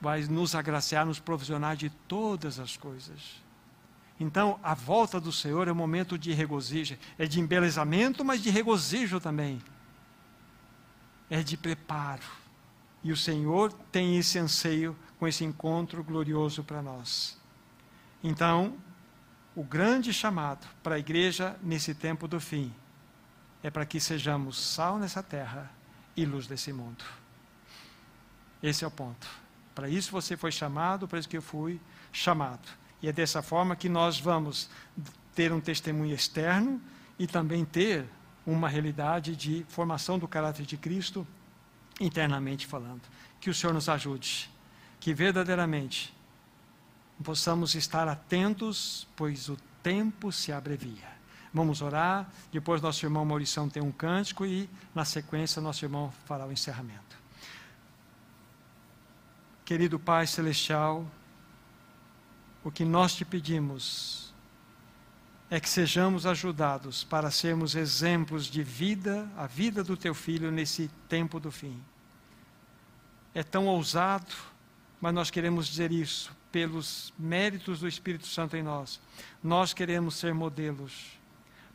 vai 0.00 0.22
nos 0.24 0.54
agraciar, 0.54 1.04
nos 1.04 1.20
provisionar 1.20 1.76
de 1.76 1.90
todas 1.90 2.58
as 2.58 2.76
coisas. 2.76 3.42
Então, 4.18 4.60
a 4.62 4.74
volta 4.74 5.20
do 5.20 5.32
Senhor 5.32 5.66
é 5.66 5.72
um 5.72 5.74
momento 5.74 6.18
de 6.18 6.32
regozijo, 6.32 6.98
é 7.18 7.26
de 7.26 7.40
embelezamento, 7.40 8.24
mas 8.24 8.42
de 8.42 8.50
regozijo 8.50 9.18
também. 9.18 9.60
É 11.28 11.42
de 11.42 11.56
preparo. 11.56 12.22
E 13.02 13.12
o 13.12 13.16
Senhor 13.16 13.72
tem 13.90 14.18
esse 14.18 14.38
anseio 14.38 14.96
com 15.18 15.26
esse 15.26 15.44
encontro 15.44 16.04
glorioso 16.04 16.62
para 16.62 16.82
nós. 16.82 17.38
Então, 18.22 18.76
o 19.56 19.64
grande 19.64 20.12
chamado 20.12 20.66
para 20.82 20.96
a 20.96 20.98
igreja 20.98 21.56
nesse 21.62 21.94
tempo 21.94 22.28
do 22.28 22.38
fim 22.38 22.72
é 23.62 23.70
para 23.70 23.86
que 23.86 23.98
sejamos 23.98 24.58
sal 24.58 24.98
nessa 24.98 25.22
terra 25.22 25.70
e 26.16 26.24
luz 26.24 26.46
desse 26.46 26.72
mundo. 26.72 27.04
Esse 28.62 28.84
é 28.84 28.86
o 28.86 28.90
ponto. 28.90 29.26
Para 29.74 29.88
isso 29.88 30.10
você 30.12 30.36
foi 30.36 30.52
chamado, 30.52 31.06
para 31.06 31.18
isso 31.18 31.28
que 31.28 31.36
eu 31.36 31.42
fui 31.42 31.80
chamado. 32.12 32.68
E 33.02 33.08
é 33.08 33.12
dessa 33.12 33.42
forma 33.42 33.76
que 33.76 33.88
nós 33.88 34.18
vamos 34.18 34.68
ter 35.34 35.52
um 35.52 35.60
testemunho 35.60 36.14
externo 36.14 36.80
e 37.18 37.26
também 37.26 37.64
ter 37.64 38.06
uma 38.46 38.68
realidade 38.68 39.36
de 39.36 39.64
formação 39.68 40.18
do 40.18 40.26
caráter 40.26 40.66
de 40.66 40.76
Cristo 40.76 41.26
internamente 42.00 42.66
falando. 42.66 43.02
Que 43.40 43.50
o 43.50 43.54
Senhor 43.54 43.72
nos 43.72 43.88
ajude, 43.88 44.50
que 44.98 45.14
verdadeiramente 45.14 46.14
possamos 47.22 47.74
estar 47.74 48.08
atentos, 48.08 49.06
pois 49.14 49.48
o 49.48 49.56
tempo 49.82 50.32
se 50.32 50.52
abrevia. 50.52 51.08
Vamos 51.52 51.82
orar, 51.82 52.30
depois 52.52 52.80
nosso 52.80 53.04
irmão 53.04 53.24
Maurição 53.24 53.68
tem 53.68 53.82
um 53.82 53.90
cântico 53.90 54.46
e, 54.46 54.70
na 54.94 55.04
sequência, 55.04 55.60
nosso 55.60 55.84
irmão 55.84 56.12
fará 56.24 56.46
o 56.46 56.52
encerramento. 56.52 57.19
Querido 59.70 60.00
Pai 60.00 60.26
Celestial, 60.26 61.06
o 62.64 62.72
que 62.72 62.84
nós 62.84 63.14
te 63.14 63.24
pedimos 63.24 64.34
é 65.48 65.60
que 65.60 65.68
sejamos 65.68 66.26
ajudados 66.26 67.04
para 67.04 67.30
sermos 67.30 67.76
exemplos 67.76 68.46
de 68.46 68.64
vida, 68.64 69.30
a 69.36 69.46
vida 69.46 69.84
do 69.84 69.96
teu 69.96 70.12
filho 70.12 70.50
nesse 70.50 70.90
tempo 71.08 71.38
do 71.38 71.52
fim. 71.52 71.80
É 73.32 73.44
tão 73.44 73.68
ousado, 73.68 74.34
mas 75.00 75.14
nós 75.14 75.30
queremos 75.30 75.68
dizer 75.68 75.92
isso 75.92 76.34
pelos 76.50 77.14
méritos 77.16 77.78
do 77.78 77.86
Espírito 77.86 78.26
Santo 78.26 78.56
em 78.56 78.64
nós. 78.64 79.00
Nós 79.40 79.72
queremos 79.72 80.16
ser 80.16 80.34
modelos 80.34 81.12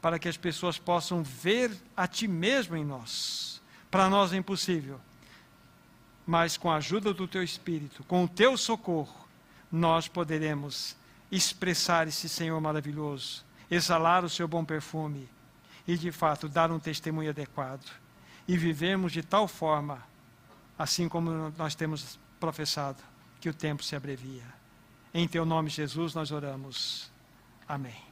para 0.01 0.19
que 0.19 0.27
as 0.27 0.35
pessoas 0.35 0.77
possam 0.77 1.23
ver 1.23 1.71
a 1.95 2.09
Ti 2.09 2.27
mesmo 2.27 2.75
em 2.75 2.83
nós. 2.83 3.61
Para 3.89 4.09
nós 4.09 4.33
é 4.33 4.35
impossível, 4.35 4.99
mas 6.25 6.57
com 6.57 6.71
a 6.71 6.77
ajuda 6.77 7.13
do 7.13 7.27
Teu 7.27 7.43
Espírito, 7.43 8.03
com 8.05 8.23
o 8.23 8.27
Teu 8.27 8.57
socorro, 8.57 9.27
nós 9.71 10.07
poderemos 10.07 10.95
expressar 11.31 12.07
esse 12.07 12.29
Senhor 12.29 12.59
maravilhoso, 12.59 13.43
exalar 13.69 14.23
o 14.23 14.29
Seu 14.29 14.47
bom 14.47 14.63
perfume 14.63 15.29
e, 15.87 15.97
de 15.97 16.11
fato, 16.11 16.47
dar 16.47 16.71
um 16.71 16.79
testemunho 16.79 17.29
adequado 17.29 17.89
e 18.47 18.57
vivermos 18.57 19.11
de 19.11 19.21
tal 19.21 19.47
forma, 19.47 20.03
assim 20.77 21.09
como 21.09 21.53
nós 21.57 21.75
temos 21.75 22.19
professado, 22.39 23.01
que 23.39 23.49
o 23.49 23.53
tempo 23.53 23.83
se 23.83 23.95
abrevia. 23.95 24.43
Em 25.13 25.27
Teu 25.27 25.45
nome, 25.45 25.69
Jesus, 25.69 26.13
nós 26.13 26.31
oramos. 26.31 27.11
Amém. 27.67 28.04